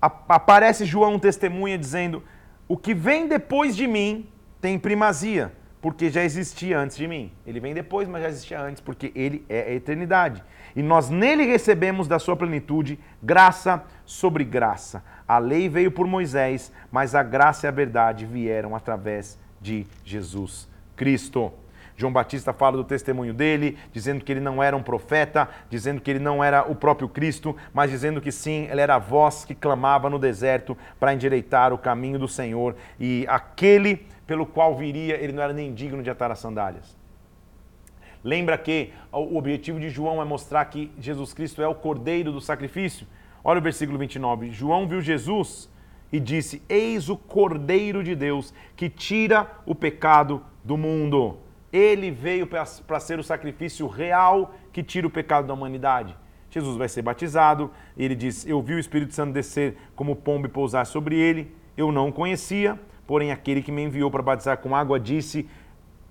Aparece 0.00 0.84
João 0.84 1.18
testemunha 1.18 1.78
dizendo: 1.78 2.22
O 2.66 2.76
que 2.76 2.92
vem 2.92 3.28
depois 3.28 3.76
de 3.76 3.86
mim 3.86 4.28
tem 4.60 4.78
primazia 4.78 5.52
porque 5.84 6.08
já 6.08 6.24
existia 6.24 6.78
antes 6.78 6.96
de 6.96 7.06
mim. 7.06 7.30
Ele 7.46 7.60
vem 7.60 7.74
depois, 7.74 8.08
mas 8.08 8.22
já 8.22 8.30
existia 8.30 8.58
antes, 8.58 8.80
porque 8.80 9.12
ele 9.14 9.44
é 9.50 9.64
a 9.64 9.74
eternidade. 9.74 10.42
E 10.74 10.82
nós 10.82 11.10
nele 11.10 11.44
recebemos 11.44 12.08
da 12.08 12.18
sua 12.18 12.34
plenitude 12.34 12.98
graça 13.22 13.84
sobre 14.06 14.44
graça. 14.44 15.04
A 15.28 15.36
lei 15.36 15.68
veio 15.68 15.90
por 15.90 16.06
Moisés, 16.06 16.72
mas 16.90 17.14
a 17.14 17.22
graça 17.22 17.66
e 17.66 17.68
a 17.68 17.70
verdade 17.70 18.24
vieram 18.24 18.74
através 18.74 19.38
de 19.60 19.86
Jesus 20.06 20.66
Cristo. 20.96 21.52
João 21.98 22.12
Batista 22.12 22.54
fala 22.54 22.78
do 22.78 22.84
testemunho 22.84 23.34
dele, 23.34 23.76
dizendo 23.92 24.24
que 24.24 24.32
ele 24.32 24.40
não 24.40 24.62
era 24.62 24.74
um 24.74 24.82
profeta, 24.82 25.50
dizendo 25.68 26.00
que 26.00 26.10
ele 26.10 26.18
não 26.18 26.42
era 26.42 26.62
o 26.62 26.74
próprio 26.74 27.10
Cristo, 27.10 27.54
mas 27.74 27.90
dizendo 27.90 28.22
que 28.22 28.32
sim, 28.32 28.68
ele 28.70 28.80
era 28.80 28.94
a 28.94 28.98
voz 28.98 29.44
que 29.44 29.54
clamava 29.54 30.08
no 30.08 30.18
deserto 30.18 30.76
para 30.98 31.12
endireitar 31.12 31.74
o 31.74 31.78
caminho 31.78 32.18
do 32.18 32.26
Senhor. 32.26 32.74
E 32.98 33.26
aquele 33.28 34.06
pelo 34.26 34.46
qual 34.46 34.74
viria, 34.76 35.16
ele 35.16 35.32
não 35.32 35.42
era 35.42 35.52
nem 35.52 35.72
digno 35.74 36.02
de 36.02 36.10
atar 36.10 36.30
as 36.30 36.38
sandálias. 36.38 36.96
Lembra 38.22 38.56
que 38.56 38.90
o 39.12 39.36
objetivo 39.36 39.78
de 39.78 39.90
João 39.90 40.20
é 40.20 40.24
mostrar 40.24 40.64
que 40.64 40.90
Jesus 40.98 41.34
Cristo 41.34 41.60
é 41.60 41.68
o 41.68 41.74
cordeiro 41.74 42.32
do 42.32 42.40
sacrifício? 42.40 43.06
Olha 43.44 43.58
o 43.58 43.62
versículo 43.62 43.98
29. 43.98 44.50
João 44.50 44.88
viu 44.88 45.02
Jesus 45.02 45.70
e 46.10 46.18
disse: 46.18 46.62
Eis 46.66 47.10
o 47.10 47.18
cordeiro 47.18 48.02
de 48.02 48.14
Deus 48.14 48.54
que 48.74 48.88
tira 48.88 49.46
o 49.66 49.74
pecado 49.74 50.42
do 50.64 50.78
mundo. 50.78 51.38
Ele 51.70 52.10
veio 52.10 52.46
para 52.46 53.00
ser 53.00 53.18
o 53.18 53.22
sacrifício 53.22 53.86
real 53.86 54.54
que 54.72 54.82
tira 54.82 55.06
o 55.06 55.10
pecado 55.10 55.46
da 55.46 55.52
humanidade. 55.52 56.16
Jesus 56.48 56.76
vai 56.76 56.88
ser 56.88 57.02
batizado, 57.02 57.70
ele 57.98 58.14
diz: 58.14 58.46
Eu 58.46 58.62
vi 58.62 58.74
o 58.74 58.78
Espírito 58.78 59.12
Santo 59.12 59.32
descer 59.32 59.76
como 59.94 60.16
pombo 60.16 60.46
e 60.46 60.50
pousar 60.50 60.86
sobre 60.86 61.16
ele. 61.16 61.54
Eu 61.76 61.90
não 61.90 62.08
o 62.08 62.12
conhecia, 62.12 62.78
porém 63.06 63.32
aquele 63.32 63.62
que 63.62 63.72
me 63.72 63.82
enviou 63.82 64.10
para 64.10 64.22
batizar 64.22 64.58
com 64.58 64.74
água 64.74 64.98
disse: 64.98 65.48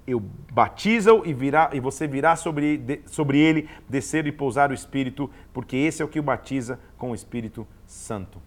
eu 0.06 0.20
batizo 0.52 1.24
e, 1.26 1.34
virá, 1.34 1.70
e 1.74 1.80
você 1.80 2.08
virá 2.08 2.36
sobre, 2.36 2.78
de, 2.78 3.02
sobre 3.06 3.40
ele 3.40 3.70
descer 3.88 4.28
e 4.28 4.32
pousar 4.32 4.70
o 4.70 4.74
Espírito, 4.74 5.30
porque 5.54 5.78
esse 5.78 6.02
é 6.02 6.06
o 6.06 6.08
que 6.08 6.20
o 6.20 6.24
batiza 6.24 6.80
com 6.98 7.12
o 7.12 7.16
Espírito 7.16 7.66
Santo. 7.86 8.42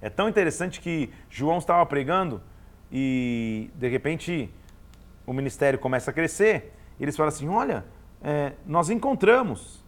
É 0.00 0.08
tão 0.08 0.28
interessante 0.28 0.80
que 0.80 1.10
João 1.28 1.58
estava 1.58 1.84
pregando 1.84 2.40
e 2.90 3.70
de 3.74 3.88
repente 3.88 4.50
o 5.26 5.32
ministério 5.32 5.78
começa 5.78 6.10
a 6.10 6.14
crescer. 6.14 6.72
Eles 6.98 7.16
falam 7.16 7.28
assim: 7.28 7.48
Olha, 7.48 7.84
é, 8.22 8.52
nós 8.66 8.88
encontramos. 8.88 9.84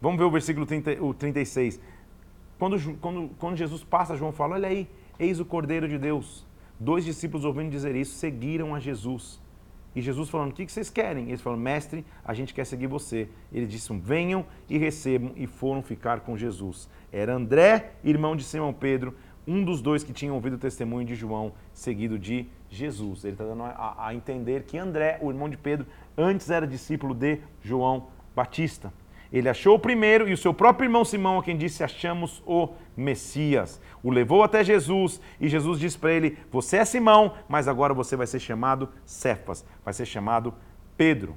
Vamos 0.00 0.18
ver 0.18 0.24
o 0.24 0.30
versículo 0.30 0.66
30, 0.66 1.02
o 1.02 1.14
36. 1.14 1.80
Quando, 2.58 2.98
quando, 2.98 3.30
quando 3.38 3.56
Jesus 3.56 3.82
passa, 3.82 4.16
João 4.16 4.32
fala: 4.32 4.54
Olha 4.54 4.68
aí, 4.68 4.88
eis 5.18 5.40
o 5.40 5.44
Cordeiro 5.44 5.88
de 5.88 5.98
Deus 5.98 6.44
Dois 6.78 7.04
discípulos, 7.04 7.44
ouvindo 7.44 7.70
dizer 7.70 7.94
isso, 7.94 8.14
seguiram 8.16 8.74
a 8.74 8.80
Jesus. 8.80 9.40
E 9.94 10.02
Jesus 10.02 10.28
falando: 10.28 10.50
O 10.50 10.54
que 10.54 10.66
vocês 10.66 10.90
querem? 10.90 11.28
Eles 11.28 11.40
falaram: 11.40 11.62
Mestre, 11.62 12.04
a 12.24 12.34
gente 12.34 12.52
quer 12.52 12.66
seguir 12.66 12.88
você. 12.88 13.28
Eles 13.52 13.70
disseram: 13.70 14.00
Venham 14.00 14.44
e 14.68 14.76
recebam. 14.76 15.32
E 15.36 15.46
foram 15.46 15.82
ficar 15.82 16.20
com 16.20 16.36
Jesus. 16.36 16.88
Era 17.12 17.34
André, 17.34 17.92
irmão 18.02 18.34
de 18.34 18.42
Simão 18.42 18.72
Pedro, 18.72 19.14
um 19.46 19.64
dos 19.64 19.80
dois 19.80 20.02
que 20.02 20.12
tinham 20.12 20.34
ouvido 20.34 20.54
o 20.54 20.58
testemunho 20.58 21.06
de 21.06 21.14
João, 21.14 21.52
seguido 21.72 22.18
de 22.18 22.48
Jesus. 22.68 23.24
Ele 23.24 23.34
está 23.34 23.44
dando 23.44 23.62
a, 23.62 23.94
a 24.08 24.14
entender 24.14 24.64
que 24.64 24.76
André, 24.76 25.18
o 25.22 25.30
irmão 25.30 25.48
de 25.48 25.56
Pedro, 25.56 25.86
antes 26.18 26.50
era 26.50 26.66
discípulo 26.66 27.14
de 27.14 27.38
João 27.62 28.08
Batista. 28.34 28.92
Ele 29.34 29.48
achou 29.48 29.74
o 29.74 29.80
primeiro 29.80 30.28
e 30.28 30.32
o 30.32 30.36
seu 30.36 30.54
próprio 30.54 30.86
irmão 30.86 31.04
Simão, 31.04 31.40
a 31.40 31.42
quem 31.42 31.56
disse: 31.56 31.82
Achamos 31.82 32.40
o 32.46 32.68
Messias. 32.96 33.80
O 34.00 34.08
levou 34.08 34.44
até 34.44 34.62
Jesus 34.62 35.20
e 35.40 35.48
Jesus 35.48 35.80
disse 35.80 35.98
para 35.98 36.12
ele: 36.12 36.38
Você 36.52 36.76
é 36.76 36.84
Simão, 36.84 37.34
mas 37.48 37.66
agora 37.66 37.92
você 37.92 38.14
vai 38.14 38.28
ser 38.28 38.38
chamado 38.38 38.88
Cefas, 39.04 39.66
vai 39.84 39.92
ser 39.92 40.06
chamado 40.06 40.54
Pedro. 40.96 41.34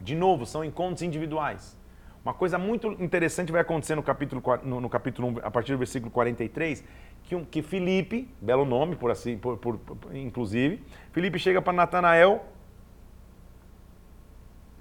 De 0.00 0.14
novo, 0.14 0.46
são 0.46 0.64
encontros 0.64 1.02
individuais. 1.02 1.76
Uma 2.24 2.32
coisa 2.32 2.56
muito 2.58 2.92
interessante 3.02 3.50
vai 3.50 3.62
acontecer 3.62 3.96
no 3.96 4.02
capítulo, 4.04 4.40
no, 4.62 4.80
no 4.80 4.88
capítulo 4.88 5.30
1, 5.30 5.38
a 5.42 5.50
partir 5.50 5.72
do 5.72 5.78
versículo 5.78 6.12
43, 6.12 6.84
que, 7.24 7.44
que 7.46 7.60
Filipe, 7.60 8.32
belo 8.40 8.64
nome 8.64 8.94
por 8.94 9.10
assim, 9.10 9.36
por, 9.36 9.56
por, 9.56 9.78
por 9.78 10.14
inclusive, 10.14 10.80
Filipe 11.10 11.40
chega 11.40 11.60
para 11.60 11.72
Natanael, 11.72 12.44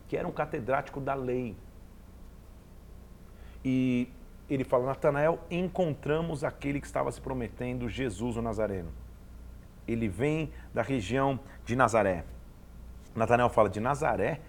que 0.08 0.16
era 0.16 0.28
um 0.28 0.32
catedrático 0.32 1.02
da 1.02 1.16
lei, 1.16 1.56
e 3.64 4.08
ele 4.50 4.64
fala: 4.64 4.86
Natanael, 4.86 5.40
encontramos 5.50 6.44
aquele 6.44 6.80
que 6.80 6.88
estava 6.88 7.12
se 7.12 7.22
prometendo, 7.22 7.88
Jesus 7.88 8.38
o 8.38 8.42
Nazareno. 8.42 8.90
Ele 9.88 10.08
vem 10.08 10.52
da 10.74 10.82
região 10.82 11.40
de 11.66 11.76
Nazaré. 11.76 12.24
Natanael 13.16 13.50
fala: 13.50 13.70
de 13.70 13.80
Nazaré? 13.80 14.42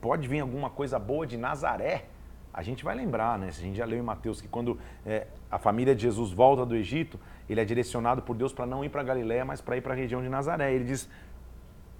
Pode 0.00 0.28
vir 0.28 0.40
alguma 0.40 0.70
coisa 0.70 0.98
boa 0.98 1.26
de 1.26 1.36
Nazaré? 1.36 2.06
A 2.52 2.62
gente 2.62 2.84
vai 2.84 2.94
lembrar, 2.94 3.38
né? 3.38 3.48
A 3.48 3.52
gente 3.52 3.76
já 3.76 3.84
leu 3.84 3.98
em 3.98 4.02
Mateus 4.02 4.40
que 4.40 4.48
quando 4.48 4.78
é, 5.04 5.26
a 5.50 5.58
família 5.58 5.94
de 5.94 6.02
Jesus 6.02 6.32
volta 6.32 6.64
do 6.64 6.74
Egito, 6.74 7.18
ele 7.48 7.60
é 7.60 7.64
direcionado 7.64 8.22
por 8.22 8.36
Deus 8.36 8.52
para 8.52 8.66
não 8.66 8.84
ir 8.84 8.88
para 8.88 9.02
Galiléia, 9.02 9.44
mas 9.44 9.60
para 9.60 9.76
ir 9.76 9.80
para 9.80 9.92
a 9.92 9.96
região 9.96 10.22
de 10.22 10.28
Nazaré. 10.28 10.72
Ele 10.72 10.84
diz: 10.84 11.08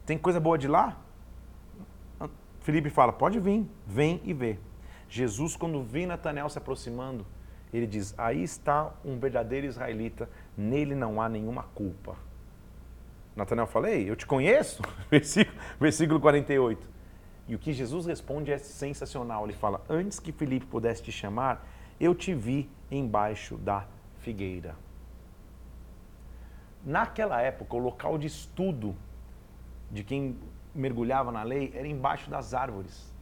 tem 0.07 0.17
coisa 0.17 0.41
boa 0.41 0.57
de 0.57 0.69
lá? 0.69 0.97
Felipe 2.61 2.91
fala: 2.91 3.13
pode 3.13 3.41
vir, 3.41 3.69
vem 3.87 4.21
e 4.25 4.33
vê. 4.33 4.59
Jesus, 5.09 5.57
quando 5.57 5.83
vê 5.83 6.07
Natanael 6.07 6.49
se 6.49 6.59
aproximando, 6.59 7.27
ele 7.73 7.87
diz: 7.87 8.15
Aí 8.19 8.43
está 8.43 8.93
um 9.05 9.19
verdadeiro 9.19 9.67
israelita, 9.67 10.29
nele 10.57 10.95
não 10.95 11.21
há 11.21 11.29
nenhuma 11.29 11.63
culpa. 11.75 12.17
Natanael 13.35 13.67
fala: 13.67 13.91
Ei, 13.91 14.09
eu 14.09 14.17
te 14.17 14.27
conheço? 14.27 14.83
Versículo, 15.11 15.59
versículo 15.81 16.21
48. 16.21 16.89
E 17.47 17.55
o 17.55 17.59
que 17.59 17.73
Jesus 17.73 18.05
responde 18.05 18.53
é 18.53 18.59
sensacional. 18.59 19.45
Ele 19.45 19.55
fala: 19.55 19.81
Antes 19.89 20.21
que 20.21 20.33
Felipe 20.33 20.67
pudesse 20.67 21.03
te 21.03 21.13
chamar, 21.13 21.67
eu 21.99 22.15
te 22.15 22.35
vi 22.35 22.69
embaixo 22.91 23.57
da 23.57 23.87
figueira. 24.19 24.75
Naquela 26.85 27.41
época, 27.41 27.77
o 27.77 27.79
local 27.79 28.19
de 28.19 28.27
estudo 28.27 28.95
de 29.91 30.05
quem 30.05 30.37
mergulhava 30.75 31.33
na 31.33 31.43
lei 31.43 31.73
era 31.75 31.87
embaixo 31.87 32.31
das 32.31 32.55
árvores. 32.55 33.13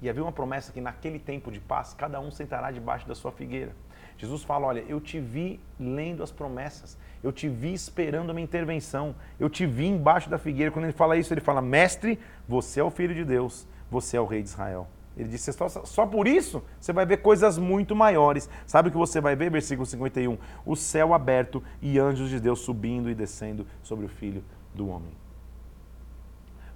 E 0.00 0.08
havia 0.08 0.22
uma 0.22 0.32
promessa 0.32 0.72
que 0.72 0.80
naquele 0.80 1.18
tempo 1.18 1.50
de 1.50 1.60
paz, 1.60 1.94
cada 1.94 2.20
um 2.20 2.30
sentará 2.30 2.70
debaixo 2.70 3.08
da 3.08 3.14
sua 3.14 3.32
figueira. 3.32 3.72
Jesus 4.18 4.42
fala: 4.42 4.66
Olha, 4.66 4.84
eu 4.88 5.00
te 5.00 5.20
vi 5.20 5.60
lendo 5.78 6.22
as 6.22 6.30
promessas, 6.30 6.98
eu 7.22 7.32
te 7.32 7.48
vi 7.48 7.72
esperando 7.72 8.30
a 8.30 8.34
minha 8.34 8.44
intervenção, 8.44 9.14
eu 9.38 9.48
te 9.48 9.66
vi 9.66 9.86
embaixo 9.86 10.28
da 10.28 10.38
figueira. 10.38 10.70
Quando 10.70 10.84
ele 10.84 10.92
fala 10.92 11.16
isso, 11.16 11.32
ele 11.32 11.40
fala: 11.40 11.62
Mestre, 11.62 12.18
você 12.48 12.80
é 12.80 12.84
o 12.84 12.90
filho 12.90 13.14
de 13.14 13.24
Deus, 13.24 13.66
você 13.90 14.16
é 14.16 14.20
o 14.20 14.26
rei 14.26 14.42
de 14.42 14.48
Israel. 14.48 14.86
Ele 15.16 15.28
disse: 15.28 15.52
só, 15.52 15.68
só 15.68 16.06
por 16.06 16.28
isso 16.28 16.62
você 16.78 16.92
vai 16.92 17.06
ver 17.06 17.18
coisas 17.18 17.56
muito 17.56 17.96
maiores. 17.96 18.50
Sabe 18.66 18.88
o 18.88 18.92
que 18.92 18.98
você 18.98 19.20
vai 19.20 19.34
ver? 19.34 19.50
Versículo 19.50 19.86
51. 19.86 20.36
O 20.64 20.76
céu 20.76 21.14
aberto 21.14 21.62
e 21.80 21.98
anjos 21.98 22.28
de 22.28 22.38
Deus 22.38 22.60
subindo 22.60 23.08
e 23.08 23.14
descendo 23.14 23.66
sobre 23.82 24.04
o 24.04 24.08
filho 24.08 24.44
do 24.74 24.88
homem. 24.88 25.25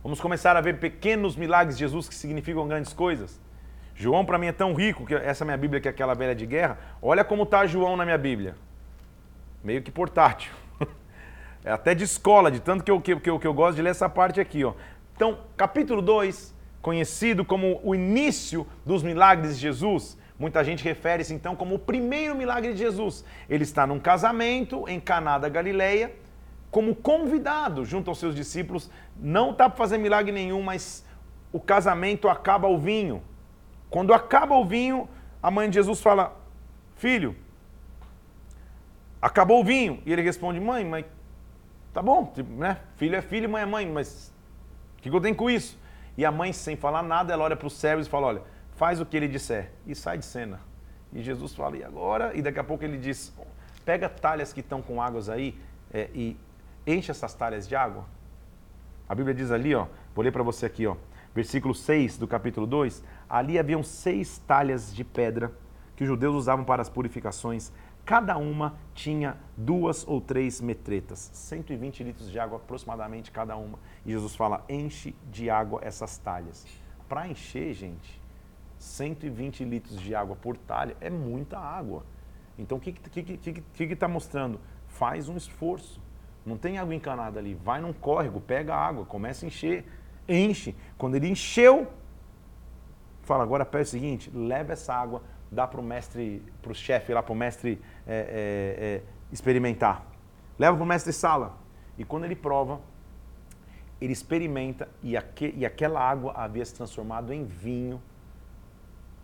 Vamos 0.03 0.19
começar 0.19 0.57
a 0.57 0.61
ver 0.63 0.79
pequenos 0.79 1.37
milagres 1.37 1.77
de 1.77 1.81
Jesus 1.81 2.09
que 2.09 2.15
significam 2.15 2.67
grandes 2.67 2.93
coisas. 2.93 3.39
João 3.95 4.25
para 4.25 4.39
mim 4.39 4.47
é 4.47 4.53
tão 4.53 4.73
rico 4.73 5.05
que 5.05 5.15
essa 5.15 5.45
minha 5.45 5.59
Bíblia 5.59 5.79
que 5.79 5.87
é 5.87 5.91
aquela 5.91 6.15
velha 6.15 6.35
de 6.35 6.47
guerra. 6.47 6.79
Olha 7.03 7.23
como 7.23 7.43
está 7.43 7.67
João 7.67 7.99
na 7.99 8.05
minha 8.07 8.17
Bíblia. 8.17 8.55
Meio 9.63 9.83
que 9.83 9.91
portátil. 9.91 10.53
É 11.63 11.71
até 11.71 11.95
de 11.95 12.05
escola, 12.05 12.51
de 12.51 12.59
tanto 12.59 12.83
que 12.83 12.91
eu, 12.91 12.99
que, 12.99 13.15
que, 13.17 13.29
eu, 13.29 13.39
que 13.39 13.47
eu 13.47 13.53
gosto 13.53 13.77
de 13.77 13.83
ler 13.83 13.91
essa 13.91 14.09
parte 14.09 14.41
aqui. 14.41 14.65
Ó. 14.65 14.73
Então, 15.15 15.41
capítulo 15.55 16.01
2, 16.01 16.55
conhecido 16.81 17.45
como 17.45 17.79
o 17.85 17.95
início 17.95 18.67
dos 18.87 19.03
milagres 19.03 19.57
de 19.57 19.61
Jesus, 19.61 20.17
muita 20.39 20.65
gente 20.65 20.83
refere-se 20.83 21.35
então 21.35 21.55
como 21.55 21.75
o 21.75 21.79
primeiro 21.79 22.35
milagre 22.35 22.73
de 22.73 22.79
Jesus. 22.79 23.27
Ele 23.47 23.65
está 23.65 23.87
num 23.87 24.01
casamento 24.01 24.89
em 24.89 24.99
Caná 24.99 25.37
da 25.37 25.51
Galileia, 25.51 26.11
como 26.71 26.95
convidado 26.95 27.85
junto 27.85 28.09
aos 28.09 28.19
seus 28.19 28.35
discípulos, 28.35 28.91
não 29.21 29.51
está 29.51 29.69
para 29.69 29.77
fazer 29.77 29.99
milagre 29.99 30.33
nenhum, 30.33 30.63
mas 30.63 31.05
o 31.53 31.61
casamento 31.61 32.29
acaba 32.29 32.69
o 32.69 32.79
vinho. 32.79 33.23
Quando 33.91 34.15
acaba 34.15 34.55
o 34.55 34.65
vinho, 34.65 35.09
a 35.43 35.51
mãe 35.51 35.69
de 35.69 35.75
Jesus 35.75 36.01
fala: 36.01 36.37
Filho, 36.97 37.37
acabou 39.21 39.61
o 39.61 39.65
vinho. 39.65 40.03
E 40.07 40.13
ele 40.13 40.23
responde: 40.23 40.61
Mãe, 40.61 40.85
mas 40.85 41.05
tá 41.93 42.03
bom, 42.03 42.33
né? 42.57 42.79
Filho 42.97 43.17
é 43.17 43.23
filho, 43.23 43.49
mãe 43.49 43.63
é 43.63 43.67
mãe, 43.67 43.87
mas 43.87 44.33
o 44.99 45.03
que 45.03 45.11
eu 45.11 45.21
tenho 45.21 45.35
com 45.35 45.51
isso? 45.51 45.79
E 46.17 46.25
a 46.25 46.31
mãe, 46.31 46.53
sem 46.53 46.77
falar 46.77 47.03
nada, 47.03 47.33
ela 47.33 47.45
olha 47.45 47.57
para 47.57 47.67
os 47.67 47.75
servos 47.75 48.07
e 48.07 48.11
fala: 48.11 48.29
Olha, 48.29 48.43
faz 48.77 49.01
o 49.01 49.07
que 49.07 49.17
ele 49.17 49.29
disser. 49.29 49.71
E 49.87 49.95
sai 49.95 50.19
de 50.19 50.25
cena. 50.25 50.61
E 51.13 51.23
Jesus 51.23 51.55
fala: 51.55 51.77
E 51.77 51.85
agora? 51.85 52.35
E 52.35 52.43
daqui 52.43 52.59
a 52.59 52.65
pouco 52.65 52.85
ele 52.85 52.97
diz: 52.97 53.35
Pega 53.85 54.09
talhas 54.09 54.53
que 54.53 54.61
estão 54.61 54.81
com 54.81 55.03
águas 55.03 55.29
aí 55.29 55.59
é, 55.93 56.09
e 56.15 56.37
enche 56.87 57.11
essas 57.11 57.35
talhas 57.35 57.67
de 57.67 57.75
água. 57.75 58.05
A 59.11 59.15
Bíblia 59.17 59.35
diz 59.35 59.51
ali, 59.51 59.75
ó, 59.75 59.89
vou 60.15 60.23
ler 60.23 60.31
para 60.31 60.45
você 60.45 60.67
aqui, 60.67 60.87
ó, 60.87 60.95
versículo 61.35 61.75
6 61.75 62.17
do 62.17 62.29
capítulo 62.29 62.65
2, 62.65 63.03
ali 63.29 63.59
haviam 63.59 63.83
seis 63.83 64.39
talhas 64.47 64.95
de 64.95 65.03
pedra 65.03 65.53
que 65.97 66.05
os 66.05 66.09
judeus 66.09 66.37
usavam 66.37 66.65
para 66.65 66.81
as 66.81 66.89
purificações, 66.89 67.73
Cada 68.11 68.37
uma 68.37 68.75
tinha 68.93 69.37
duas 69.57 70.05
ou 70.05 70.21
três 70.21 70.61
metretas, 70.61 71.31
120 71.33 72.03
litros 72.03 72.29
de 72.29 72.41
água 72.41 72.57
aproximadamente 72.57 73.31
cada 73.31 73.57
uma. 73.57 73.79
E 74.05 74.11
Jesus 74.11 74.35
fala: 74.35 74.65
enche 74.69 75.15
de 75.31 75.49
água 75.49 75.81
essas 75.85 76.19
talhas. 76.19 76.67
Para 77.09 77.29
encher, 77.29 77.73
gente, 77.73 78.21
120 78.79 79.65
litros 79.65 80.01
de 80.01 80.13
água 80.13 80.35
por 80.35 80.57
talha 80.57 80.97
é 81.01 81.09
muita 81.09 81.57
água. 81.57 82.05
Então 82.59 82.79
o 82.79 82.81
que 82.81 82.91
está 82.91 83.97
tá 83.97 84.09
mostrando? 84.09 84.61
Faz 84.89 85.29
um 85.29 85.37
esforço. 85.37 86.01
Não 86.45 86.57
tem 86.57 86.79
água 86.79 86.95
encanada 86.95 87.39
ali. 87.39 87.55
Vai 87.55 87.81
num 87.81 87.93
córrego, 87.93 88.41
pega 88.41 88.75
a 88.75 88.79
água, 88.79 89.05
começa 89.05 89.45
a 89.45 89.49
encher, 89.49 89.85
enche. 90.29 90.75
Quando 90.97 91.15
ele 91.15 91.29
encheu, 91.29 91.89
fala, 93.23 93.43
agora 93.43 93.65
pede 93.65 93.85
o 93.85 93.87
seguinte, 93.87 94.31
leva 94.35 94.73
essa 94.73 94.95
água, 94.95 95.23
dá 95.51 95.67
para 95.67 95.81
o 95.81 95.83
mestre, 95.83 96.43
para 96.63 96.73
o 96.73 96.75
chefe 96.75 97.13
lá, 97.13 97.23
para 97.23 97.33
o 97.33 97.37
mestre 97.37 97.81
é, 98.07 98.15
é, 98.15 98.85
é, 98.85 99.03
experimentar. 99.33 100.05
Leva 100.59 100.77
para 100.77 100.85
o 100.85 100.87
mestre 100.87 101.13
sala. 101.13 101.57
E 101.99 102.05
quando 102.05 102.25
ele 102.25 102.37
prova, 102.37 102.81
ele 104.01 104.13
experimenta 104.13 104.89
e, 105.03 105.15
e 105.55 105.67
aquela 105.67 106.01
água 106.01 106.33
havia 106.35 106.65
se 106.65 106.75
transformado 106.75 107.33
em 107.33 107.45
vinho 107.45 108.01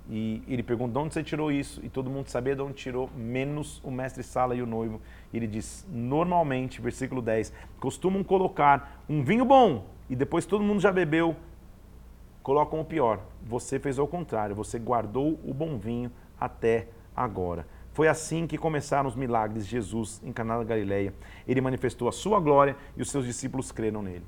e 0.08 0.42
ele 0.46 0.62
pergunta 0.62 0.92
de 0.92 0.98
onde 0.98 1.14
você 1.14 1.22
tirou 1.22 1.50
isso, 1.50 1.80
e 1.84 1.88
todo 1.88 2.08
mundo 2.08 2.28
sabia 2.28 2.54
de 2.54 2.62
onde 2.62 2.74
tirou, 2.74 3.10
menos 3.16 3.80
o 3.82 3.90
mestre 3.90 4.22
Sala 4.22 4.54
e 4.54 4.62
o 4.62 4.66
noivo. 4.66 5.00
E 5.32 5.36
ele 5.36 5.46
diz: 5.46 5.86
normalmente, 5.90 6.80
versículo 6.80 7.20
10, 7.20 7.52
costumam 7.80 8.22
colocar 8.22 9.02
um 9.08 9.22
vinho 9.22 9.44
bom 9.44 9.84
e 10.08 10.14
depois 10.14 10.46
todo 10.46 10.62
mundo 10.62 10.80
já 10.80 10.92
bebeu, 10.92 11.34
colocam 12.42 12.80
o 12.80 12.84
pior. 12.84 13.20
Você 13.44 13.78
fez 13.78 13.98
ao 13.98 14.06
contrário, 14.06 14.54
você 14.54 14.78
guardou 14.78 15.40
o 15.44 15.52
bom 15.52 15.76
vinho 15.76 16.10
até 16.38 16.88
agora. 17.14 17.66
Foi 17.92 18.08
assim 18.08 18.46
que 18.46 18.58
começaram 18.58 19.08
os 19.08 19.16
milagres 19.16 19.64
de 19.64 19.70
Jesus 19.70 20.20
em 20.22 20.30
Caná 20.32 20.58
da 20.58 20.64
Galileia. 20.64 21.14
Ele 21.48 21.60
manifestou 21.60 22.08
a 22.08 22.12
sua 22.12 22.38
glória 22.38 22.76
e 22.96 23.02
os 23.02 23.10
seus 23.10 23.24
discípulos 23.24 23.72
creram 23.72 24.02
nele. 24.02 24.24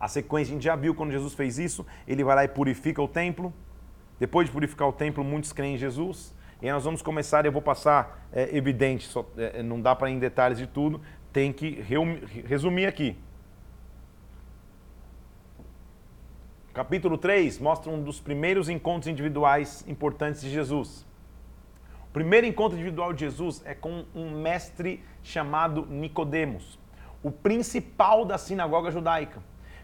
A 0.00 0.08
sequência 0.08 0.52
a 0.52 0.54
gente 0.54 0.64
já 0.64 0.76
viu 0.76 0.94
quando 0.94 1.10
Jesus 1.10 1.34
fez 1.34 1.58
isso, 1.58 1.86
ele 2.06 2.22
vai 2.22 2.36
lá 2.36 2.44
e 2.44 2.48
purifica 2.48 3.00
o 3.02 3.08
templo, 3.08 3.52
depois 4.18 4.46
de 4.46 4.52
purificar 4.52 4.88
o 4.88 4.92
templo, 4.92 5.22
muitos 5.22 5.52
creem 5.52 5.74
em 5.74 5.78
Jesus. 5.78 6.34
E 6.60 6.66
aí 6.66 6.72
nós 6.72 6.84
vamos 6.84 7.02
começar, 7.02 7.46
eu 7.46 7.52
vou 7.52 7.62
passar 7.62 8.26
é, 8.32 8.56
evidente, 8.56 9.06
só, 9.06 9.24
é, 9.36 9.62
não 9.62 9.80
dá 9.80 9.94
para 9.94 10.10
ir 10.10 10.14
em 10.14 10.18
detalhes 10.18 10.58
de 10.58 10.66
tudo, 10.66 11.00
tem 11.32 11.52
que 11.52 11.80
resumir 12.46 12.86
aqui. 12.86 13.16
Capítulo 16.74 17.16
3 17.16 17.58
mostra 17.58 17.90
um 17.90 18.02
dos 18.02 18.20
primeiros 18.20 18.68
encontros 18.68 19.06
individuais 19.06 19.84
importantes 19.86 20.40
de 20.40 20.50
Jesus. 20.50 21.06
O 22.08 22.12
primeiro 22.12 22.46
encontro 22.46 22.76
individual 22.76 23.12
de 23.12 23.20
Jesus 23.20 23.62
é 23.64 23.74
com 23.74 24.04
um 24.14 24.40
mestre 24.40 25.02
chamado 25.22 25.86
Nicodemos, 25.86 26.78
o 27.22 27.30
principal 27.30 28.24
da 28.24 28.38
sinagoga 28.38 28.90
judaica, 28.90 29.40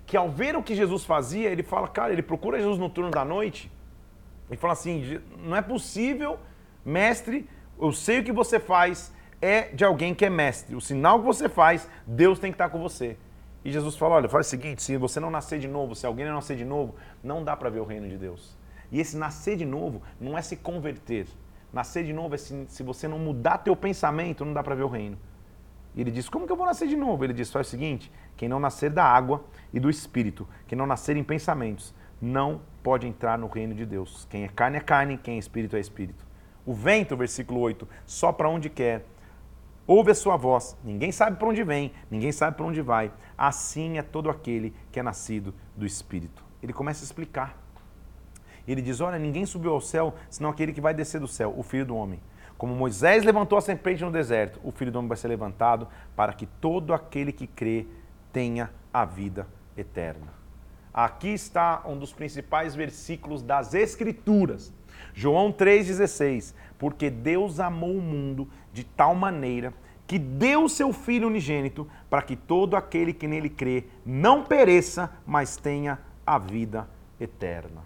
que 0.06 0.16
ao 0.16 0.28
ver 0.28 0.56
o 0.56 0.62
que 0.62 0.74
Jesus 0.74 1.04
fazia, 1.04 1.50
ele 1.50 1.62
fala, 1.62 1.86
cara, 1.86 2.12
ele 2.12 2.22
procura 2.22 2.58
Jesus 2.58 2.78
no 2.78 2.88
turno 2.88 3.10
da 3.10 3.24
noite 3.24 3.70
e 4.50 4.56
fala 4.56 4.72
assim: 4.72 5.20
não 5.38 5.56
é 5.56 5.62
possível, 5.62 6.38
mestre, 6.84 7.48
eu 7.80 7.92
sei 7.92 8.20
o 8.20 8.24
que 8.24 8.32
você 8.32 8.60
faz, 8.60 9.12
é 9.40 9.62
de 9.62 9.84
alguém 9.84 10.14
que 10.14 10.24
é 10.24 10.30
mestre. 10.30 10.74
O 10.74 10.80
sinal 10.80 11.18
que 11.20 11.26
você 11.26 11.48
faz, 11.48 11.88
Deus 12.06 12.38
tem 12.38 12.50
que 12.50 12.54
estar 12.54 12.68
com 12.68 12.80
você. 12.80 13.16
E 13.64 13.72
Jesus 13.72 13.96
fala: 13.96 14.16
olha, 14.16 14.28
faz 14.28 14.46
o 14.46 14.50
seguinte: 14.50 14.82
se 14.82 14.96
você 14.96 15.18
não 15.18 15.30
nascer 15.30 15.58
de 15.58 15.68
novo, 15.68 15.94
se 15.94 16.06
alguém 16.06 16.26
não 16.26 16.34
nascer 16.34 16.56
de 16.56 16.64
novo, 16.64 16.94
não 17.22 17.42
dá 17.42 17.56
para 17.56 17.70
ver 17.70 17.80
o 17.80 17.84
reino 17.84 18.08
de 18.08 18.18
Deus. 18.18 18.56
E 18.92 19.00
esse 19.00 19.16
nascer 19.16 19.56
de 19.56 19.64
novo 19.64 20.02
não 20.20 20.36
é 20.36 20.42
se 20.42 20.56
converter. 20.56 21.26
Nascer 21.72 22.04
de 22.04 22.12
novo 22.12 22.34
é 22.34 22.38
se, 22.38 22.64
se 22.68 22.82
você 22.82 23.08
não 23.08 23.18
mudar 23.18 23.58
teu 23.58 23.74
pensamento, 23.74 24.44
não 24.44 24.52
dá 24.52 24.62
para 24.62 24.74
ver 24.74 24.84
o 24.84 24.88
reino. 24.88 25.18
E 25.94 26.00
ele 26.00 26.10
diz: 26.10 26.28
Como 26.28 26.46
que 26.46 26.52
eu 26.52 26.56
vou 26.56 26.66
nascer 26.66 26.86
de 26.86 26.96
novo? 26.96 27.24
Ele 27.24 27.32
diz: 27.32 27.50
Faz 27.50 27.66
o 27.66 27.70
seguinte: 27.70 28.12
quem 28.36 28.48
não 28.48 28.60
nascer 28.60 28.90
da 28.90 29.04
água 29.04 29.44
e 29.72 29.80
do 29.80 29.88
espírito, 29.88 30.46
quem 30.66 30.76
não 30.76 30.86
nascer 30.86 31.16
em 31.16 31.24
pensamentos, 31.24 31.94
não 32.20 32.60
pode 32.82 33.06
entrar 33.06 33.38
no 33.38 33.46
reino 33.46 33.74
de 33.74 33.84
Deus. 33.86 34.26
Quem 34.30 34.44
é 34.44 34.48
carne 34.48 34.76
é 34.76 34.80
carne, 34.80 35.18
quem 35.18 35.36
é 35.36 35.38
espírito 35.38 35.76
é 35.76 35.80
espírito. 35.80 36.24
O 36.66 36.72
vento, 36.72 37.16
versículo 37.16 37.60
8, 37.60 37.88
só 38.06 38.32
para 38.32 38.48
onde 38.48 38.68
quer. 38.68 39.06
Ouve 39.86 40.12
a 40.12 40.14
sua 40.14 40.36
voz, 40.36 40.76
ninguém 40.82 41.12
sabe 41.12 41.36
para 41.36 41.46
onde 41.46 41.62
vem, 41.62 41.92
ninguém 42.10 42.32
sabe 42.32 42.56
para 42.56 42.64
onde 42.64 42.80
vai. 42.80 43.12
Assim 43.36 43.98
é 43.98 44.02
todo 44.02 44.30
aquele 44.30 44.74
que 44.90 44.98
é 44.98 45.02
nascido 45.02 45.54
do 45.76 45.84
Espírito. 45.84 46.42
Ele 46.62 46.72
começa 46.72 47.02
a 47.02 47.04
explicar. 47.04 47.58
Ele 48.66 48.80
diz: 48.80 49.02
Olha, 49.02 49.18
ninguém 49.18 49.44
subiu 49.44 49.72
ao 49.72 49.80
céu 49.80 50.14
senão 50.30 50.48
aquele 50.48 50.72
que 50.72 50.80
vai 50.80 50.94
descer 50.94 51.20
do 51.20 51.28
céu, 51.28 51.52
o 51.54 51.62
filho 51.62 51.84
do 51.84 51.96
homem. 51.96 52.18
Como 52.56 52.74
Moisés 52.74 53.24
levantou 53.24 53.58
a 53.58 53.60
serpente 53.60 54.02
no 54.02 54.10
deserto, 54.10 54.60
o 54.62 54.70
filho 54.70 54.90
do 54.90 54.98
homem 54.98 55.08
vai 55.08 55.16
ser 55.18 55.28
levantado 55.28 55.88
para 56.16 56.32
que 56.32 56.46
todo 56.46 56.94
aquele 56.94 57.32
que 57.32 57.46
crê 57.46 57.86
tenha 58.32 58.70
a 58.92 59.04
vida 59.04 59.46
eterna. 59.76 60.43
Aqui 60.94 61.30
está 61.30 61.82
um 61.84 61.98
dos 61.98 62.12
principais 62.12 62.76
versículos 62.76 63.42
das 63.42 63.74
Escrituras. 63.74 64.72
João 65.12 65.52
3,16. 65.52 66.54
Porque 66.78 67.10
Deus 67.10 67.58
amou 67.58 67.96
o 67.96 68.00
mundo 68.00 68.48
de 68.72 68.84
tal 68.84 69.12
maneira 69.12 69.74
que 70.06 70.18
deu 70.18 70.68
seu 70.68 70.92
Filho 70.92 71.26
unigênito 71.26 71.88
para 72.08 72.22
que 72.22 72.36
todo 72.36 72.76
aquele 72.76 73.12
que 73.12 73.26
nele 73.26 73.48
crê 73.48 73.84
não 74.06 74.44
pereça, 74.44 75.10
mas 75.26 75.56
tenha 75.56 75.98
a 76.24 76.38
vida 76.38 76.88
eterna. 77.18 77.82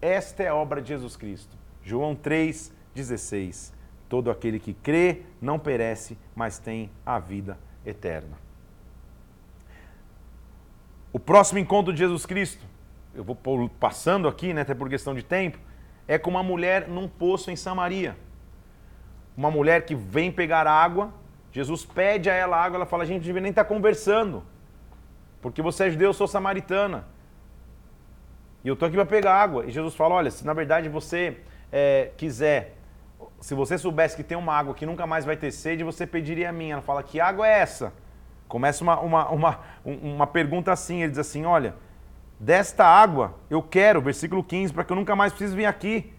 Esta 0.00 0.42
é 0.42 0.48
a 0.48 0.54
obra 0.54 0.80
de 0.80 0.88
Jesus 0.88 1.16
Cristo. 1.16 1.56
João 1.82 2.16
3,16. 2.16 3.72
Todo 4.08 4.30
aquele 4.30 4.58
que 4.58 4.72
crê 4.72 5.22
não 5.40 5.58
perece, 5.58 6.16
mas 6.34 6.58
tem 6.58 6.90
a 7.04 7.18
vida 7.18 7.58
eterna. 7.84 8.41
O 11.12 11.18
próximo 11.18 11.58
encontro 11.58 11.92
de 11.92 11.98
Jesus 11.98 12.24
Cristo, 12.24 12.64
eu 13.14 13.22
vou 13.22 13.36
passando 13.78 14.26
aqui, 14.26 14.54
né, 14.54 14.62
até 14.62 14.74
por 14.74 14.88
questão 14.88 15.14
de 15.14 15.22
tempo, 15.22 15.58
é 16.08 16.18
com 16.18 16.30
uma 16.30 16.42
mulher 16.42 16.88
num 16.88 17.06
poço 17.06 17.50
em 17.50 17.56
Samaria. 17.56 18.16
Uma 19.36 19.50
mulher 19.50 19.84
que 19.84 19.94
vem 19.94 20.32
pegar 20.32 20.66
água, 20.66 21.12
Jesus 21.52 21.84
pede 21.84 22.30
a 22.30 22.34
ela 22.34 22.56
água, 22.56 22.76
ela 22.76 22.86
fala: 22.86 23.02
a 23.02 23.06
gente 23.06 23.30
nem 23.30 23.50
estar 23.50 23.64
tá 23.64 23.68
conversando, 23.68 24.42
porque 25.42 25.60
você 25.60 25.84
é 25.84 25.90
judeu, 25.90 26.08
eu 26.08 26.14
sou 26.14 26.26
samaritana. 26.26 27.06
E 28.64 28.68
eu 28.68 28.74
estou 28.74 28.86
aqui 28.86 28.96
para 28.96 29.04
pegar 29.04 29.34
água. 29.34 29.66
E 29.66 29.70
Jesus 29.70 29.94
fala: 29.94 30.14
olha, 30.14 30.30
se 30.30 30.46
na 30.46 30.54
verdade 30.54 30.88
você 30.88 31.38
é, 31.70 32.10
quiser, 32.16 32.74
se 33.38 33.54
você 33.54 33.76
soubesse 33.76 34.16
que 34.16 34.22
tem 34.22 34.36
uma 34.36 34.54
água 34.54 34.74
que 34.74 34.86
nunca 34.86 35.06
mais 35.06 35.26
vai 35.26 35.36
ter 35.36 35.50
sede, 35.50 35.84
você 35.84 36.06
pediria 36.06 36.48
a 36.48 36.52
mim. 36.52 36.70
Ela 36.70 36.82
fala: 36.82 37.02
que 37.02 37.20
água 37.20 37.46
é 37.46 37.58
essa? 37.58 37.92
Começa 38.52 38.84
uma, 38.84 39.00
uma, 39.00 39.28
uma, 39.30 39.60
uma 39.82 40.26
pergunta 40.26 40.70
assim, 40.70 41.00
ele 41.00 41.08
diz 41.08 41.20
assim, 41.20 41.46
olha, 41.46 41.74
desta 42.38 42.84
água 42.84 43.34
eu 43.48 43.62
quero, 43.62 43.98
versículo 44.02 44.44
15, 44.44 44.74
para 44.74 44.84
que 44.84 44.92
eu 44.92 44.96
nunca 44.96 45.16
mais 45.16 45.32
precise 45.32 45.56
vir 45.56 45.64
aqui. 45.64 46.12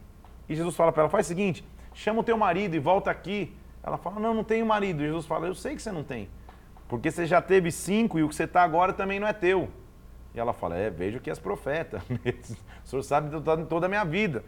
E 0.49 0.55
Jesus 0.55 0.75
fala 0.75 0.91
para 0.91 1.03
ela, 1.03 1.09
faz 1.11 1.27
o 1.27 1.29
seguinte, 1.29 1.63
chama 1.93 2.21
o 2.21 2.23
teu 2.23 2.35
marido 2.35 2.75
e 2.75 2.79
volta 2.79 3.11
aqui. 3.11 3.55
Ela 3.83 3.99
fala, 3.99 4.19
não, 4.19 4.33
não 4.33 4.43
tenho 4.43 4.65
marido. 4.65 5.03
E 5.03 5.05
Jesus 5.05 5.27
fala, 5.27 5.45
eu 5.45 5.53
sei 5.53 5.75
que 5.75 5.81
você 5.83 5.91
não 5.91 6.03
tem, 6.03 6.27
porque 6.89 7.11
você 7.11 7.27
já 7.27 7.39
teve 7.39 7.71
cinco 7.71 8.17
e 8.17 8.23
o 8.23 8.29
que 8.29 8.33
você 8.33 8.45
está 8.45 8.63
agora 8.63 8.93
também 8.93 9.19
não 9.19 9.27
é 9.27 9.33
teu. 9.33 9.69
E 10.33 10.39
ela 10.39 10.53
fala, 10.53 10.75
é, 10.75 10.89
vejo 10.89 11.19
que 11.19 11.29
és 11.29 11.37
profeta, 11.37 12.01
o 12.83 12.87
senhor 12.87 13.03
sabe 13.03 13.29
de 13.29 13.65
toda 13.67 13.85
a 13.85 13.89
minha 13.89 14.03
vida. 14.03 14.43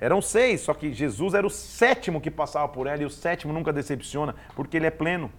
Eram 0.00 0.22
seis, 0.22 0.62
só 0.62 0.72
que 0.72 0.94
Jesus 0.94 1.34
era 1.34 1.46
o 1.46 1.50
sétimo 1.50 2.22
que 2.22 2.30
passava 2.30 2.68
por 2.68 2.86
ela 2.86 3.02
e 3.02 3.04
o 3.04 3.10
sétimo 3.10 3.52
nunca 3.52 3.70
decepciona, 3.70 4.34
porque 4.56 4.78
ele 4.78 4.86
é 4.86 4.90
pleno. 4.90 5.30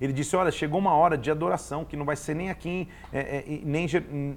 Ele 0.00 0.12
disse: 0.12 0.36
Olha, 0.36 0.50
chegou 0.50 0.78
uma 0.78 0.94
hora 0.94 1.16
de 1.16 1.30
adoração 1.30 1.84
que 1.84 1.96
não 1.96 2.04
vai 2.04 2.16
ser 2.16 2.34
nem 2.34 2.50
aqui, 2.50 2.88
é, 3.12 3.38
é, 3.38 3.60
nem, 3.64 3.86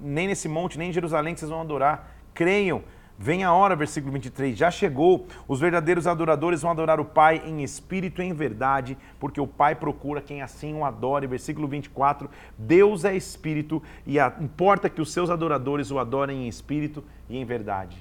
nem 0.02 0.26
nesse 0.28 0.48
monte, 0.48 0.78
nem 0.78 0.90
em 0.90 0.92
Jerusalém 0.92 1.34
que 1.34 1.40
vocês 1.40 1.50
vão 1.50 1.60
adorar. 1.60 2.16
Creiam. 2.34 2.82
Vem 3.20 3.42
a 3.42 3.52
hora, 3.52 3.74
versículo 3.74 4.12
23, 4.12 4.56
já 4.56 4.70
chegou. 4.70 5.26
Os 5.48 5.58
verdadeiros 5.58 6.06
adoradores 6.06 6.62
vão 6.62 6.70
adorar 6.70 7.00
o 7.00 7.04
Pai 7.04 7.42
em 7.44 7.64
espírito 7.64 8.22
e 8.22 8.26
em 8.26 8.32
verdade, 8.32 8.96
porque 9.18 9.40
o 9.40 9.46
Pai 9.46 9.74
procura 9.74 10.20
quem 10.20 10.40
assim 10.40 10.72
o 10.72 10.84
adore. 10.84 11.26
Versículo 11.26 11.66
24, 11.66 12.30
Deus 12.56 13.04
é 13.04 13.16
espírito 13.16 13.82
e 14.06 14.18
importa 14.40 14.88
que 14.88 15.00
os 15.00 15.12
seus 15.12 15.30
adoradores 15.30 15.90
o 15.90 15.98
adorem 15.98 16.44
em 16.44 16.48
espírito 16.48 17.02
e 17.28 17.36
em 17.36 17.44
verdade. 17.44 18.00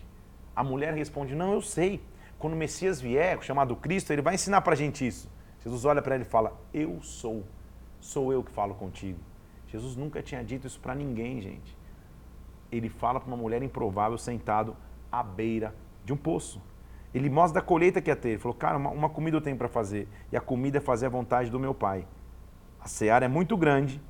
A 0.55 0.64
mulher 0.64 0.93
responde: 0.93 1.34
Não, 1.34 1.51
eu 1.53 1.64
sei. 1.64 1.99
Quando 2.38 2.53
o 2.53 2.58
Messias 2.58 3.01
vier, 3.01 3.41
chamado 3.41 3.76
Cristo, 3.76 4.14
ele 4.14 4.22
vai 4.22 4.36
ensinar 4.36 4.62
para 4.62 4.74
a 4.74 4.78
gente 4.78 5.05
isso. 5.05 5.28
Jesus 5.68 5.84
olha 5.84 6.01
para 6.01 6.15
ele 6.15 6.24
e 6.24 6.28
fala: 6.28 6.57
Eu 6.74 7.01
sou, 7.01 7.43
sou 7.99 8.32
eu 8.32 8.41
que 8.41 8.51
falo 8.51 8.74
contigo. 8.74 9.20
Jesus 9.68 9.97
nunca 9.97 10.24
tinha 10.24 10.41
dito 10.41 10.65
isso 10.65 10.80
para 10.80 10.95
ninguém, 10.95 11.41
gente. 11.41 11.78
Ele 12.72 12.88
fala 12.88 13.20
para 13.20 13.28
uma 13.28 13.36
mulher 13.36 13.61
improvável 13.61 14.18
sentado 14.18 14.76
à 15.11 15.22
beira 15.22 15.76
de 16.05 16.13
um 16.13 16.18
poço. 16.18 16.61
Ele 17.13 17.30
mostra 17.30 17.59
da 17.59 17.65
colheita 17.65 18.01
que 18.01 18.09
ia 18.09 18.15
ter. 18.15 18.30
Ele 18.30 18.38
falou: 18.39 18.55
Cara, 18.55 18.78
uma, 18.78 18.89
uma 18.89 19.09
comida 19.09 19.36
eu 19.36 19.41
tenho 19.41 19.57
para 19.57 19.68
fazer. 19.68 20.07
E 20.32 20.38
a 20.38 20.41
comida 20.41 20.78
é 20.78 20.82
fazer 20.82 21.07
a 21.07 21.09
vontade 21.09 21.49
do 21.49 21.59
meu 21.59 21.74
pai. 21.74 22.07
A 22.80 22.88
seara 22.88 23.26
é 23.26 23.28
muito 23.28 23.57
grande 23.57 24.01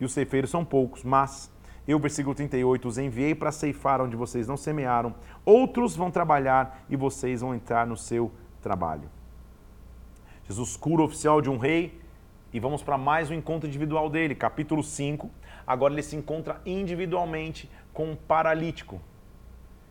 e 0.00 0.04
os 0.04 0.12
ceifeiros 0.12 0.50
são 0.50 0.64
poucos, 0.64 1.04
mas 1.04 1.52
eu, 1.86 1.98
versículo 2.00 2.34
38, 2.34 2.88
os 2.88 2.98
enviei 2.98 3.34
para 3.34 3.52
ceifar 3.52 4.00
onde 4.00 4.16
vocês 4.16 4.48
não 4.48 4.56
semearam. 4.56 5.14
Outros 5.44 5.94
vão 5.94 6.10
trabalhar 6.10 6.84
e 6.88 6.96
vocês 6.96 7.40
vão 7.40 7.54
entrar 7.54 7.86
no 7.86 7.96
seu 7.96 8.32
trabalho. 8.60 9.08
Jesus 10.50 10.76
cura 10.76 11.02
o 11.02 11.04
oficial 11.04 11.40
de 11.40 11.48
um 11.48 11.58
rei 11.58 11.96
e 12.52 12.58
vamos 12.58 12.82
para 12.82 12.98
mais 12.98 13.30
um 13.30 13.34
encontro 13.34 13.68
individual 13.68 14.10
dele, 14.10 14.34
capítulo 14.34 14.82
5. 14.82 15.30
Agora 15.64 15.92
ele 15.92 16.02
se 16.02 16.16
encontra 16.16 16.60
individualmente 16.66 17.70
com 17.92 18.10
um 18.10 18.16
paralítico. 18.16 19.00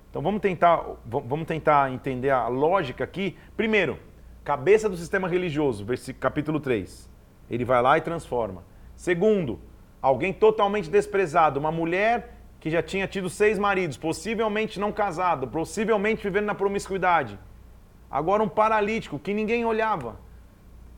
Então 0.10 0.22
vamos 0.22 0.41
tentar, 0.41 0.84
vamos 1.05 1.47
tentar 1.47 1.93
entender 1.93 2.32
a 2.32 2.49
lógica 2.49 3.05
aqui. 3.05 3.38
Primeiro, 3.55 3.97
cabeça 4.43 4.89
do 4.89 4.97
sistema 4.97 5.30
religioso, 5.30 5.86
capítulo 6.20 6.60
3. 6.60 7.10
Ele 7.49 7.64
vai 7.64 7.82
lá 7.82 7.97
e 7.97 8.01
transforma. 8.01 8.66
Segundo, 8.97 9.62
alguém 10.01 10.34
totalmente 10.34 10.89
desprezado, 10.89 11.57
uma 11.57 11.72
mulher 11.72 12.36
que 12.60 12.70
já 12.70 12.84
tinha 12.84 13.07
tido 13.07 13.30
seis 13.30 13.57
maridos, 13.57 13.95
possivelmente 13.95 14.78
não 14.78 14.91
casado, 14.91 15.47
possivelmente 15.47 16.22
vivendo 16.22 16.47
na 16.47 16.53
promiscuidade. 16.53 17.39
Agora 18.12 18.43
um 18.43 18.49
paralítico 18.49 19.18
que 19.18 19.34
ninguém 19.34 19.64
olhava. 19.64 20.28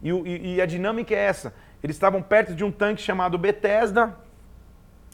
E, 0.02 0.10
e, 0.10 0.56
e 0.56 0.62
a 0.62 0.66
dinâmica 0.66 1.14
é 1.14 1.20
essa. 1.20 1.54
Eles 1.84 1.96
estavam 1.96 2.22
perto 2.22 2.54
de 2.54 2.64
um 2.64 2.72
tanque 2.72 3.02
chamado 3.02 3.38
Betesda. 3.38 4.16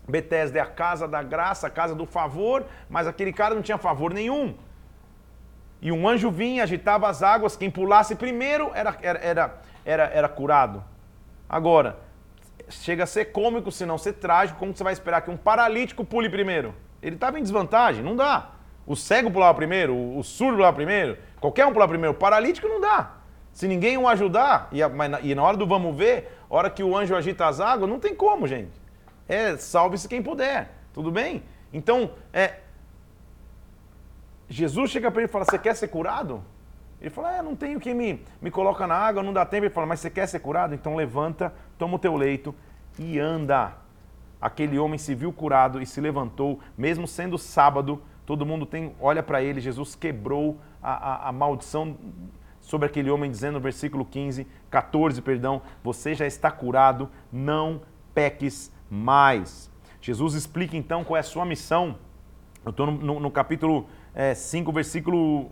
Betesda 0.07 0.59
é 0.59 0.61
a 0.61 0.65
casa 0.65 1.07
da 1.07 1.21
graça, 1.21 1.67
a 1.67 1.69
casa 1.69 1.93
do 1.93 2.05
favor, 2.05 2.65
mas 2.89 3.07
aquele 3.07 3.33
cara 3.33 3.53
não 3.53 3.61
tinha 3.61 3.77
favor 3.77 4.13
nenhum. 4.13 4.55
E 5.81 5.91
um 5.91 6.07
anjo 6.07 6.31
vinha, 6.31 6.63
agitava 6.63 7.07
as 7.07 7.21
águas, 7.21 7.55
quem 7.55 7.69
pulasse 7.69 8.15
primeiro 8.15 8.71
era, 8.73 8.97
era, 9.01 9.19
era, 9.19 9.61
era, 9.85 10.03
era 10.05 10.29
curado. 10.29 10.83
Agora, 11.47 11.99
chega 12.69 13.03
a 13.03 13.07
ser 13.07 13.25
cômico, 13.25 13.71
se 13.71 13.85
não 13.85 13.97
ser 13.97 14.13
trágico, 14.13 14.59
como 14.59 14.75
você 14.75 14.83
vai 14.83 14.93
esperar 14.93 15.21
que 15.21 15.29
um 15.29 15.37
paralítico 15.37 16.03
pule 16.03 16.29
primeiro? 16.29 16.73
Ele 17.01 17.15
estava 17.15 17.39
em 17.39 17.43
desvantagem, 17.43 18.03
não 18.03 18.15
dá. 18.15 18.51
O 18.85 18.95
cego 18.95 19.29
pulava 19.29 19.53
primeiro, 19.53 19.95
o 20.17 20.23
surdo 20.23 20.55
pulava 20.55 20.75
primeiro, 20.75 21.17
qualquer 21.39 21.65
um 21.65 21.73
pulava 21.73 21.89
primeiro, 21.89 22.13
o 22.13 22.17
paralítico 22.17 22.67
não 22.67 22.81
dá. 22.81 23.16
Se 23.57 23.67
ninguém 23.67 23.97
o 23.97 24.07
ajudar, 24.07 24.69
e, 24.71 24.83
a, 24.83 24.91
e 25.23 25.33
na 25.33 25.41
hora 25.41 25.57
do 25.57 25.65
vamos 25.65 25.97
ver, 25.97 26.31
hora 26.47 26.69
que 26.69 26.83
o 26.83 26.95
anjo 26.95 27.15
agita 27.15 27.47
as 27.47 27.59
águas, 27.59 27.89
não 27.89 27.99
tem 27.99 28.13
como, 28.13 28.47
gente. 28.47 28.69
É 29.27 29.57
salve-se 29.57 30.07
quem 30.07 30.21
puder, 30.21 30.69
tudo 30.93 31.09
bem? 31.09 31.41
Então, 31.73 32.11
é, 32.31 32.57
Jesus 34.47 34.91
chega 34.91 35.09
para 35.09 35.23
ele 35.23 35.27
e 35.27 35.31
fala: 35.31 35.43
Você 35.43 35.57
quer 35.57 35.75
ser 35.75 35.87
curado? 35.87 36.43
Ele 37.01 37.09
fala: 37.09 37.35
É, 37.35 37.41
não 37.41 37.55
tenho 37.55 37.79
quem 37.79 37.95
me, 37.95 38.23
me 38.39 38.51
coloca 38.51 38.85
na 38.85 38.93
água, 38.93 39.23
não 39.23 39.33
dá 39.33 39.43
tempo. 39.43 39.65
Ele 39.65 39.73
fala: 39.73 39.87
Mas 39.87 40.01
você 40.01 40.11
quer 40.11 40.27
ser 40.27 40.37
curado? 40.37 40.75
Então 40.75 40.95
levanta, 40.95 41.51
toma 41.79 41.95
o 41.95 41.99
teu 41.99 42.15
leito 42.15 42.53
e 42.99 43.17
anda. 43.17 43.73
Aquele 44.39 44.77
homem 44.77 44.99
se 44.99 45.15
viu 45.15 45.33
curado 45.33 45.81
e 45.81 45.85
se 45.87 45.99
levantou, 45.99 46.59
mesmo 46.77 47.07
sendo 47.07 47.39
sábado. 47.39 48.03
Todo 48.23 48.45
mundo 48.45 48.67
tem, 48.67 48.95
olha 49.01 49.23
para 49.23 49.41
ele. 49.41 49.59
Jesus 49.59 49.95
quebrou 49.95 50.59
a, 50.79 50.91
a, 50.91 51.29
a 51.29 51.31
maldição 51.31 51.97
sobre 52.67 52.85
aquele 52.85 53.09
homem, 53.09 53.31
dizendo 53.31 53.53
no 53.53 53.59
versículo 53.61 54.03
15, 54.03 54.45
14, 54.69 55.21
perdão, 55.21 55.61
você 55.81 56.13
já 56.13 56.27
está 56.27 56.51
curado, 56.51 57.09
não 57.31 57.81
peques 58.13 58.69
mais. 58.91 59.71
Jesus 60.01 60.33
explica 60.33 60.75
então 60.75 61.01
qual 61.05 61.15
é 61.15 61.21
a 61.21 61.23
sua 61.23 61.45
missão. 61.45 61.95
Eu 62.65 62.71
estou 62.71 62.85
no, 62.87 62.91
no, 62.91 63.19
no, 63.21 63.31
capítulo 63.31 63.87
é, 64.13 64.33
5, 64.35 64.69
versículo 64.73 65.49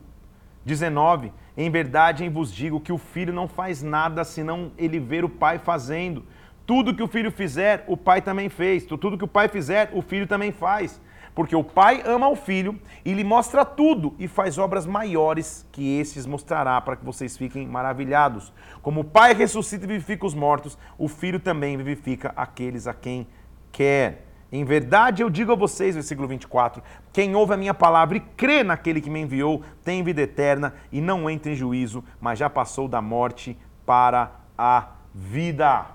19. 0.66 1.32
Em 1.56 1.70
verdade, 1.70 2.28
vos 2.28 2.54
digo 2.54 2.82
que 2.82 2.92
o 2.92 2.98
filho 2.98 3.32
não 3.32 3.48
faz 3.48 3.82
nada 3.82 4.26
senão 4.26 4.74
ele 4.78 5.00
ver 5.00 5.24
o 5.24 5.30
pai 5.30 5.58
fazendo. 5.58 6.26
Tudo 6.66 6.94
que 6.94 7.04
o 7.04 7.08
filho 7.08 7.32
fizer, 7.32 7.86
o 7.88 7.96
pai 7.96 8.22
também 8.22 8.50
fez. 8.50 8.84
Tudo 8.84 9.18
que 9.18 9.24
o 9.24 9.28
pai 9.28 9.48
fizer, 9.48 9.90
o 9.94 10.02
filho 10.02 10.28
também 10.28 10.52
faz. 10.52 11.00
Porque 11.36 11.56
o 11.56 11.64
Pai 11.64 12.02
ama 12.06 12.30
o 12.30 12.36
Filho 12.36 12.80
e 13.04 13.14
lhe 13.14 13.24
mostra 13.24 13.66
tudo 13.66 14.16
e 14.18 14.26
faz 14.26 14.58
obras 14.58 14.86
maiores 14.86 15.68
que 15.70 16.00
esses 16.00 16.26
mostrará 16.26 16.80
para 16.80 16.96
que 16.96 17.04
vocês 17.04 17.36
fiquem 17.36 17.68
maravilhados. 17.68 18.54
Como 18.82 19.02
o 19.02 19.04
Pai 19.04 19.34
ressuscita 19.34 19.84
e 19.84 19.88
vivifica 19.90 20.26
os 20.26 20.34
mortos, 20.34 20.78
o 20.98 21.10
Filho 21.10 21.40
também 21.40 21.76
vivifica 21.76 22.34
aqueles 22.38 22.88
a 22.88 22.94
quem 22.94 23.28
quer. 23.70 24.26
Em 24.50 24.64
verdade 24.64 25.22
eu 25.22 25.30
digo 25.30 25.52
a 25.52 25.56
vocês, 25.56 25.96
versículo 25.96 26.30
24: 26.30 26.82
quem 27.12 27.36
ouve 27.36 27.54
a 27.54 27.58
minha 27.58 27.74
palavra 27.74 28.16
e 28.16 28.22
crê 28.22 28.64
naquele 28.64 29.02
que 29.02 29.10
me 29.10 29.20
enviou 29.20 29.62
tem 29.84 30.02
vida 30.04 30.22
eterna 30.22 30.74
e 30.90 31.02
não 31.02 31.30
entra 31.30 31.52
em 31.52 31.56
juízo, 31.56 32.02
mas 32.22 32.40
já 32.40 32.50
passou 32.50 32.88
da 32.88 33.02
morte 33.02 33.58
para 33.86 34.32
a 34.58 34.88
vida. 35.14 35.86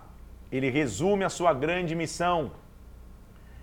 Ele 0.53 0.69
resume 0.69 1.25
a 1.25 1.31
sua 1.31 1.55
grande 1.55 1.95
missão. 1.95 2.53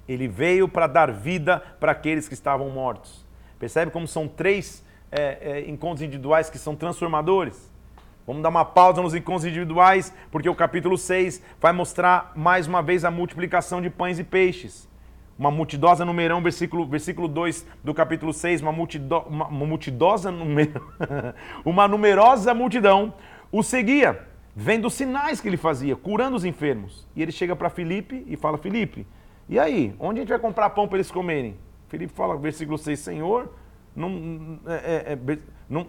Ele 0.07 0.27
veio 0.27 0.67
para 0.67 0.87
dar 0.87 1.11
vida 1.11 1.61
para 1.79 1.91
aqueles 1.91 2.27
que 2.27 2.33
estavam 2.33 2.69
mortos. 2.69 3.25
Percebe 3.59 3.91
como 3.91 4.07
são 4.07 4.27
três 4.27 4.83
é, 5.11 5.37
é, 5.41 5.69
encontros 5.69 6.01
individuais 6.01 6.49
que 6.49 6.57
são 6.57 6.75
transformadores? 6.75 7.71
Vamos 8.25 8.43
dar 8.43 8.49
uma 8.49 8.65
pausa 8.65 9.01
nos 9.01 9.15
encontros 9.15 9.45
individuais, 9.45 10.13
porque 10.29 10.49
o 10.49 10.55
capítulo 10.55 10.97
6 10.97 11.41
vai 11.61 11.71
mostrar 11.71 12.33
mais 12.35 12.67
uma 12.67 12.81
vez 12.81 13.05
a 13.05 13.11
multiplicação 13.11 13.81
de 13.81 13.89
pães 13.89 14.19
e 14.19 14.23
peixes. 14.23 14.87
Uma 15.39 15.51
multidosa 15.51 16.03
numerão, 16.03 16.41
versículo, 16.41 16.85
versículo 16.85 17.27
2 17.27 17.65
do 17.83 17.93
capítulo 17.93 18.33
6, 18.33 18.61
uma, 18.61 18.71
multido, 18.71 19.19
uma, 19.27 19.47
uma 19.47 19.65
multidosa 19.65 20.31
numerão, 20.31 20.81
uma 21.63 21.87
numerosa 21.87 22.53
multidão 22.53 23.13
o 23.51 23.63
seguia, 23.63 24.27
vendo 24.55 24.87
os 24.87 24.93
sinais 24.93 25.39
que 25.39 25.47
ele 25.47 25.57
fazia, 25.57 25.95
curando 25.95 26.35
os 26.35 26.43
enfermos. 26.43 27.07
E 27.15 27.21
ele 27.21 27.31
chega 27.31 27.55
para 27.55 27.69
Filipe 27.69 28.25
e 28.27 28.35
fala: 28.35 28.57
Filipe, 28.57 29.05
e 29.49 29.57
aí, 29.57 29.95
onde 29.99 30.19
a 30.19 30.21
gente 30.21 30.29
vai 30.29 30.39
comprar 30.39 30.69
pão 30.71 30.87
para 30.87 30.97
eles 30.97 31.09
comerem? 31.09 31.57
Felipe 31.87 32.11
fala, 32.13 32.35
versículo 32.35 32.77
6, 32.77 32.99
Senhor, 32.99 33.53
num, 33.95 34.59
é, 34.65 34.73
é, 34.73 35.13
é 35.13 35.37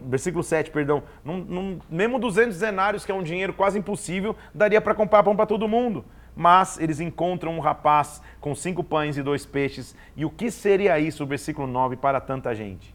versículo 0.07 0.45
7, 0.45 0.71
perdão, 0.71 1.03
num, 1.25 1.81
mesmo 1.91 2.21
200 2.21 2.59
denários, 2.59 3.05
que 3.05 3.11
é 3.11 3.15
um 3.15 3.23
dinheiro 3.23 3.53
quase 3.53 3.79
impossível, 3.79 4.37
daria 4.55 4.81
para 4.81 4.95
comprar 4.95 5.25
pão 5.25 5.35
para 5.35 5.45
todo 5.45 5.67
mundo. 5.67 6.05
Mas 6.37 6.79
eles 6.79 7.01
encontram 7.01 7.53
um 7.57 7.59
rapaz 7.59 8.23
com 8.41 8.55
cinco 8.55 8.85
pães 8.85 9.17
e 9.17 9.23
dois 9.25 9.45
peixes. 9.45 9.97
E 10.17 10.25
o 10.25 10.31
que 10.31 10.53
seria 10.53 10.97
isso, 11.01 11.27
versículo 11.27 11.67
9, 11.67 11.97
para 11.97 12.21
tanta 12.21 12.55
gente? 12.55 12.95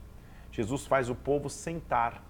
Jesus 0.50 0.88
faz 0.88 1.10
o 1.10 1.16
povo 1.16 1.50
sentar. 1.50 2.24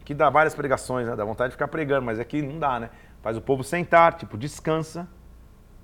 Aqui 0.00 0.14
dá 0.14 0.30
várias 0.30 0.54
pregações, 0.54 1.06
né? 1.06 1.14
dá 1.14 1.24
vontade 1.24 1.50
de 1.50 1.56
ficar 1.56 1.68
pregando, 1.68 2.06
mas 2.06 2.18
aqui 2.18 2.40
não 2.40 2.58
dá, 2.58 2.80
né? 2.80 2.90
Faz 3.20 3.36
o 3.36 3.42
povo 3.42 3.62
sentar, 3.62 4.14
tipo, 4.14 4.38
descansa 4.38 5.06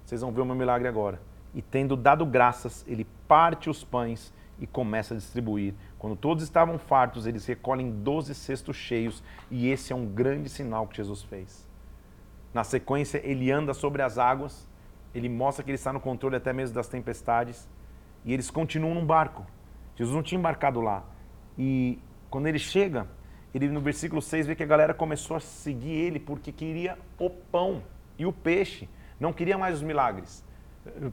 vocês 0.07 0.21
vão 0.21 0.31
ver 0.31 0.41
o 0.41 0.45
meu 0.47 0.55
milagre 0.55 0.87
agora. 0.87 1.21
E 1.53 1.61
tendo 1.61 1.97
dado 1.97 2.25
graças, 2.25 2.85
ele 2.87 3.05
parte 3.27 3.69
os 3.69 3.83
pães 3.83 4.33
e 4.61 4.67
começa 4.67 5.15
a 5.15 5.17
distribuir. 5.17 5.75
Quando 5.99 6.15
todos 6.15 6.45
estavam 6.45 6.79
fartos, 6.79 7.27
eles 7.27 7.45
recolhem 7.45 7.91
doze 7.91 8.33
cestos 8.33 8.77
cheios, 8.77 9.23
e 9.51 9.69
esse 9.69 9.93
é 9.93 9.97
um 9.97 10.07
grande 10.07 10.49
sinal 10.49 10.87
que 10.87 10.97
Jesus 10.97 11.25
fez. 11.25 11.67
Na 12.55 12.63
sequência, 12.63 13.21
ele 13.25 13.51
anda 13.51 13.75
sobre 13.75 14.01
as 14.01 14.17
águas, 14.17 14.69
ele 15.13 15.29
mostra 15.29 15.65
que 15.65 15.71
ele 15.71 15.77
está 15.77 15.93
no 15.93 16.01
controle 16.01 16.37
até 16.37 16.53
mesmo 16.53 16.75
das 16.75 16.89
tempestades, 16.89 17.69
e 18.25 18.33
eles 18.33 18.49
continuam 18.49 18.95
no 18.95 19.05
barco. 19.05 19.45
Jesus 19.97 20.15
não 20.15 20.23
tinha 20.23 20.39
embarcado 20.39 20.81
lá. 20.81 21.05
E 21.59 21.99
quando 22.31 22.47
ele 22.47 22.59
chega, 22.61 23.09
ele 23.53 23.69
no 23.69 23.81
versículo 23.81 24.23
6 24.23 24.47
vê 24.47 24.55
que 24.55 24.63
a 24.63 24.67
galera 24.67 24.95
começou 24.95 25.37
a 25.37 25.41
seguir 25.41 25.93
ele 25.93 26.21
porque 26.21 26.53
queria 26.53 26.97
o 27.19 27.29
pão 27.29 27.83
e 28.19 28.25
o 28.25 28.33
peixe. 28.33 28.89
Não 29.19 29.33
queria 29.33 29.57
mais 29.57 29.77
os 29.77 29.83
milagres. 29.83 30.45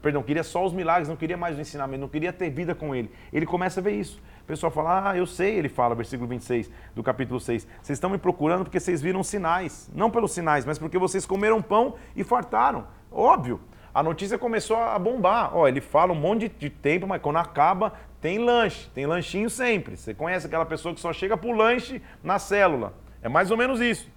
Perdão, 0.02 0.22
queria 0.22 0.44
só 0.44 0.64
os 0.64 0.72
milagres, 0.72 1.10
não 1.10 1.16
queria 1.16 1.36
mais 1.36 1.58
o 1.58 1.62
ensinamento, 1.62 2.02
não 2.02 2.08
queria 2.08 2.32
ter 2.32 2.50
vida 2.50 2.76
com 2.76 2.94
ele. 2.94 3.10
Ele 3.32 3.46
começa 3.46 3.80
a 3.80 3.84
ver 3.84 3.94
isso. 3.94 4.22
O 4.42 4.46
pessoal 4.46 4.72
fala, 4.72 5.10
ah, 5.10 5.18
eu 5.18 5.26
sei, 5.26 5.56
ele 5.56 5.70
fala, 5.70 5.96
versículo 5.96 6.30
26 6.30 6.70
do 6.94 7.02
capítulo 7.02 7.40
6. 7.40 7.68
Vocês 7.82 7.98
estão 7.98 8.10
me 8.10 8.18
procurando 8.18 8.64
porque 8.64 8.80
vocês 8.80 9.02
viram 9.02 9.24
sinais. 9.24 9.90
Não 9.96 10.12
pelos 10.12 10.32
sinais, 10.32 10.66
mas 10.66 10.78
porque 10.78 10.98
vocês 10.98 11.26
comeram 11.26 11.62
pão 11.62 11.96
e 12.16 12.24
fartaram. 12.24 12.86
Óbvio. 13.12 13.60
A 13.94 14.04
notícia 14.04 14.38
começou 14.38 14.78
a 14.78 14.98
bombar. 15.00 15.56
Ó, 15.56 15.68
ele 15.68 15.80
fala 15.80 16.12
um 16.14 16.16
monte 16.16 16.50
de 16.50 16.70
tempo, 16.70 17.08
mas 17.08 17.22
quando 17.22 17.38
acaba, 17.38 17.94
tem 18.20 18.40
lanche. 18.40 18.90
Tem 18.90 19.06
lanchinho 19.06 19.50
sempre. 19.50 19.96
Você 19.96 20.14
conhece 20.14 20.46
aquela 20.46 20.66
pessoa 20.66 20.94
que 20.94 21.00
só 21.00 21.14
chega 21.14 21.38
pro 21.38 21.52
lanche 21.52 22.02
na 22.24 22.38
célula. 22.38 22.94
É 23.22 23.30
mais 23.30 23.50
ou 23.50 23.58
menos 23.58 23.80
isso. 23.80 24.12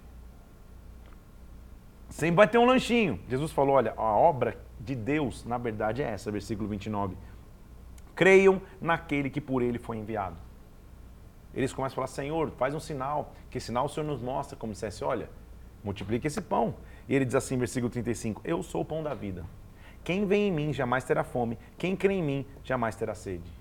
Sempre 2.17 2.37
vai 2.37 2.47
ter 2.47 2.57
um 2.57 2.65
lanchinho. 2.65 3.19
Jesus 3.29 3.51
falou: 3.51 3.75
olha, 3.75 3.93
a 3.95 4.01
obra 4.01 4.57
de 4.79 4.95
Deus, 4.95 5.45
na 5.45 5.59
verdade, 5.59 6.01
é 6.01 6.09
essa, 6.09 6.31
versículo 6.31 6.67
29. 6.67 7.15
Creiam 8.15 8.59
naquele 8.81 9.29
que 9.29 9.39
por 9.39 9.61
ele 9.61 9.77
foi 9.77 9.97
enviado. 9.97 10.35
Eles 11.53 11.71
começam 11.71 11.93
a 11.93 11.95
falar: 11.97 12.07
Senhor, 12.07 12.49
faz 12.57 12.73
um 12.73 12.79
sinal. 12.79 13.35
Que 13.51 13.59
sinal 13.59 13.85
o 13.85 13.87
Senhor 13.87 14.07
nos 14.07 14.19
mostra? 14.19 14.57
Como 14.57 14.73
dissesse: 14.73 15.03
olha, 15.03 15.29
multiplique 15.83 16.25
esse 16.25 16.41
pão. 16.41 16.73
E 17.07 17.13
ele 17.13 17.23
diz 17.23 17.35
assim, 17.35 17.55
versículo 17.55 17.91
35: 17.91 18.41
Eu 18.43 18.63
sou 18.63 18.81
o 18.81 18.85
pão 18.85 19.03
da 19.03 19.13
vida. 19.13 19.45
Quem 20.03 20.25
vem 20.25 20.47
em 20.47 20.51
mim 20.51 20.73
jamais 20.73 21.03
terá 21.03 21.23
fome. 21.23 21.55
Quem 21.77 21.95
crê 21.95 22.15
em 22.15 22.23
mim 22.23 22.47
jamais 22.63 22.95
terá 22.95 23.13
sede. 23.13 23.51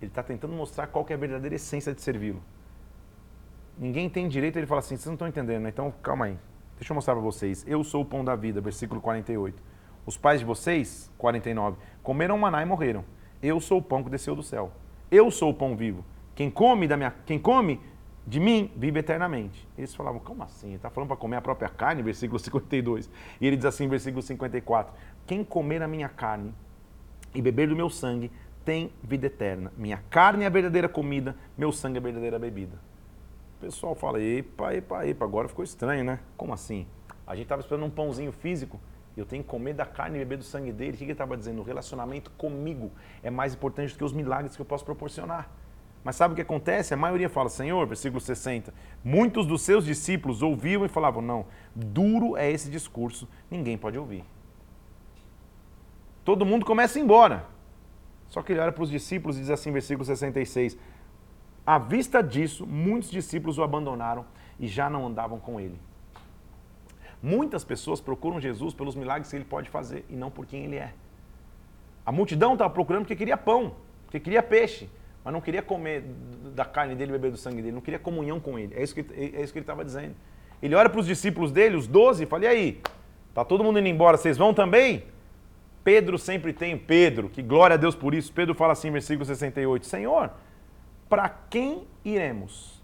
Ele 0.00 0.10
está 0.10 0.24
tentando 0.24 0.52
mostrar 0.52 0.88
qual 0.88 1.06
é 1.08 1.14
a 1.14 1.16
verdadeira 1.16 1.54
essência 1.54 1.94
de 1.94 2.02
servi-lo. 2.02 2.42
Ninguém 3.78 4.10
tem 4.10 4.26
direito, 4.26 4.56
ele 4.56 4.66
fala 4.66 4.80
assim: 4.80 4.96
vocês 4.96 5.06
não 5.06 5.14
estão 5.14 5.28
entendendo, 5.28 5.68
então 5.68 5.94
calma 6.02 6.24
aí. 6.24 6.36
Deixa 6.82 6.92
eu 6.92 6.96
mostrar 6.96 7.14
para 7.14 7.22
vocês. 7.22 7.64
Eu 7.64 7.84
sou 7.84 8.02
o 8.02 8.04
pão 8.04 8.24
da 8.24 8.34
vida, 8.34 8.60
versículo 8.60 9.00
48. 9.00 9.62
Os 10.04 10.16
pais 10.16 10.40
de 10.40 10.44
vocês, 10.44 11.08
49, 11.16 11.76
comeram 12.02 12.36
maná 12.36 12.60
e 12.60 12.64
morreram. 12.64 13.04
Eu 13.40 13.60
sou 13.60 13.78
o 13.78 13.82
pão 13.82 14.02
que 14.02 14.10
desceu 14.10 14.34
do 14.34 14.42
céu. 14.42 14.72
Eu 15.08 15.30
sou 15.30 15.50
o 15.50 15.54
pão 15.54 15.76
vivo. 15.76 16.04
Quem 16.34 16.50
come, 16.50 16.88
da 16.88 16.96
minha, 16.96 17.14
quem 17.24 17.38
come 17.38 17.80
de 18.26 18.40
mim 18.40 18.68
vive 18.74 18.98
eternamente. 18.98 19.64
Eles 19.78 19.94
falavam, 19.94 20.18
como 20.18 20.42
assim? 20.42 20.70
Ele 20.70 20.74
está 20.74 20.90
falando 20.90 21.06
para 21.06 21.16
comer 21.16 21.36
a 21.36 21.40
própria 21.40 21.68
carne, 21.68 22.02
versículo 22.02 22.40
52. 22.40 23.08
E 23.40 23.46
ele 23.46 23.54
diz 23.54 23.66
assim, 23.66 23.86
versículo 23.86 24.20
54: 24.20 24.92
Quem 25.24 25.44
comer 25.44 25.84
a 25.84 25.86
minha 25.86 26.08
carne 26.08 26.52
e 27.32 27.40
beber 27.40 27.68
do 27.68 27.76
meu 27.76 27.90
sangue 27.90 28.28
tem 28.64 28.92
vida 29.04 29.28
eterna. 29.28 29.72
Minha 29.76 30.02
carne 30.10 30.42
é 30.42 30.48
a 30.48 30.50
verdadeira 30.50 30.88
comida, 30.88 31.36
meu 31.56 31.70
sangue 31.70 31.98
é 31.98 32.00
a 32.00 32.02
verdadeira 32.02 32.40
bebida. 32.40 32.76
Pessoal 33.62 33.94
fala, 33.94 34.20
epa, 34.20 34.74
epa, 34.74 35.06
epa, 35.06 35.24
agora 35.24 35.46
ficou 35.46 35.64
estranho, 35.64 36.02
né? 36.02 36.18
Como 36.36 36.52
assim? 36.52 36.84
A 37.24 37.36
gente 37.36 37.44
estava 37.44 37.60
esperando 37.60 37.84
um 37.84 37.90
pãozinho 37.90 38.32
físico, 38.32 38.80
eu 39.16 39.24
tenho 39.24 39.44
que 39.44 39.48
comer 39.48 39.72
da 39.72 39.86
carne 39.86 40.16
e 40.16 40.18
beber 40.18 40.38
do 40.38 40.42
sangue 40.42 40.72
dele. 40.72 40.94
O 40.94 40.96
que 40.96 41.04
ele 41.04 41.12
estava 41.12 41.36
dizendo? 41.36 41.60
O 41.60 41.62
relacionamento 41.62 42.32
comigo 42.32 42.90
é 43.22 43.30
mais 43.30 43.54
importante 43.54 43.92
do 43.92 43.98
que 43.98 44.02
os 44.02 44.12
milagres 44.12 44.56
que 44.56 44.62
eu 44.62 44.66
posso 44.66 44.84
proporcionar. 44.84 45.48
Mas 46.02 46.16
sabe 46.16 46.32
o 46.32 46.34
que 46.34 46.42
acontece? 46.42 46.92
A 46.92 46.96
maioria 46.96 47.28
fala, 47.28 47.48
Senhor, 47.48 47.86
versículo 47.86 48.20
60, 48.20 48.74
muitos 49.04 49.46
dos 49.46 49.62
seus 49.62 49.84
discípulos 49.84 50.42
ouviam 50.42 50.84
e 50.84 50.88
falavam, 50.88 51.22
não, 51.22 51.46
duro 51.72 52.36
é 52.36 52.50
esse 52.50 52.68
discurso, 52.68 53.28
ninguém 53.48 53.78
pode 53.78 53.96
ouvir. 53.96 54.24
Todo 56.24 56.44
mundo 56.44 56.66
começa 56.66 56.98
a 56.98 57.00
ir 57.00 57.04
embora. 57.04 57.46
Só 58.28 58.42
que 58.42 58.50
ele 58.50 58.60
olha 58.60 58.72
para 58.72 58.82
os 58.82 58.90
discípulos 58.90 59.36
e 59.36 59.40
diz 59.40 59.50
assim, 59.50 59.70
versículo 59.70 60.04
66, 60.04 60.76
à 61.66 61.78
vista 61.78 62.22
disso, 62.22 62.66
muitos 62.66 63.10
discípulos 63.10 63.58
o 63.58 63.62
abandonaram 63.62 64.24
e 64.58 64.66
já 64.66 64.90
não 64.90 65.06
andavam 65.06 65.38
com 65.38 65.60
ele. 65.60 65.78
Muitas 67.22 67.64
pessoas 67.64 68.00
procuram 68.00 68.40
Jesus 68.40 68.74
pelos 68.74 68.96
milagres 68.96 69.30
que 69.30 69.36
ele 69.36 69.44
pode 69.44 69.70
fazer 69.70 70.04
e 70.10 70.14
não 70.14 70.30
por 70.30 70.44
quem 70.44 70.64
ele 70.64 70.76
é. 70.76 70.92
A 72.04 72.10
multidão 72.10 72.54
estava 72.54 72.70
procurando 72.70 73.02
porque 73.02 73.14
queria 73.14 73.36
pão, 73.36 73.76
porque 74.04 74.18
queria 74.18 74.42
peixe, 74.42 74.90
mas 75.24 75.32
não 75.32 75.40
queria 75.40 75.62
comer 75.62 76.04
da 76.54 76.64
carne 76.64 76.96
dele 76.96 77.12
beber 77.12 77.30
do 77.30 77.36
sangue 77.36 77.62
dele, 77.62 77.72
não 77.72 77.80
queria 77.80 77.98
comunhão 77.98 78.40
com 78.40 78.58
ele. 78.58 78.74
É 78.74 78.82
isso 78.82 78.94
que, 78.94 79.00
é 79.00 79.42
isso 79.42 79.52
que 79.52 79.58
ele 79.58 79.62
estava 79.62 79.84
dizendo. 79.84 80.16
Ele 80.60 80.74
olha 80.74 80.88
para 80.88 81.00
os 81.00 81.06
discípulos 81.06 81.52
dele, 81.52 81.76
os 81.76 81.86
doze, 81.86 82.24
e 82.24 82.26
fala: 82.26 82.44
e 82.44 82.46
aí? 82.48 82.80
Tá 83.32 83.44
todo 83.44 83.64
mundo 83.64 83.78
indo 83.78 83.88
embora, 83.88 84.16
vocês 84.16 84.36
vão 84.36 84.52
também? 84.52 85.04
Pedro 85.82 86.18
sempre 86.18 86.52
tem, 86.52 86.76
Pedro, 86.76 87.28
que 87.28 87.42
glória 87.42 87.74
a 87.74 87.76
Deus 87.76 87.94
por 87.94 88.14
isso. 88.14 88.32
Pedro 88.32 88.54
fala 88.54 88.72
assim, 88.72 88.90
versículo 88.90 89.24
68, 89.24 89.86
Senhor, 89.86 90.30
para 91.12 91.28
quem 91.28 91.86
iremos? 92.02 92.82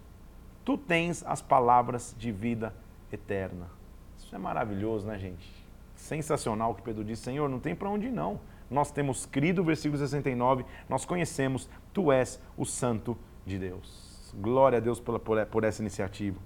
Tu 0.62 0.76
tens 0.76 1.24
as 1.26 1.40
palavras 1.40 2.14
de 2.18 2.30
vida 2.30 2.74
eterna. 3.10 3.70
Isso 4.18 4.34
é 4.34 4.38
maravilhoso, 4.38 5.06
né, 5.06 5.18
gente? 5.18 5.50
Sensacional 5.96 6.74
que 6.74 6.82
Pedro 6.82 7.02
diz, 7.02 7.20
Senhor, 7.20 7.48
não 7.48 7.58
tem 7.58 7.74
para 7.74 7.88
onde 7.88 8.10
não 8.10 8.38
nós 8.70 8.90
temos 8.90 9.24
crido, 9.24 9.64
versículo 9.64 9.98
69, 9.98 10.62
nós 10.90 11.06
conhecemos, 11.06 11.70
tu 11.90 12.12
és 12.12 12.38
o 12.54 12.66
Santo 12.66 13.16
de 13.46 13.58
Deus. 13.58 14.34
Glória 14.34 14.76
a 14.76 14.80
Deus 14.80 15.00
por, 15.00 15.18
por, 15.20 15.46
por 15.46 15.64
essa 15.64 15.80
iniciativa. 15.80 16.38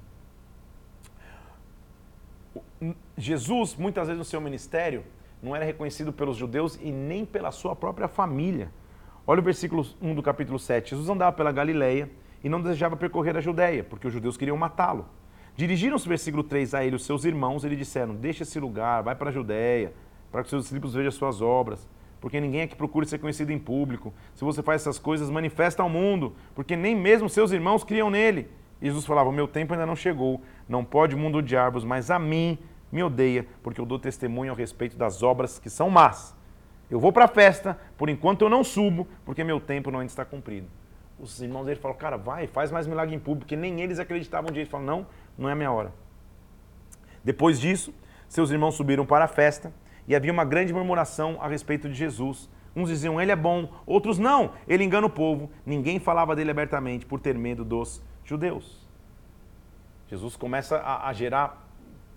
Jesus, 3.18 3.74
muitas 3.74 4.06
vezes 4.06 4.18
no 4.20 4.24
seu 4.24 4.40
ministério, 4.40 5.02
não 5.42 5.56
era 5.56 5.64
reconhecido 5.64 6.12
pelos 6.12 6.36
judeus 6.36 6.78
e 6.80 6.92
nem 6.92 7.24
pela 7.24 7.50
sua 7.50 7.74
própria 7.74 8.06
família. 8.06 8.70
Olha 9.26 9.40
o 9.40 9.42
versículo 9.42 9.86
1 10.00 10.14
do 10.14 10.22
capítulo 10.22 10.58
7. 10.58 10.90
Jesus 10.90 11.08
andava 11.08 11.32
pela 11.32 11.52
Galileia 11.52 12.10
e 12.42 12.48
não 12.48 12.60
desejava 12.60 12.96
percorrer 12.96 13.36
a 13.36 13.40
Judéia, 13.40 13.84
porque 13.84 14.06
os 14.06 14.12
judeus 14.12 14.36
queriam 14.36 14.56
matá-lo. 14.56 15.06
Dirigiram-se, 15.56 16.08
versículo 16.08 16.42
3, 16.42 16.74
a 16.74 16.84
ele 16.84 16.96
os 16.96 17.04
seus 17.04 17.24
irmãos 17.24 17.64
e 17.64 17.68
lhe 17.68 17.76
disseram, 17.76 18.14
deixa 18.14 18.42
esse 18.42 18.58
lugar, 18.58 19.02
vai 19.02 19.14
para 19.14 19.30
a 19.30 19.32
Judéia, 19.32 19.92
para 20.30 20.42
que 20.42 20.50
seus 20.50 20.64
discípulos 20.64 20.94
vejam 20.94 21.08
as 21.08 21.14
suas 21.14 21.40
obras 21.40 21.86
porque 22.22 22.40
ninguém 22.40 22.60
é 22.60 22.66
que 22.68 22.76
procure 22.76 23.04
ser 23.04 23.18
conhecido 23.18 23.50
em 23.52 23.58
público. 23.58 24.14
Se 24.36 24.44
você 24.44 24.62
faz 24.62 24.80
essas 24.80 24.96
coisas, 24.96 25.28
manifesta 25.28 25.82
ao 25.82 25.88
mundo, 25.88 26.36
porque 26.54 26.76
nem 26.76 26.94
mesmo 26.94 27.28
seus 27.28 27.50
irmãos 27.50 27.82
criam 27.82 28.08
nele. 28.08 28.48
E 28.80 28.86
Jesus 28.86 29.04
falava: 29.04 29.32
meu 29.32 29.48
tempo 29.48 29.72
ainda 29.72 29.84
não 29.84 29.96
chegou, 29.96 30.40
não 30.68 30.84
pode 30.84 31.16
o 31.16 31.18
mundo 31.18 31.38
odiar-vos, 31.38 31.84
mas 31.84 32.12
a 32.12 32.20
mim 32.20 32.56
me 32.92 33.02
odeia, 33.02 33.44
porque 33.60 33.80
eu 33.80 33.84
dou 33.84 33.98
testemunho 33.98 34.52
a 34.52 34.54
respeito 34.54 34.96
das 34.96 35.20
obras 35.20 35.58
que 35.58 35.68
são 35.68 35.90
más. 35.90 36.36
Eu 36.92 37.00
vou 37.00 37.10
para 37.10 37.24
a 37.24 37.28
festa, 37.28 37.78
por 37.96 38.10
enquanto 38.10 38.42
eu 38.42 38.50
não 38.50 38.62
subo, 38.62 39.08
porque 39.24 39.42
meu 39.42 39.58
tempo 39.58 39.90
não 39.90 40.00
ainda 40.00 40.12
está 40.12 40.26
cumprido. 40.26 40.66
Os 41.18 41.40
irmãos 41.40 41.64
dele 41.64 41.80
falam: 41.80 41.96
Cara, 41.96 42.18
vai, 42.18 42.46
faz 42.46 42.70
mais 42.70 42.86
milagre 42.86 43.14
em 43.14 43.18
público, 43.18 43.46
porque 43.46 43.56
nem 43.56 43.80
eles 43.80 43.98
acreditavam 43.98 44.50
disso. 44.50 44.60
Ele 44.60 44.68
fala: 44.68 44.84
Não, 44.84 45.06
não 45.38 45.48
é 45.48 45.52
a 45.52 45.54
minha 45.54 45.72
hora. 45.72 45.90
Depois 47.24 47.58
disso, 47.58 47.94
seus 48.28 48.50
irmãos 48.50 48.74
subiram 48.74 49.06
para 49.06 49.24
a 49.24 49.28
festa 49.28 49.72
e 50.06 50.14
havia 50.14 50.30
uma 50.30 50.44
grande 50.44 50.70
murmuração 50.70 51.38
a 51.40 51.48
respeito 51.48 51.88
de 51.88 51.94
Jesus. 51.94 52.50
Uns 52.76 52.90
diziam, 52.90 53.18
ele 53.18 53.32
é 53.32 53.36
bom, 53.36 53.70
outros 53.86 54.18
não, 54.18 54.52
ele 54.68 54.84
engana 54.84 55.06
o 55.06 55.10
povo. 55.10 55.50
Ninguém 55.64 55.98
falava 55.98 56.36
dele 56.36 56.50
abertamente 56.50 57.06
por 57.06 57.20
ter 57.20 57.38
medo 57.38 57.64
dos 57.64 58.02
judeus. 58.22 58.86
Jesus 60.08 60.36
começa 60.36 60.76
a, 60.76 61.08
a 61.08 61.12
gerar 61.14 61.66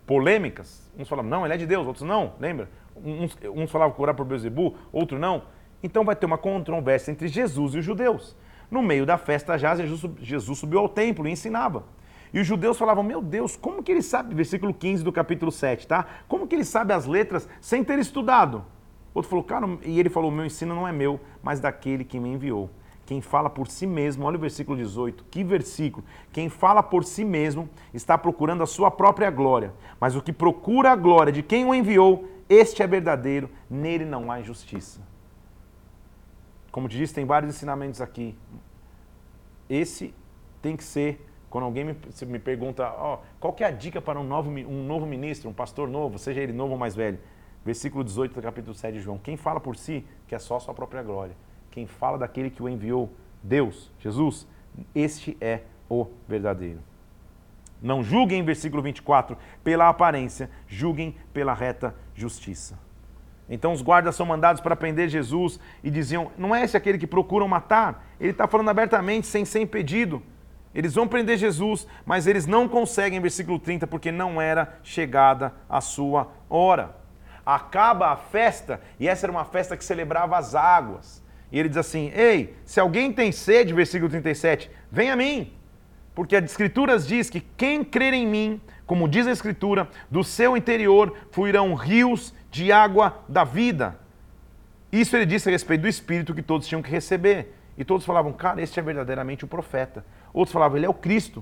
polêmicas. 0.05 0.91
Uns 0.97 1.07
falavam, 1.07 1.31
não, 1.31 1.45
ele 1.45 1.53
é 1.53 1.57
de 1.57 1.65
Deus, 1.65 1.87
outros 1.87 2.05
não, 2.05 2.33
lembra? 2.41 2.69
Uns, 2.95 3.37
uns 3.53 3.71
falavam 3.71 3.95
curar 3.95 4.13
por 4.13 4.25
Beuzebu, 4.25 4.75
outros 4.91 5.19
não. 5.19 5.43
Então 5.83 6.03
vai 6.03 6.15
ter 6.15 6.25
uma 6.25 6.37
controvérsia 6.37 7.11
entre 7.11 7.27
Jesus 7.27 7.75
e 7.75 7.79
os 7.79 7.85
judeus. 7.85 8.35
No 8.71 8.81
meio 8.81 9.05
da 9.05 9.17
festa 9.17 9.57
já, 9.57 9.75
Jesus 9.75 10.57
subiu 10.57 10.79
ao 10.79 10.89
templo 10.89 11.27
e 11.27 11.31
ensinava. 11.31 11.83
E 12.33 12.39
os 12.39 12.47
judeus 12.47 12.77
falavam: 12.77 13.03
Meu 13.03 13.21
Deus, 13.21 13.55
como 13.55 13.83
que 13.83 13.91
ele 13.91 14.01
sabe? 14.01 14.33
Versículo 14.33 14.73
15 14.73 15.03
do 15.03 15.11
capítulo 15.11 15.51
7, 15.51 15.87
tá? 15.87 16.05
Como 16.27 16.47
que 16.47 16.55
ele 16.55 16.65
sabe 16.65 16.93
as 16.93 17.05
letras 17.05 17.47
sem 17.61 17.83
ter 17.83 17.99
estudado? 17.99 18.65
Outro 19.13 19.29
falou: 19.29 19.43
Cara, 19.43 19.67
e 19.83 19.99
ele 19.99 20.09
falou: 20.09 20.31
Meu 20.31 20.45
ensino 20.45 20.75
não 20.75 20.87
é 20.87 20.91
meu, 20.91 21.19
mas 21.41 21.59
daquele 21.59 22.03
que 22.03 22.19
me 22.19 22.29
enviou. 22.29 22.69
Quem 23.05 23.21
fala 23.21 23.49
por 23.49 23.67
si 23.67 23.85
mesmo, 23.85 24.25
olha 24.25 24.37
o 24.37 24.39
versículo 24.39 24.77
18, 24.77 25.25
que 25.29 25.43
versículo. 25.43 26.03
Quem 26.33 26.49
fala 26.49 26.81
por 26.81 27.03
si 27.03 27.23
mesmo 27.23 27.69
está 27.93 28.17
procurando 28.17 28.63
a 28.63 28.65
sua 28.65 28.89
própria 28.89 29.29
glória, 29.29 29.73
mas 29.99 30.15
o 30.15 30.21
que 30.21 30.33
procura 30.33 30.91
a 30.91 30.95
glória 30.95 31.31
de 31.31 31.43
quem 31.43 31.65
o 31.65 31.73
enviou, 31.73 32.27
este 32.49 32.81
é 32.81 32.87
verdadeiro, 32.87 33.49
nele 33.69 34.05
não 34.05 34.31
há 34.31 34.39
injustiça. 34.39 35.01
Como 36.71 36.89
te 36.89 36.97
disse, 36.97 37.13
tem 37.13 37.25
vários 37.25 37.55
ensinamentos 37.55 38.01
aqui. 38.01 38.35
Esse 39.69 40.13
tem 40.61 40.75
que 40.75 40.83
ser 40.83 41.25
quando 41.55 41.63
alguém 41.63 41.85
me, 41.85 41.95
me 42.27 42.37
pergunta, 42.37 42.91
qual 43.39 43.53
que 43.53 43.63
é 43.63 43.67
a 43.67 43.71
dica 43.71 44.01
para 44.01 44.19
um 44.19 44.25
novo, 44.25 44.49
um 44.49 44.83
novo 44.85 45.05
ministro, 45.05 45.49
um 45.49 45.53
pastor 45.53 45.87
novo, 45.87 46.19
seja 46.19 46.41
ele 46.41 46.51
novo 46.51 46.73
ou 46.73 46.77
mais 46.77 46.93
velho? 46.93 47.17
Versículo 47.63 48.03
18 48.03 48.33
do 48.33 48.41
capítulo 48.41 48.75
7 48.75 48.95
de 48.95 48.99
João. 48.99 49.17
Quem 49.17 49.37
fala 49.37 49.61
por 49.61 49.77
si, 49.77 50.05
que 50.27 50.35
é 50.35 50.39
só 50.39 50.57
a 50.57 50.59
sua 50.59 50.73
própria 50.73 51.01
glória. 51.01 51.33
Quem 51.75 51.85
fala 51.85 52.17
daquele 52.17 52.49
que 52.49 52.63
o 52.63 52.69
enviou, 52.69 53.11
Deus, 53.43 53.91
Jesus, 53.99 54.47
este 54.95 55.35
é 55.41 55.63
o 55.89 56.07
verdadeiro. 56.25 56.79
Não 57.81 58.01
julguem, 58.01 58.45
versículo 58.45 58.81
24, 58.81 59.37
pela 59.61 59.89
aparência, 59.89 60.49
julguem 60.69 61.17
pela 61.33 61.53
reta 61.53 61.93
justiça. 62.15 62.79
Então 63.49 63.73
os 63.73 63.81
guardas 63.81 64.15
são 64.15 64.25
mandados 64.25 64.61
para 64.61 64.73
prender 64.73 65.09
Jesus 65.09 65.59
e 65.83 65.91
diziam: 65.91 66.31
Não 66.37 66.55
é 66.55 66.63
esse 66.63 66.77
aquele 66.77 66.97
que 66.97 67.05
procuram 67.05 67.45
matar? 67.45 68.07
Ele 68.21 68.31
está 68.31 68.47
falando 68.47 68.69
abertamente, 68.69 69.27
sem 69.27 69.43
ser 69.43 69.59
impedido. 69.59 70.23
Eles 70.73 70.95
vão 70.95 71.09
prender 71.09 71.37
Jesus, 71.37 71.85
mas 72.05 72.25
eles 72.25 72.45
não 72.45 72.69
conseguem, 72.69 73.19
versículo 73.19 73.59
30, 73.59 73.85
porque 73.85 74.13
não 74.13 74.41
era 74.41 74.79
chegada 74.81 75.53
a 75.69 75.81
sua 75.81 76.31
hora. 76.49 76.95
Acaba 77.45 78.13
a 78.13 78.15
festa, 78.15 78.79
e 78.97 79.09
essa 79.09 79.25
era 79.25 79.31
uma 79.31 79.43
festa 79.43 79.75
que 79.75 79.83
celebrava 79.83 80.37
as 80.37 80.55
águas. 80.55 81.24
E 81.55 81.59
ele 81.59 81.69
diz 81.69 81.77
assim: 81.77 82.11
Ei, 82.13 82.53
se 82.65 82.81
alguém 82.81 83.13
tem 83.13 83.31
sede, 83.31 83.73
versículo 83.73 84.09
37, 84.09 84.69
vem 84.91 85.09
a 85.09 85.15
mim. 85.15 85.53
Porque 86.13 86.35
as 86.35 86.43
Escrituras 86.43 87.07
diz 87.07 87.29
que 87.29 87.39
quem 87.39 87.81
crer 87.81 88.13
em 88.13 88.27
mim, 88.27 88.59
como 88.85 89.07
diz 89.07 89.25
a 89.25 89.31
Escritura, 89.31 89.87
do 90.11 90.21
seu 90.21 90.57
interior 90.57 91.15
fluirão 91.31 91.73
rios 91.73 92.33
de 92.51 92.73
água 92.73 93.23
da 93.29 93.45
vida. 93.45 93.97
Isso 94.91 95.15
ele 95.15 95.25
disse 95.25 95.47
a 95.47 95.51
respeito 95.53 95.83
do 95.83 95.87
Espírito 95.87 96.33
que 96.33 96.41
todos 96.41 96.67
tinham 96.67 96.81
que 96.81 96.91
receber. 96.91 97.55
E 97.77 97.85
todos 97.85 98.05
falavam, 98.05 98.33
cara, 98.33 98.61
este 98.61 98.77
é 98.77 98.83
verdadeiramente 98.83 99.45
o 99.45 99.47
profeta. 99.47 100.05
Outros 100.33 100.51
falavam, 100.51 100.75
ele 100.75 100.85
é 100.85 100.89
o 100.89 100.93
Cristo. 100.93 101.41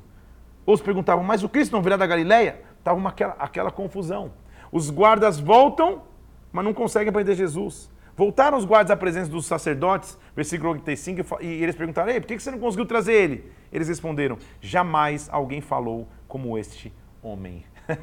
Outros 0.64 0.86
perguntavam, 0.86 1.24
mas 1.24 1.44
o 1.44 1.50
Cristo 1.50 1.72
não 1.72 1.82
virá 1.82 1.98
da 1.98 2.06
Galileia? 2.06 2.62
Estava 2.78 3.00
uma, 3.00 3.10
aquela, 3.10 3.34
aquela 3.40 3.72
confusão. 3.72 4.32
Os 4.72 4.92
guardas 4.92 5.40
voltam, 5.40 6.04
mas 6.52 6.64
não 6.64 6.72
conseguem 6.72 7.12
prender 7.12 7.36
Jesus. 7.36 7.92
Voltaram 8.16 8.58
os 8.58 8.66
guardas 8.66 8.92
à 8.92 8.96
presença 8.96 9.30
dos 9.30 9.46
sacerdotes, 9.46 10.18
versículo 10.36 10.72
85, 10.74 11.42
e 11.42 11.64
eles 11.64 11.76
perguntaram, 11.76 12.12
Ei, 12.12 12.20
por 12.20 12.28
que 12.28 12.40
você 12.40 12.52
não 12.52 12.60
conseguiu 12.60 12.86
trazer 12.86 13.14
ele? 13.14 13.52
Eles 13.72 13.88
responderam, 13.88 14.38
jamais 14.62 15.28
alguém 15.32 15.62
falou 15.62 16.08
como 16.28 16.58
este 16.58 16.94
homem. 17.24 17.66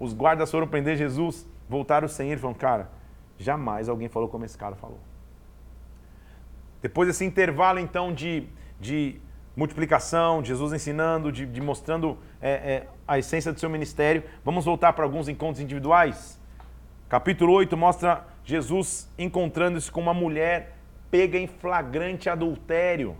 os 0.00 0.12
guardas 0.12 0.50
foram 0.50 0.66
prender 0.66 0.96
Jesus, 0.96 1.46
voltaram 1.68 2.08
sem 2.08 2.28
ele 2.28 2.36
e 2.36 2.40
falaram, 2.40 2.58
cara, 2.58 2.90
jamais 3.38 3.88
alguém 3.88 4.08
falou 4.08 4.28
como 4.28 4.44
esse 4.44 4.58
cara 4.58 4.74
falou. 4.74 4.98
Depois 6.82 7.08
desse 7.08 7.24
intervalo, 7.24 7.78
então, 7.78 8.12
de, 8.12 8.46
de 8.80 9.20
multiplicação, 9.54 10.44
Jesus 10.44 10.72
ensinando, 10.72 11.32
de, 11.32 11.46
de 11.46 11.60
mostrando 11.60 12.18
é, 12.40 12.50
é, 12.50 12.86
a 13.06 13.18
essência 13.18 13.52
do 13.52 13.58
seu 13.58 13.70
ministério, 13.70 14.22
vamos 14.44 14.64
voltar 14.64 14.92
para 14.92 15.04
alguns 15.04 15.28
encontros 15.28 15.60
individuais. 15.60 16.38
Capítulo 17.08 17.52
8 17.52 17.76
mostra 17.76 18.24
Jesus 18.46 19.12
encontrando-se 19.18 19.90
com 19.90 20.00
uma 20.00 20.14
mulher 20.14 20.76
pega 21.10 21.36
em 21.36 21.48
flagrante 21.48 22.30
adultério. 22.30 23.16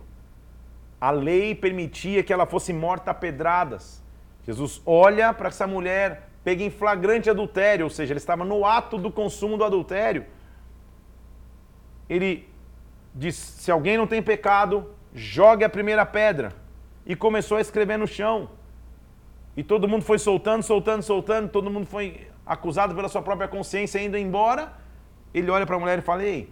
A 0.99 1.11
lei 1.11 1.53
permitia 1.53 2.23
que 2.23 2.31
ela 2.31 2.45
fosse 2.45 2.71
morta 2.71 3.11
a 3.11 3.13
pedradas. 3.13 4.01
Jesus 4.45 4.81
olha 4.85 5.33
para 5.33 5.49
essa 5.49 5.67
mulher, 5.67 6.29
pega 6.45 6.63
em 6.63 6.69
flagrante 6.69 7.29
adultério, 7.29 7.83
ou 7.83 7.89
seja, 7.89 8.13
ele 8.13 8.19
estava 8.19 8.45
no 8.45 8.65
ato 8.65 8.97
do 8.97 9.11
consumo 9.11 9.57
do 9.57 9.65
adultério. 9.65 10.25
Ele 12.09 12.47
diz: 13.13 13.35
se 13.35 13.69
alguém 13.69 13.97
não 13.97 14.07
tem 14.07 14.23
pecado, 14.23 14.89
jogue 15.13 15.65
a 15.65 15.69
primeira 15.69 16.05
pedra. 16.05 16.53
E 17.05 17.17
começou 17.17 17.57
a 17.57 17.61
escrever 17.61 17.97
no 17.97 18.07
chão. 18.07 18.49
E 19.57 19.63
todo 19.63 19.89
mundo 19.89 20.05
foi 20.05 20.19
soltando, 20.19 20.63
soltando, 20.63 21.03
soltando, 21.03 21.49
todo 21.49 21.69
mundo 21.69 21.85
foi 21.85 22.27
acusado 22.45 22.95
pela 22.95 23.09
sua 23.09 23.21
própria 23.21 23.49
consciência 23.49 23.99
indo 23.99 24.17
embora. 24.17 24.86
Ele 25.33 25.49
olha 25.51 25.65
para 25.65 25.75
a 25.75 25.79
mulher 25.79 25.99
e 25.99 26.01
fala: 26.01 26.23
Ei, 26.23 26.51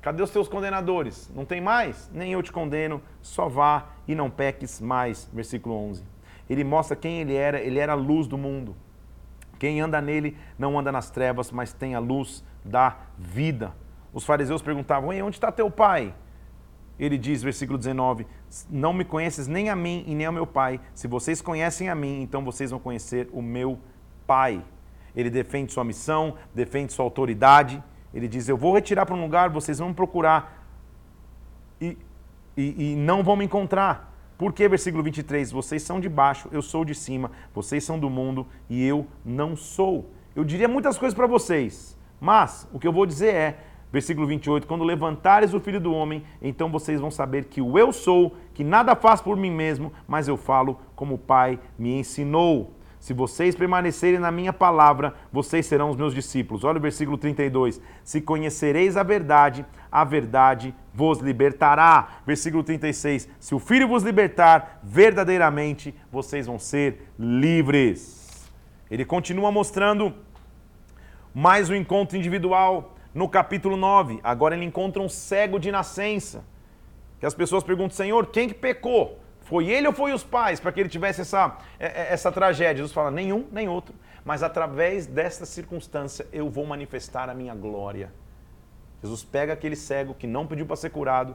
cadê 0.00 0.22
os 0.22 0.30
teus 0.30 0.48
condenadores? 0.48 1.30
Não 1.34 1.44
tem 1.44 1.60
mais? 1.60 2.10
Nem 2.12 2.32
eu 2.32 2.42
te 2.42 2.52
condeno, 2.52 3.00
só 3.20 3.48
vá 3.48 3.88
e 4.06 4.14
não 4.14 4.30
peques 4.30 4.80
mais. 4.80 5.28
Versículo 5.32 5.74
11. 5.74 6.04
Ele 6.48 6.64
mostra 6.64 6.96
quem 6.96 7.20
ele 7.20 7.34
era, 7.34 7.60
ele 7.60 7.78
era 7.78 7.92
a 7.92 7.96
luz 7.96 8.26
do 8.26 8.38
mundo. 8.38 8.74
Quem 9.58 9.80
anda 9.80 10.00
nele 10.00 10.36
não 10.58 10.78
anda 10.78 10.92
nas 10.92 11.10
trevas, 11.10 11.50
mas 11.50 11.72
tem 11.72 11.94
a 11.94 11.98
luz 11.98 12.44
da 12.64 12.96
vida. 13.18 13.74
Os 14.12 14.24
fariseus 14.24 14.62
perguntavam: 14.62 15.12
Ei, 15.12 15.22
onde 15.22 15.36
está 15.36 15.50
teu 15.50 15.70
pai? 15.70 16.14
Ele 16.98 17.16
diz, 17.16 17.42
versículo 17.42 17.78
19: 17.78 18.26
Não 18.68 18.92
me 18.92 19.04
conheces 19.04 19.46
nem 19.46 19.70
a 19.70 19.76
mim 19.76 20.04
e 20.06 20.14
nem 20.14 20.26
ao 20.26 20.32
meu 20.32 20.46
pai. 20.46 20.80
Se 20.94 21.06
vocês 21.06 21.40
conhecem 21.40 21.88
a 21.88 21.94
mim, 21.94 22.22
então 22.22 22.44
vocês 22.44 22.70
vão 22.70 22.80
conhecer 22.80 23.28
o 23.32 23.40
meu 23.40 23.78
pai. 24.26 24.64
Ele 25.18 25.30
defende 25.30 25.72
sua 25.72 25.82
missão, 25.82 26.36
defende 26.54 26.92
sua 26.92 27.04
autoridade. 27.04 27.82
Ele 28.14 28.28
diz: 28.28 28.48
Eu 28.48 28.56
vou 28.56 28.72
retirar 28.72 29.04
para 29.04 29.16
um 29.16 29.20
lugar, 29.20 29.50
vocês 29.50 29.80
vão 29.80 29.92
procurar 29.92 30.64
e, 31.80 31.98
e, 32.56 32.92
e 32.92 32.96
não 32.96 33.24
vão 33.24 33.34
me 33.34 33.44
encontrar. 33.44 34.14
Por 34.38 34.52
que, 34.52 34.68
versículo 34.68 35.02
23? 35.02 35.50
Vocês 35.50 35.82
são 35.82 35.98
de 35.98 36.08
baixo, 36.08 36.48
eu 36.52 36.62
sou 36.62 36.84
de 36.84 36.94
cima, 36.94 37.32
vocês 37.52 37.82
são 37.82 37.98
do 37.98 38.08
mundo 38.08 38.46
e 38.70 38.86
eu 38.86 39.08
não 39.24 39.56
sou. 39.56 40.08
Eu 40.36 40.44
diria 40.44 40.68
muitas 40.68 40.96
coisas 40.96 41.16
para 41.16 41.26
vocês, 41.26 41.98
mas 42.20 42.68
o 42.72 42.78
que 42.78 42.86
eu 42.86 42.92
vou 42.92 43.04
dizer 43.04 43.34
é: 43.34 43.58
Versículo 43.90 44.24
28, 44.26 44.66
quando 44.68 44.84
levantares 44.84 45.52
o 45.54 45.58
Filho 45.58 45.80
do 45.80 45.92
Homem, 45.92 46.22
então 46.42 46.70
vocês 46.70 47.00
vão 47.00 47.10
saber 47.10 47.46
que 47.46 47.60
o 47.60 47.76
eu 47.76 47.90
sou, 47.92 48.36
que 48.52 48.62
nada 48.62 48.94
faço 48.94 49.24
por 49.24 49.36
mim 49.36 49.50
mesmo, 49.50 49.92
mas 50.06 50.28
eu 50.28 50.36
falo 50.36 50.78
como 50.94 51.14
o 51.14 51.18
Pai 51.18 51.58
me 51.78 51.98
ensinou. 51.98 52.70
Se 53.00 53.12
vocês 53.12 53.54
permanecerem 53.54 54.18
na 54.18 54.30
minha 54.30 54.52
palavra, 54.52 55.14
vocês 55.32 55.66
serão 55.66 55.90
os 55.90 55.96
meus 55.96 56.14
discípulos. 56.14 56.64
Olha 56.64 56.78
o 56.78 56.82
versículo 56.82 57.16
32. 57.16 57.80
Se 58.02 58.20
conhecereis 58.20 58.96
a 58.96 59.02
verdade, 59.02 59.64
a 59.90 60.04
verdade 60.04 60.74
vos 60.92 61.20
libertará. 61.20 62.20
Versículo 62.26 62.64
36. 62.64 63.28
Se 63.38 63.54
o 63.54 63.58
Filho 63.58 63.86
vos 63.86 64.02
libertar, 64.02 64.80
verdadeiramente 64.82 65.94
vocês 66.10 66.46
vão 66.46 66.58
ser 66.58 67.08
livres. 67.18 68.50
Ele 68.90 69.04
continua 69.04 69.52
mostrando 69.52 70.14
mais 71.32 71.70
um 71.70 71.74
encontro 71.74 72.16
individual 72.16 72.96
no 73.14 73.28
capítulo 73.28 73.76
9. 73.76 74.18
Agora 74.24 74.56
ele 74.56 74.64
encontra 74.64 75.00
um 75.00 75.08
cego 75.08 75.58
de 75.58 75.70
nascença. 75.70 76.44
Que 77.20 77.26
as 77.26 77.34
pessoas 77.34 77.62
perguntam, 77.62 77.96
Senhor, 77.96 78.26
quem 78.26 78.48
que 78.48 78.54
pecou? 78.54 79.20
Foi 79.48 79.66
ele 79.66 79.86
ou 79.86 79.94
foi 79.94 80.12
os 80.12 80.22
pais 80.22 80.60
para 80.60 80.70
que 80.70 80.78
ele 80.78 80.90
tivesse 80.90 81.22
essa, 81.22 81.56
é, 81.80 81.86
é, 81.86 82.12
essa 82.12 82.30
tragédia? 82.30 82.76
Jesus 82.76 82.92
fala, 82.92 83.10
nenhum, 83.10 83.46
nem 83.50 83.66
outro. 83.66 83.94
Mas 84.22 84.42
através 84.42 85.06
desta 85.06 85.46
circunstância 85.46 86.26
eu 86.30 86.50
vou 86.50 86.66
manifestar 86.66 87.30
a 87.30 87.34
minha 87.34 87.54
glória. 87.54 88.12
Jesus 89.02 89.24
pega 89.24 89.54
aquele 89.54 89.74
cego 89.74 90.12
que 90.12 90.26
não 90.26 90.46
pediu 90.46 90.66
para 90.66 90.76
ser 90.76 90.90
curado, 90.90 91.34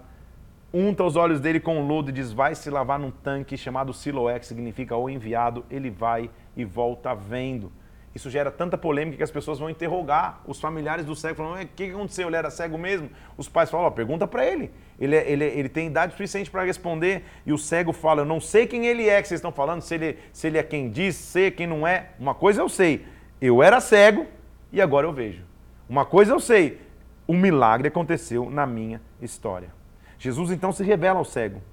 unta 0.71 1.03
os 1.03 1.15
olhos 1.15 1.39
dele 1.39 1.59
com 1.59 1.87
lodo 1.87 2.11
e 2.11 2.13
diz: 2.13 2.31
Vai 2.31 2.53
se 2.53 2.69
lavar 2.69 2.99
num 2.99 3.09
tanque 3.09 3.57
chamado 3.57 3.91
Siloé, 3.91 4.37
que 4.37 4.45
significa 4.45 4.95
o 4.95 5.09
enviado. 5.09 5.65
Ele 5.67 5.89
vai 5.89 6.29
e 6.55 6.63
volta 6.63 7.15
vendo. 7.15 7.71
Isso 8.15 8.29
gera 8.29 8.51
tanta 8.51 8.77
polêmica 8.77 9.17
que 9.17 9.23
as 9.23 9.31
pessoas 9.31 9.57
vão 9.57 9.69
interrogar 9.71 10.41
os 10.45 10.59
familiares 10.59 11.03
do 11.03 11.15
cego, 11.15 11.35
falando: 11.35 11.63
o 11.63 11.67
que 11.67 11.85
aconteceu? 11.85 12.27
Ele 12.27 12.35
era 12.35 12.51
cego 12.51 12.77
mesmo? 12.77 13.09
Os 13.35 13.49
pais 13.49 13.71
falam: 13.71 13.87
oh, 13.87 13.91
pergunta 13.91 14.27
para 14.27 14.45
ele. 14.45 14.69
Ele, 14.99 15.15
é, 15.15 15.31
ele, 15.31 15.43
é, 15.43 15.57
ele 15.57 15.69
tem 15.69 15.87
idade 15.87 16.11
suficiente 16.11 16.51
para 16.51 16.63
responder. 16.63 17.23
E 17.43 17.51
o 17.51 17.57
cego 17.57 17.91
fala: 17.91 18.21
eu 18.21 18.25
não 18.25 18.39
sei 18.39 18.67
quem 18.67 18.85
ele 18.85 19.09
é 19.09 19.19
que 19.19 19.27
vocês 19.27 19.39
estão 19.39 19.51
falando, 19.51 19.81
se 19.81 19.95
ele, 19.95 20.19
se 20.31 20.45
ele 20.45 20.59
é 20.59 20.63
quem 20.63 20.91
diz 20.91 21.15
ser, 21.15 21.55
quem 21.55 21.65
não 21.65 21.87
é. 21.87 22.11
Uma 22.19 22.35
coisa 22.35 22.61
eu 22.61 22.69
sei: 22.69 23.03
eu 23.41 23.63
era 23.63 23.81
cego 23.81 24.27
e 24.71 24.79
agora 24.79 25.07
eu 25.07 25.13
vejo. 25.13 25.43
Uma 25.89 26.05
coisa 26.05 26.33
eu 26.33 26.39
sei: 26.39 26.79
um 27.27 27.35
milagre 27.35 27.87
aconteceu 27.87 28.47
na 28.47 28.67
minha 28.67 29.01
história. 29.23 29.73
Jesus 30.19 30.51
então 30.51 30.71
se 30.71 30.83
revela 30.83 31.17
ao 31.17 31.25
cego. 31.25 31.63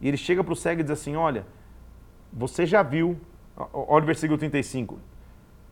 E 0.00 0.08
ele 0.08 0.16
chega 0.16 0.42
para 0.42 0.52
o 0.54 0.56
cego 0.56 0.80
e 0.80 0.82
diz 0.82 0.92
assim: 0.92 1.14
Olha, 1.14 1.44
você 2.32 2.64
já 2.64 2.82
viu. 2.82 3.20
Olha 3.54 4.02
o 4.02 4.06
versículo 4.06 4.38
35 4.38 4.98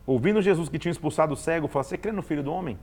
ouvindo 0.05 0.41
Jesus 0.41 0.69
que 0.69 0.79
tinha 0.79 0.91
expulsado 0.91 1.33
o 1.33 1.37
cego, 1.37 1.67
falou: 1.67 1.83
Você 1.83 1.97
crê 1.97 2.11
no 2.11 2.21
Filho 2.21 2.43
do 2.43 2.51
Homem? 2.51 2.77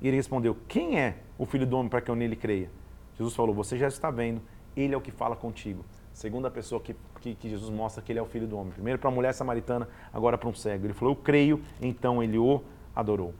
E 0.00 0.08
ele 0.08 0.16
respondeu: 0.16 0.56
Quem 0.66 0.98
é 0.98 1.18
o 1.36 1.46
Filho 1.46 1.66
do 1.66 1.76
Homem 1.76 1.88
para 1.88 2.00
que 2.00 2.10
eu 2.10 2.14
nele 2.14 2.36
creia? 2.36 2.70
Jesus 3.16 3.34
falou: 3.34 3.54
Você 3.54 3.76
já 3.76 3.88
está 3.88 4.10
vendo, 4.10 4.40
ele 4.76 4.94
é 4.94 4.96
o 4.96 5.00
que 5.00 5.10
fala 5.10 5.36
contigo. 5.36 5.84
Segunda 6.12 6.50
pessoa 6.50 6.80
que, 6.80 6.96
que, 7.20 7.34
que 7.34 7.48
Jesus 7.48 7.70
mostra 7.70 8.02
que 8.02 8.10
ele 8.10 8.18
é 8.18 8.22
o 8.22 8.26
Filho 8.26 8.46
do 8.46 8.56
Homem. 8.56 8.72
Primeiro 8.72 8.98
para 8.98 9.08
a 9.08 9.12
mulher 9.12 9.32
samaritana, 9.32 9.88
agora 10.12 10.36
para 10.36 10.48
um 10.48 10.54
cego. 10.54 10.86
Ele 10.86 10.94
falou: 10.94 11.14
Eu 11.14 11.16
creio, 11.16 11.62
então 11.80 12.22
ele 12.22 12.38
o 12.38 12.62
adorou. 12.94 13.34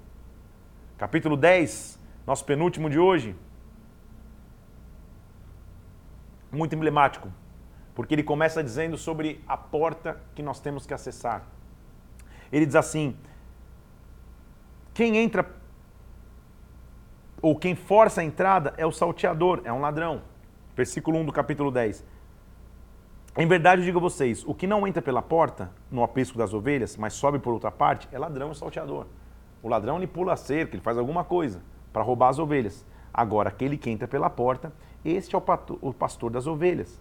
Capítulo 0.96 1.36
10, 1.36 1.98
nosso 2.26 2.44
penúltimo 2.44 2.90
de 2.90 2.98
hoje. 2.98 3.34
Muito 6.50 6.74
emblemático, 6.74 7.30
porque 7.94 8.14
ele 8.14 8.22
começa 8.22 8.64
dizendo 8.64 8.96
sobre 8.96 9.44
a 9.46 9.56
porta 9.56 10.20
que 10.34 10.42
nós 10.42 10.60
temos 10.60 10.86
que 10.86 10.94
acessar. 10.94 11.46
Ele 12.52 12.66
diz 12.66 12.74
assim: 12.74 13.16
quem 14.94 15.16
entra 15.16 15.48
ou 17.40 17.54
quem 17.56 17.74
força 17.74 18.20
a 18.20 18.24
entrada 18.24 18.74
é 18.76 18.84
o 18.84 18.90
salteador, 18.90 19.60
é 19.64 19.72
um 19.72 19.80
ladrão. 19.80 20.22
Versículo 20.76 21.18
1 21.18 21.26
do 21.26 21.32
capítulo 21.32 21.70
10. 21.70 22.04
Em 23.36 23.46
verdade, 23.46 23.82
eu 23.82 23.84
digo 23.84 23.98
a 23.98 24.02
vocês: 24.02 24.44
o 24.44 24.54
que 24.54 24.66
não 24.66 24.86
entra 24.86 25.00
pela 25.00 25.22
porta, 25.22 25.70
no 25.90 26.02
aprisco 26.02 26.36
das 26.36 26.52
ovelhas, 26.52 26.96
mas 26.96 27.14
sobe 27.14 27.38
por 27.38 27.52
outra 27.52 27.70
parte, 27.70 28.08
é 28.10 28.18
ladrão 28.18 28.50
e 28.50 28.54
salteador. 28.56 29.06
O 29.62 29.68
ladrão 29.68 29.96
ele 29.96 30.06
pula 30.06 30.32
a 30.32 30.36
cerca, 30.36 30.74
ele 30.74 30.82
faz 30.82 30.98
alguma 30.98 31.22
coisa 31.24 31.62
para 31.92 32.02
roubar 32.02 32.28
as 32.28 32.38
ovelhas. 32.38 32.84
Agora, 33.12 33.48
aquele 33.48 33.76
que 33.76 33.90
entra 33.90 34.06
pela 34.06 34.28
porta, 34.28 34.72
este 35.04 35.34
é 35.34 35.38
o 35.38 35.92
pastor 35.92 36.30
das 36.30 36.46
ovelhas. 36.46 37.00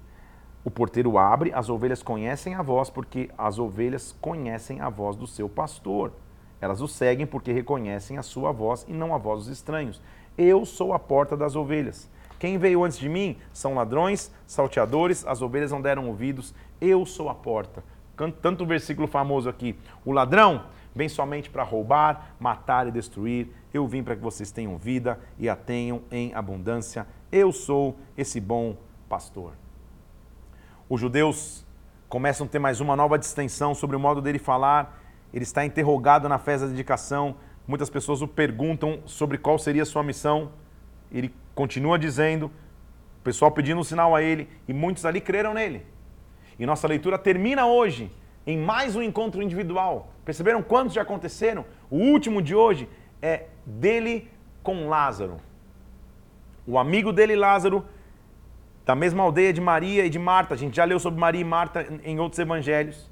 O 0.67 0.69
porteiro 0.69 1.17
abre, 1.17 1.53
as 1.53 1.69
ovelhas 1.69 2.03
conhecem 2.03 2.53
a 2.53 2.61
voz, 2.61 2.89
porque 2.89 3.29
as 3.37 3.57
ovelhas 3.57 4.13
conhecem 4.19 4.81
a 4.81 4.89
voz 4.89 5.15
do 5.15 5.25
seu 5.25 5.47
pastor. 5.47 6.11
Elas 6.59 6.81
o 6.81 6.89
seguem 6.89 7.25
porque 7.25 7.53
reconhecem 7.53 8.17
a 8.17 8.21
sua 8.21 8.51
voz 8.51 8.85
e 8.85 8.91
não 8.91 9.15
a 9.15 9.17
voz 9.17 9.45
dos 9.45 9.47
estranhos. 9.47 10.01
Eu 10.37 10.65
sou 10.65 10.91
a 10.91 10.99
porta 10.99 11.37
das 11.37 11.55
ovelhas. 11.55 12.09
Quem 12.37 12.57
veio 12.57 12.83
antes 12.83 12.97
de 12.97 13.07
mim 13.07 13.37
são 13.53 13.75
ladrões, 13.75 14.29
salteadores, 14.45 15.25
as 15.25 15.41
ovelhas 15.41 15.71
não 15.71 15.81
deram 15.81 16.05
ouvidos. 16.05 16.53
Eu 16.81 17.05
sou 17.05 17.29
a 17.29 17.33
porta. 17.33 17.81
Tanto 18.41 18.65
o 18.65 18.67
versículo 18.67 19.07
famoso 19.07 19.47
aqui: 19.47 19.73
o 20.03 20.11
ladrão 20.11 20.65
vem 20.93 21.07
somente 21.07 21.49
para 21.49 21.63
roubar, 21.63 22.35
matar 22.37 22.87
e 22.87 22.91
destruir. 22.91 23.47
Eu 23.73 23.87
vim 23.87 24.03
para 24.03 24.17
que 24.17 24.21
vocês 24.21 24.51
tenham 24.51 24.77
vida 24.77 25.17
e 25.39 25.47
a 25.47 25.55
tenham 25.55 26.01
em 26.11 26.33
abundância. 26.33 27.07
Eu 27.31 27.53
sou 27.53 27.95
esse 28.17 28.41
bom 28.41 28.75
pastor 29.07 29.53
os 30.89 31.01
judeus 31.01 31.65
começam 32.07 32.47
a 32.47 32.49
ter 32.49 32.59
mais 32.59 32.79
uma 32.79 32.95
nova 32.95 33.19
distensão 33.19 33.75
sobre 33.75 33.95
o 33.97 33.99
modo 33.99 34.21
dele 34.21 34.39
falar. 34.39 35.01
Ele 35.33 35.43
está 35.43 35.65
interrogado 35.65 36.29
na 36.29 36.39
festa 36.39 36.65
da 36.65 36.71
dedicação. 36.71 37.35
Muitas 37.67 37.89
pessoas 37.89 38.21
o 38.21 38.27
perguntam 38.27 38.99
sobre 39.05 39.37
qual 39.37 39.59
seria 39.59 39.83
a 39.83 39.85
sua 39.85 40.01
missão. 40.01 40.49
Ele 41.11 41.33
continua 41.53 41.99
dizendo, 41.99 42.45
o 42.45 43.23
pessoal 43.23 43.51
pedindo 43.51 43.81
um 43.81 43.83
sinal 43.83 44.15
a 44.15 44.21
ele, 44.21 44.47
e 44.65 44.73
muitos 44.73 45.03
ali 45.03 45.19
creram 45.19 45.53
nele. 45.53 45.85
E 46.57 46.65
nossa 46.65 46.87
leitura 46.87 47.17
termina 47.17 47.67
hoje 47.67 48.09
em 48.45 48.57
mais 48.57 48.95
um 48.95 49.01
encontro 49.01 49.43
individual. 49.43 50.13
Perceberam 50.23 50.63
quantos 50.63 50.93
já 50.93 51.01
aconteceram? 51.01 51.65
O 51.89 51.97
último 51.97 52.41
de 52.41 52.55
hoje 52.55 52.87
é 53.21 53.47
dele 53.65 54.31
com 54.63 54.87
Lázaro. 54.87 55.37
O 56.65 56.79
amigo 56.79 57.11
dele, 57.11 57.35
Lázaro, 57.35 57.85
da 58.87 58.95
mesma 58.95 59.21
aldeia 59.21 59.51
de 59.51 59.59
Maria 59.59 60.05
e 60.05 60.09
de 60.09 60.17
Marta. 60.17 60.53
A 60.53 60.57
gente 60.57 60.77
já 60.77 60.85
leu 60.85 60.97
sobre 60.97 61.19
Maria 61.19 61.41
e 61.41 61.43
Marta 61.43 61.85
em 62.05 62.17
outros 62.21 62.39
evangelhos. 62.39 63.11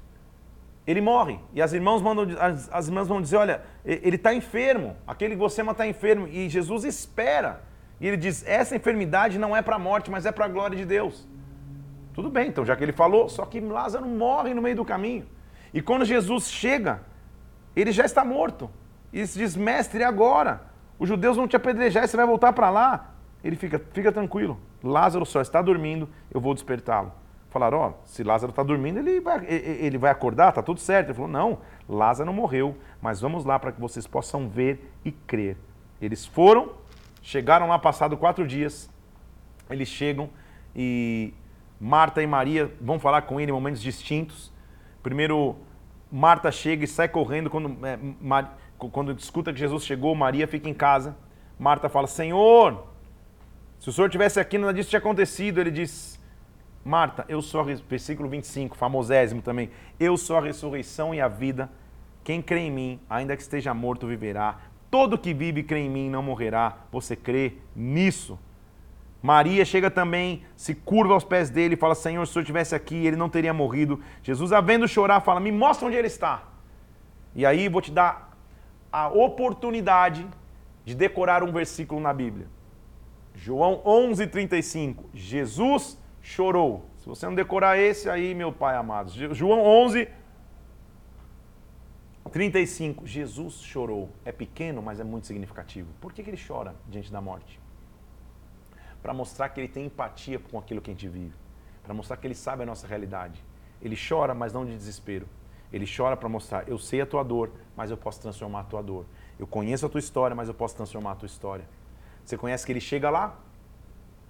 Ele 0.86 1.02
morre 1.02 1.38
e 1.52 1.60
as 1.60 1.74
irmãs, 1.74 2.00
mandam, 2.00 2.26
as, 2.40 2.72
as 2.72 2.88
irmãs 2.88 3.06
vão 3.06 3.20
dizer: 3.20 3.36
Olha, 3.36 3.60
ele 3.84 4.16
está 4.16 4.32
enfermo, 4.32 4.96
aquele 5.06 5.34
que 5.34 5.40
você 5.40 5.60
ama 5.60 5.72
está 5.72 5.86
enfermo. 5.86 6.26
E 6.28 6.48
Jesus 6.48 6.84
espera. 6.84 7.60
E 8.00 8.06
ele 8.08 8.16
diz: 8.16 8.42
Essa 8.46 8.74
enfermidade 8.74 9.38
não 9.38 9.54
é 9.54 9.60
para 9.60 9.76
a 9.76 9.78
morte, 9.78 10.10
mas 10.10 10.24
é 10.24 10.32
para 10.32 10.46
a 10.46 10.48
glória 10.48 10.78
de 10.78 10.86
Deus. 10.86 11.28
Tudo 12.14 12.30
bem, 12.30 12.48
então, 12.48 12.64
já 12.64 12.74
que 12.74 12.82
ele 12.82 12.92
falou, 12.92 13.28
só 13.28 13.44
que 13.44 13.60
Lázaro 13.60 14.06
morre 14.06 14.54
no 14.54 14.62
meio 14.62 14.76
do 14.76 14.84
caminho. 14.84 15.26
E 15.74 15.82
quando 15.82 16.06
Jesus 16.06 16.50
chega, 16.50 17.02
ele 17.74 17.92
já 17.92 18.06
está 18.06 18.24
morto. 18.24 18.70
E 19.12 19.22
diz: 19.22 19.54
Mestre, 19.54 20.02
agora? 20.02 20.62
Os 20.98 21.06
judeus 21.06 21.36
vão 21.36 21.46
te 21.46 21.54
apedrejar 21.54 22.04
e 22.04 22.08
você 22.08 22.16
vai 22.16 22.24
voltar 22.24 22.54
para 22.54 22.70
lá. 22.70 23.10
Ele 23.44 23.56
fica: 23.56 23.78
Fica 23.92 24.10
tranquilo, 24.10 24.58
Lázaro 24.86 25.26
só 25.26 25.40
está 25.40 25.60
dormindo, 25.60 26.08
eu 26.30 26.40
vou 26.40 26.54
despertá-lo. 26.54 27.12
Falaram, 27.50 27.78
ó, 27.78 27.92
se 28.04 28.22
Lázaro 28.22 28.50
está 28.50 28.62
dormindo, 28.62 28.98
ele 28.98 29.20
vai, 29.20 29.46
ele 29.46 29.96
vai 29.96 30.10
acordar, 30.10 30.52
tá 30.52 30.62
tudo 30.62 30.80
certo. 30.80 31.08
Ele 31.08 31.14
falou, 31.14 31.30
não, 31.30 31.58
Lázaro 31.88 32.32
morreu, 32.32 32.76
mas 33.00 33.20
vamos 33.20 33.44
lá 33.44 33.58
para 33.58 33.72
que 33.72 33.80
vocês 33.80 34.06
possam 34.06 34.48
ver 34.48 34.92
e 35.04 35.10
crer. 35.10 35.56
Eles 36.00 36.26
foram, 36.26 36.72
chegaram 37.22 37.68
lá 37.68 37.78
passado 37.78 38.16
quatro 38.16 38.46
dias, 38.46 38.90
eles 39.70 39.88
chegam 39.88 40.28
e 40.74 41.32
Marta 41.80 42.22
e 42.22 42.26
Maria 42.26 42.70
vão 42.80 42.98
falar 42.98 43.22
com 43.22 43.40
ele 43.40 43.50
em 43.50 43.54
momentos 43.54 43.80
distintos. 43.80 44.52
Primeiro, 45.02 45.56
Marta 46.10 46.50
chega 46.52 46.84
e 46.84 46.88
sai 46.88 47.08
correndo 47.08 47.48
quando, 47.48 47.86
é, 47.86 47.98
Mar, 48.20 48.58
quando 48.76 49.12
escuta 49.12 49.52
que 49.52 49.58
Jesus 49.58 49.84
chegou, 49.84 50.14
Maria 50.14 50.46
fica 50.46 50.68
em 50.68 50.74
casa. 50.74 51.16
Marta 51.58 51.88
fala, 51.88 52.06
Senhor, 52.06 52.86
se 53.78 53.88
o 53.88 53.92
Senhor 53.92 54.08
tivesse 54.10 54.40
aqui, 54.40 54.58
nada 54.58 54.72
disso 54.72 54.90
tinha 54.90 54.98
acontecido. 54.98 55.60
Ele 55.60 55.70
diz, 55.70 56.18
Marta, 56.84 57.24
eu 57.28 57.42
sou 57.42 57.60
a, 57.60 57.64
versículo 57.64 58.28
25, 58.28 58.76
famosésimo 58.76 59.42
também, 59.42 59.70
eu 59.98 60.16
sou 60.16 60.36
a 60.36 60.40
ressurreição 60.40 61.14
e 61.14 61.20
a 61.20 61.28
vida. 61.28 61.70
Quem 62.22 62.42
crê 62.42 62.60
em 62.60 62.70
mim, 62.70 63.00
ainda 63.08 63.36
que 63.36 63.42
esteja 63.42 63.72
morto, 63.72 64.06
viverá. 64.06 64.58
Todo 64.90 65.18
que 65.18 65.34
vive 65.34 65.60
e 65.60 65.64
crê 65.64 65.80
em 65.80 65.90
mim 65.90 66.10
não 66.10 66.22
morrerá. 66.22 66.78
Você 66.90 67.14
crê 67.14 67.54
nisso? 67.74 68.38
Maria 69.22 69.64
chega 69.64 69.90
também, 69.90 70.44
se 70.54 70.74
curva 70.74 71.14
aos 71.14 71.24
pés 71.24 71.50
dele 71.50 71.74
e 71.74 71.76
fala: 71.76 71.94
Senhor, 71.94 72.24
se 72.24 72.30
o 72.30 72.32
senhor 72.34 72.42
estivesse 72.42 72.74
aqui, 72.74 72.94
ele 72.94 73.16
não 73.16 73.28
teria 73.28 73.52
morrido. 73.52 74.00
Jesus, 74.22 74.52
havendo 74.52 74.86
chorar, 74.86 75.20
fala: 75.20 75.40
Me 75.40 75.50
mostra 75.50 75.86
onde 75.86 75.96
ele 75.96 76.06
está. 76.06 76.44
E 77.34 77.44
aí 77.44 77.68
vou 77.68 77.82
te 77.82 77.90
dar 77.90 78.36
a 78.92 79.08
oportunidade 79.08 80.26
de 80.84 80.94
decorar 80.94 81.42
um 81.42 81.52
versículo 81.52 82.00
na 82.00 82.12
Bíblia. 82.12 82.46
João 83.36 83.82
11:35. 83.84 85.04
Jesus 85.12 85.98
chorou. 86.22 86.86
Se 86.98 87.06
você 87.06 87.26
não 87.26 87.34
decorar 87.34 87.78
esse 87.78 88.08
aí, 88.08 88.34
meu 88.34 88.50
pai 88.50 88.74
amado. 88.74 89.12
João 89.34 89.60
11 89.60 90.08
35. 92.32 93.06
Jesus 93.06 93.60
chorou. 93.60 94.08
É 94.24 94.32
pequeno, 94.32 94.82
mas 94.82 94.98
é 94.98 95.04
muito 95.04 95.26
significativo. 95.26 95.88
Por 96.00 96.12
que, 96.12 96.22
que 96.22 96.30
ele 96.30 96.42
chora 96.44 96.74
diante 96.88 97.12
da 97.12 97.20
morte? 97.20 97.60
Para 99.02 99.12
mostrar 99.12 99.50
que 99.50 99.60
ele 99.60 99.68
tem 99.68 99.84
empatia 99.86 100.38
com 100.38 100.58
aquilo 100.58 100.80
que 100.80 100.90
a 100.90 100.94
gente 100.94 101.06
vive. 101.06 101.34
Para 101.84 101.94
mostrar 101.94 102.16
que 102.16 102.26
ele 102.26 102.34
sabe 102.34 102.62
a 102.62 102.66
nossa 102.66 102.86
realidade. 102.86 103.44
Ele 103.80 103.96
chora, 103.96 104.34
mas 104.34 104.52
não 104.52 104.64
de 104.64 104.74
desespero. 104.74 105.28
Ele 105.70 105.86
chora 105.86 106.16
para 106.16 106.28
mostrar: 106.28 106.66
eu 106.66 106.78
sei 106.78 107.02
a 107.02 107.06
tua 107.06 107.22
dor, 107.22 107.52
mas 107.76 107.90
eu 107.90 107.96
posso 107.96 108.20
transformar 108.20 108.60
a 108.60 108.64
tua 108.64 108.82
dor. 108.82 109.04
Eu 109.38 109.46
conheço 109.46 109.84
a 109.84 109.88
tua 109.88 110.00
história, 110.00 110.34
mas 110.34 110.48
eu 110.48 110.54
posso 110.54 110.74
transformar 110.74 111.12
a 111.12 111.16
tua 111.16 111.26
história. 111.26 111.68
Você 112.26 112.36
conhece 112.36 112.66
que 112.66 112.72
ele 112.72 112.80
chega 112.80 113.08
lá? 113.08 113.36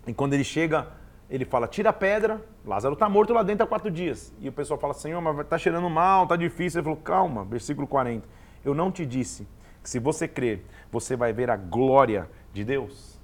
E 0.07 0.13
quando 0.13 0.35
ele 0.35 0.45
chega, 0.45 0.87
ele 1.31 1.47
fala: 1.47 1.67
tira 1.67 1.89
a 1.89 1.93
pedra. 1.95 2.45
Lázaro 2.65 2.93
está 2.93 3.09
morto 3.09 3.33
lá 3.33 3.43
dentro 3.43 3.65
há 3.65 3.67
quatro 3.67 3.91
dias. 3.91 4.35
E 4.39 4.51
o 4.51 4.53
pessoal 4.53 4.79
fala: 4.79 4.93
Senhor, 4.93 5.19
mas 5.23 5.39
está 5.39 5.57
cheirando 5.57 5.89
mal, 5.89 6.25
está 6.25 6.37
difícil. 6.37 6.81
Ele 6.81 6.85
falou: 6.85 7.01
calma, 7.01 7.43
versículo 7.45 7.87
40. 7.87 8.29
Eu 8.63 8.75
não 8.75 8.93
te 8.93 9.07
disse 9.07 9.49
que 9.83 9.89
se 9.89 9.99
você 9.99 10.29
crer, 10.29 10.63
você 10.93 11.17
vai 11.17 11.33
ver 11.33 11.51
a 11.51 11.57
glória 11.57 12.29
de 12.53 12.65
Deus. 12.65 13.19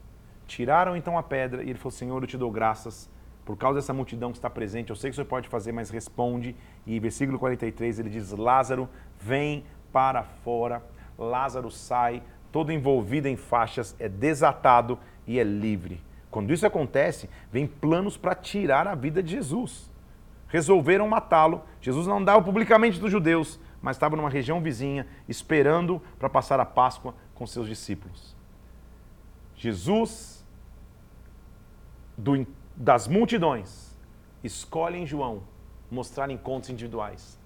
Tiraram 0.47 0.97
então 0.97 1.19
a 1.19 1.23
pedra 1.23 1.63
e 1.63 1.69
ele 1.69 1.79
falou: 1.79 1.93
Senhor, 1.93 2.23
eu 2.23 2.27
te 2.27 2.39
dou 2.39 2.51
graças 2.51 3.11
por 3.45 3.59
causa 3.59 3.79
dessa 3.79 3.93
multidão 3.93 4.31
que 4.31 4.39
está 4.39 4.49
presente. 4.49 4.89
Eu 4.89 4.97
sei 4.97 5.11
que 5.11 5.17
você 5.17 5.25
pode 5.25 5.51
fazer, 5.51 5.73
mas 5.73 5.91
responde. 5.91 6.57
E 6.87 6.99
versículo 6.99 7.39
43 7.39 7.99
ele 7.99 8.09
diz: 8.09 8.33
Lázaro, 8.33 8.89
vem 9.21 9.65
para 9.93 10.23
fora. 10.23 10.83
Lázaro 11.19 11.71
sai, 11.71 12.23
todo 12.53 12.71
envolvido 12.71 13.27
em 13.27 13.37
faixas, 13.37 13.97
é 13.99 14.09
desatado 14.09 14.99
e 15.27 15.39
é 15.39 15.43
livre. 15.43 16.01
Quando 16.31 16.53
isso 16.53 16.67
acontece, 16.67 17.29
vem 17.51 17.67
planos 17.67 18.17
para 18.17 18.35
tirar 18.35 18.87
a 18.87 18.95
vida 18.95 19.23
de 19.23 19.33
Jesus. 19.33 19.91
Resolveram 20.49 21.09
matá-lo. 21.09 21.63
Jesus 21.81 22.07
não 22.07 22.19
andava 22.19 22.43
publicamente 22.43 23.01
dos 23.01 23.11
judeus, 23.11 23.59
mas 23.81 23.97
estava 23.97 24.17
numa 24.17 24.31
região 24.31 24.61
vizinha, 24.61 25.07
esperando 25.29 26.01
para 26.19 26.29
passar 26.29 26.61
a 26.61 26.65
Páscoa 26.65 27.15
com 27.35 27.47
seus 27.47 27.67
discípulos. 27.67 28.37
Jesus, 29.57 30.45
do, 32.17 32.47
das 32.77 33.09
multidões, 33.09 33.97
escolhe 34.45 34.99
em 34.99 35.07
João 35.07 35.43
mostrar 35.91 36.31
encontros 36.31 36.71
individuais. 36.71 37.39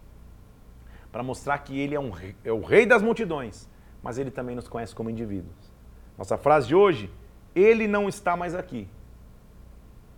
Para 1.11 1.23
mostrar 1.23 1.59
que 1.59 1.79
ele 1.79 1.95
é, 1.95 2.01
um, 2.01 2.13
é 2.45 2.53
o 2.53 2.61
rei 2.61 2.87
das 2.87 3.03
multidões, 3.03 3.69
mas 4.07 4.19
ele 4.19 4.31
também 4.31 4.55
nos 4.55 4.69
conhece 4.69 4.95
como 4.95 5.11
indivíduos. 5.11 5.73
Nossa 6.17 6.39
frase 6.39 6.69
de 6.69 6.77
hoje 6.77 7.11
ele 7.57 7.89
não 7.89 8.09
está 8.09 8.37
mais 8.37 8.55
aqui. 8.55 8.89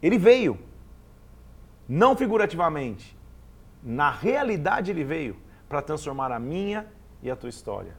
Ele 0.03 0.19
veio. 0.19 0.59
Não 1.89 2.15
figurativamente. 2.15 3.17
Na 3.83 4.11
realidade, 4.11 4.91
ele 4.91 5.05
veio 5.05 5.39
para 5.71 5.81
transformar 5.81 6.31
a 6.33 6.39
minha 6.39 6.87
e 7.23 7.31
a 7.31 7.37
tua 7.37 7.49
história. 7.49 7.97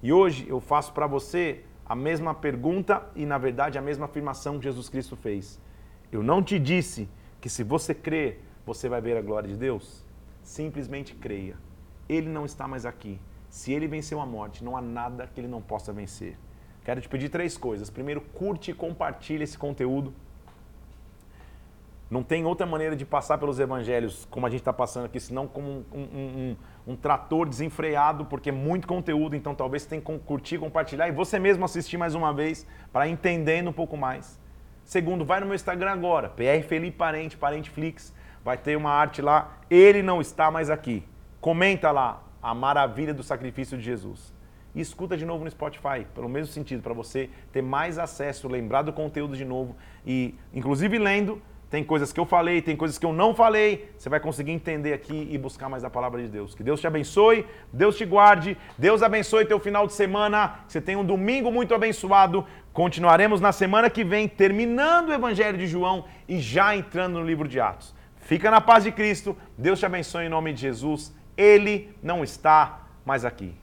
E 0.00 0.12
hoje 0.12 0.46
eu 0.48 0.60
faço 0.60 0.92
para 0.92 1.08
você 1.08 1.64
a 1.84 1.96
mesma 1.96 2.32
pergunta 2.32 3.02
e, 3.16 3.26
na 3.26 3.36
verdade, 3.36 3.76
a 3.76 3.82
mesma 3.82 4.04
afirmação 4.04 4.58
que 4.58 4.64
Jesus 4.64 4.88
Cristo 4.88 5.16
fez. 5.16 5.60
Eu 6.12 6.22
não 6.22 6.44
te 6.44 6.60
disse 6.60 7.08
que 7.40 7.48
se 7.48 7.64
você 7.64 7.92
crer, 7.92 8.40
você 8.64 8.88
vai 8.88 9.00
ver 9.00 9.16
a 9.16 9.22
glória 9.22 9.48
de 9.48 9.56
Deus? 9.56 10.04
Simplesmente 10.44 11.12
creia. 11.12 11.56
Ele 12.08 12.28
não 12.28 12.44
está 12.44 12.68
mais 12.68 12.86
aqui. 12.86 13.18
Se 13.54 13.72
ele 13.72 13.86
venceu 13.86 14.20
a 14.20 14.26
morte, 14.26 14.64
não 14.64 14.76
há 14.76 14.82
nada 14.82 15.28
que 15.32 15.40
ele 15.40 15.46
não 15.46 15.62
possa 15.62 15.92
vencer. 15.92 16.36
Quero 16.84 17.00
te 17.00 17.08
pedir 17.08 17.28
três 17.28 17.56
coisas. 17.56 17.88
Primeiro, 17.88 18.20
curte 18.20 18.72
e 18.72 18.74
compartilhe 18.74 19.44
esse 19.44 19.56
conteúdo. 19.56 20.12
Não 22.10 22.24
tem 22.24 22.44
outra 22.44 22.66
maneira 22.66 22.96
de 22.96 23.04
passar 23.04 23.38
pelos 23.38 23.60
evangelhos 23.60 24.26
como 24.28 24.44
a 24.44 24.50
gente 24.50 24.58
está 24.58 24.72
passando 24.72 25.04
aqui, 25.04 25.20
senão 25.20 25.46
como 25.46 25.68
um, 25.70 25.84
um, 25.92 26.02
um, 26.02 26.56
um, 26.88 26.96
trator 26.96 27.48
desenfreado, 27.48 28.24
porque 28.24 28.48
é 28.48 28.52
muito 28.52 28.88
conteúdo, 28.88 29.36
então 29.36 29.54
talvez 29.54 29.84
você 29.84 29.90
tenha 29.90 30.02
que 30.02 30.18
curtir, 30.26 30.58
compartilhar 30.58 31.06
e 31.06 31.12
você 31.12 31.38
mesmo 31.38 31.64
assistir 31.64 31.96
mais 31.96 32.16
uma 32.16 32.34
vez 32.34 32.66
para 32.92 33.06
entendendo 33.06 33.70
um 33.70 33.72
pouco 33.72 33.96
mais. 33.96 34.36
Segundo, 34.84 35.24
vai 35.24 35.38
no 35.38 35.46
meu 35.46 35.54
Instagram 35.54 35.92
agora, 35.92 36.28
PR 36.28 36.66
Felipe 36.66 36.96
Parente, 36.96 37.36
Parenteflix, 37.36 38.12
vai 38.44 38.58
ter 38.58 38.76
uma 38.76 38.90
arte 38.90 39.22
lá, 39.22 39.58
ele 39.70 40.02
não 40.02 40.20
está 40.20 40.50
mais 40.50 40.70
aqui. 40.70 41.04
Comenta 41.40 41.92
lá 41.92 42.23
a 42.44 42.54
maravilha 42.54 43.14
do 43.14 43.22
sacrifício 43.22 43.78
de 43.78 43.82
Jesus 43.82 44.32
e 44.74 44.80
escuta 44.80 45.16
de 45.16 45.24
novo 45.24 45.44
no 45.44 45.50
Spotify, 45.50 46.06
pelo 46.14 46.28
mesmo 46.28 46.52
sentido, 46.52 46.82
para 46.82 46.92
você 46.92 47.30
ter 47.50 47.62
mais 47.62 47.98
acesso, 47.98 48.48
lembrar 48.48 48.82
do 48.82 48.92
conteúdo 48.92 49.34
de 49.34 49.44
novo 49.44 49.74
e, 50.06 50.34
inclusive, 50.52 50.98
lendo. 50.98 51.40
Tem 51.70 51.82
coisas 51.82 52.12
que 52.12 52.20
eu 52.20 52.26
falei, 52.26 52.60
tem 52.60 52.76
coisas 52.76 52.98
que 52.98 53.06
eu 53.06 53.12
não 53.12 53.34
falei. 53.34 53.90
Você 53.96 54.08
vai 54.08 54.20
conseguir 54.20 54.52
entender 54.52 54.92
aqui 54.92 55.26
e 55.30 55.38
buscar 55.38 55.68
mais 55.68 55.82
a 55.84 55.90
palavra 55.90 56.22
de 56.22 56.28
Deus. 56.28 56.54
Que 56.54 56.62
Deus 56.62 56.80
te 56.80 56.86
abençoe, 56.86 57.46
Deus 57.72 57.96
te 57.96 58.04
guarde, 58.04 58.56
Deus 58.78 59.02
abençoe 59.02 59.46
teu 59.46 59.58
final 59.58 59.86
de 59.86 59.94
semana. 59.94 60.60
Que 60.66 60.72
você 60.72 60.80
tenha 60.80 60.98
um 60.98 61.04
domingo 61.04 61.50
muito 61.50 61.74
abençoado. 61.74 62.46
Continuaremos 62.72 63.40
na 63.40 63.52
semana 63.52 63.88
que 63.88 64.04
vem, 64.04 64.28
terminando 64.28 65.08
o 65.08 65.14
Evangelho 65.14 65.56
de 65.56 65.66
João 65.66 66.04
e 66.28 66.38
já 66.38 66.76
entrando 66.76 67.18
no 67.18 67.26
livro 67.26 67.48
de 67.48 67.58
Atos. 67.58 67.94
Fica 68.16 68.50
na 68.50 68.60
paz 68.60 68.84
de 68.84 68.92
Cristo. 68.92 69.36
Deus 69.56 69.78
te 69.78 69.86
abençoe 69.86 70.26
em 70.26 70.28
nome 70.28 70.52
de 70.52 70.60
Jesus. 70.60 71.12
Ele 71.36 71.96
não 72.02 72.22
está 72.22 72.80
mais 73.04 73.24
aqui. 73.24 73.54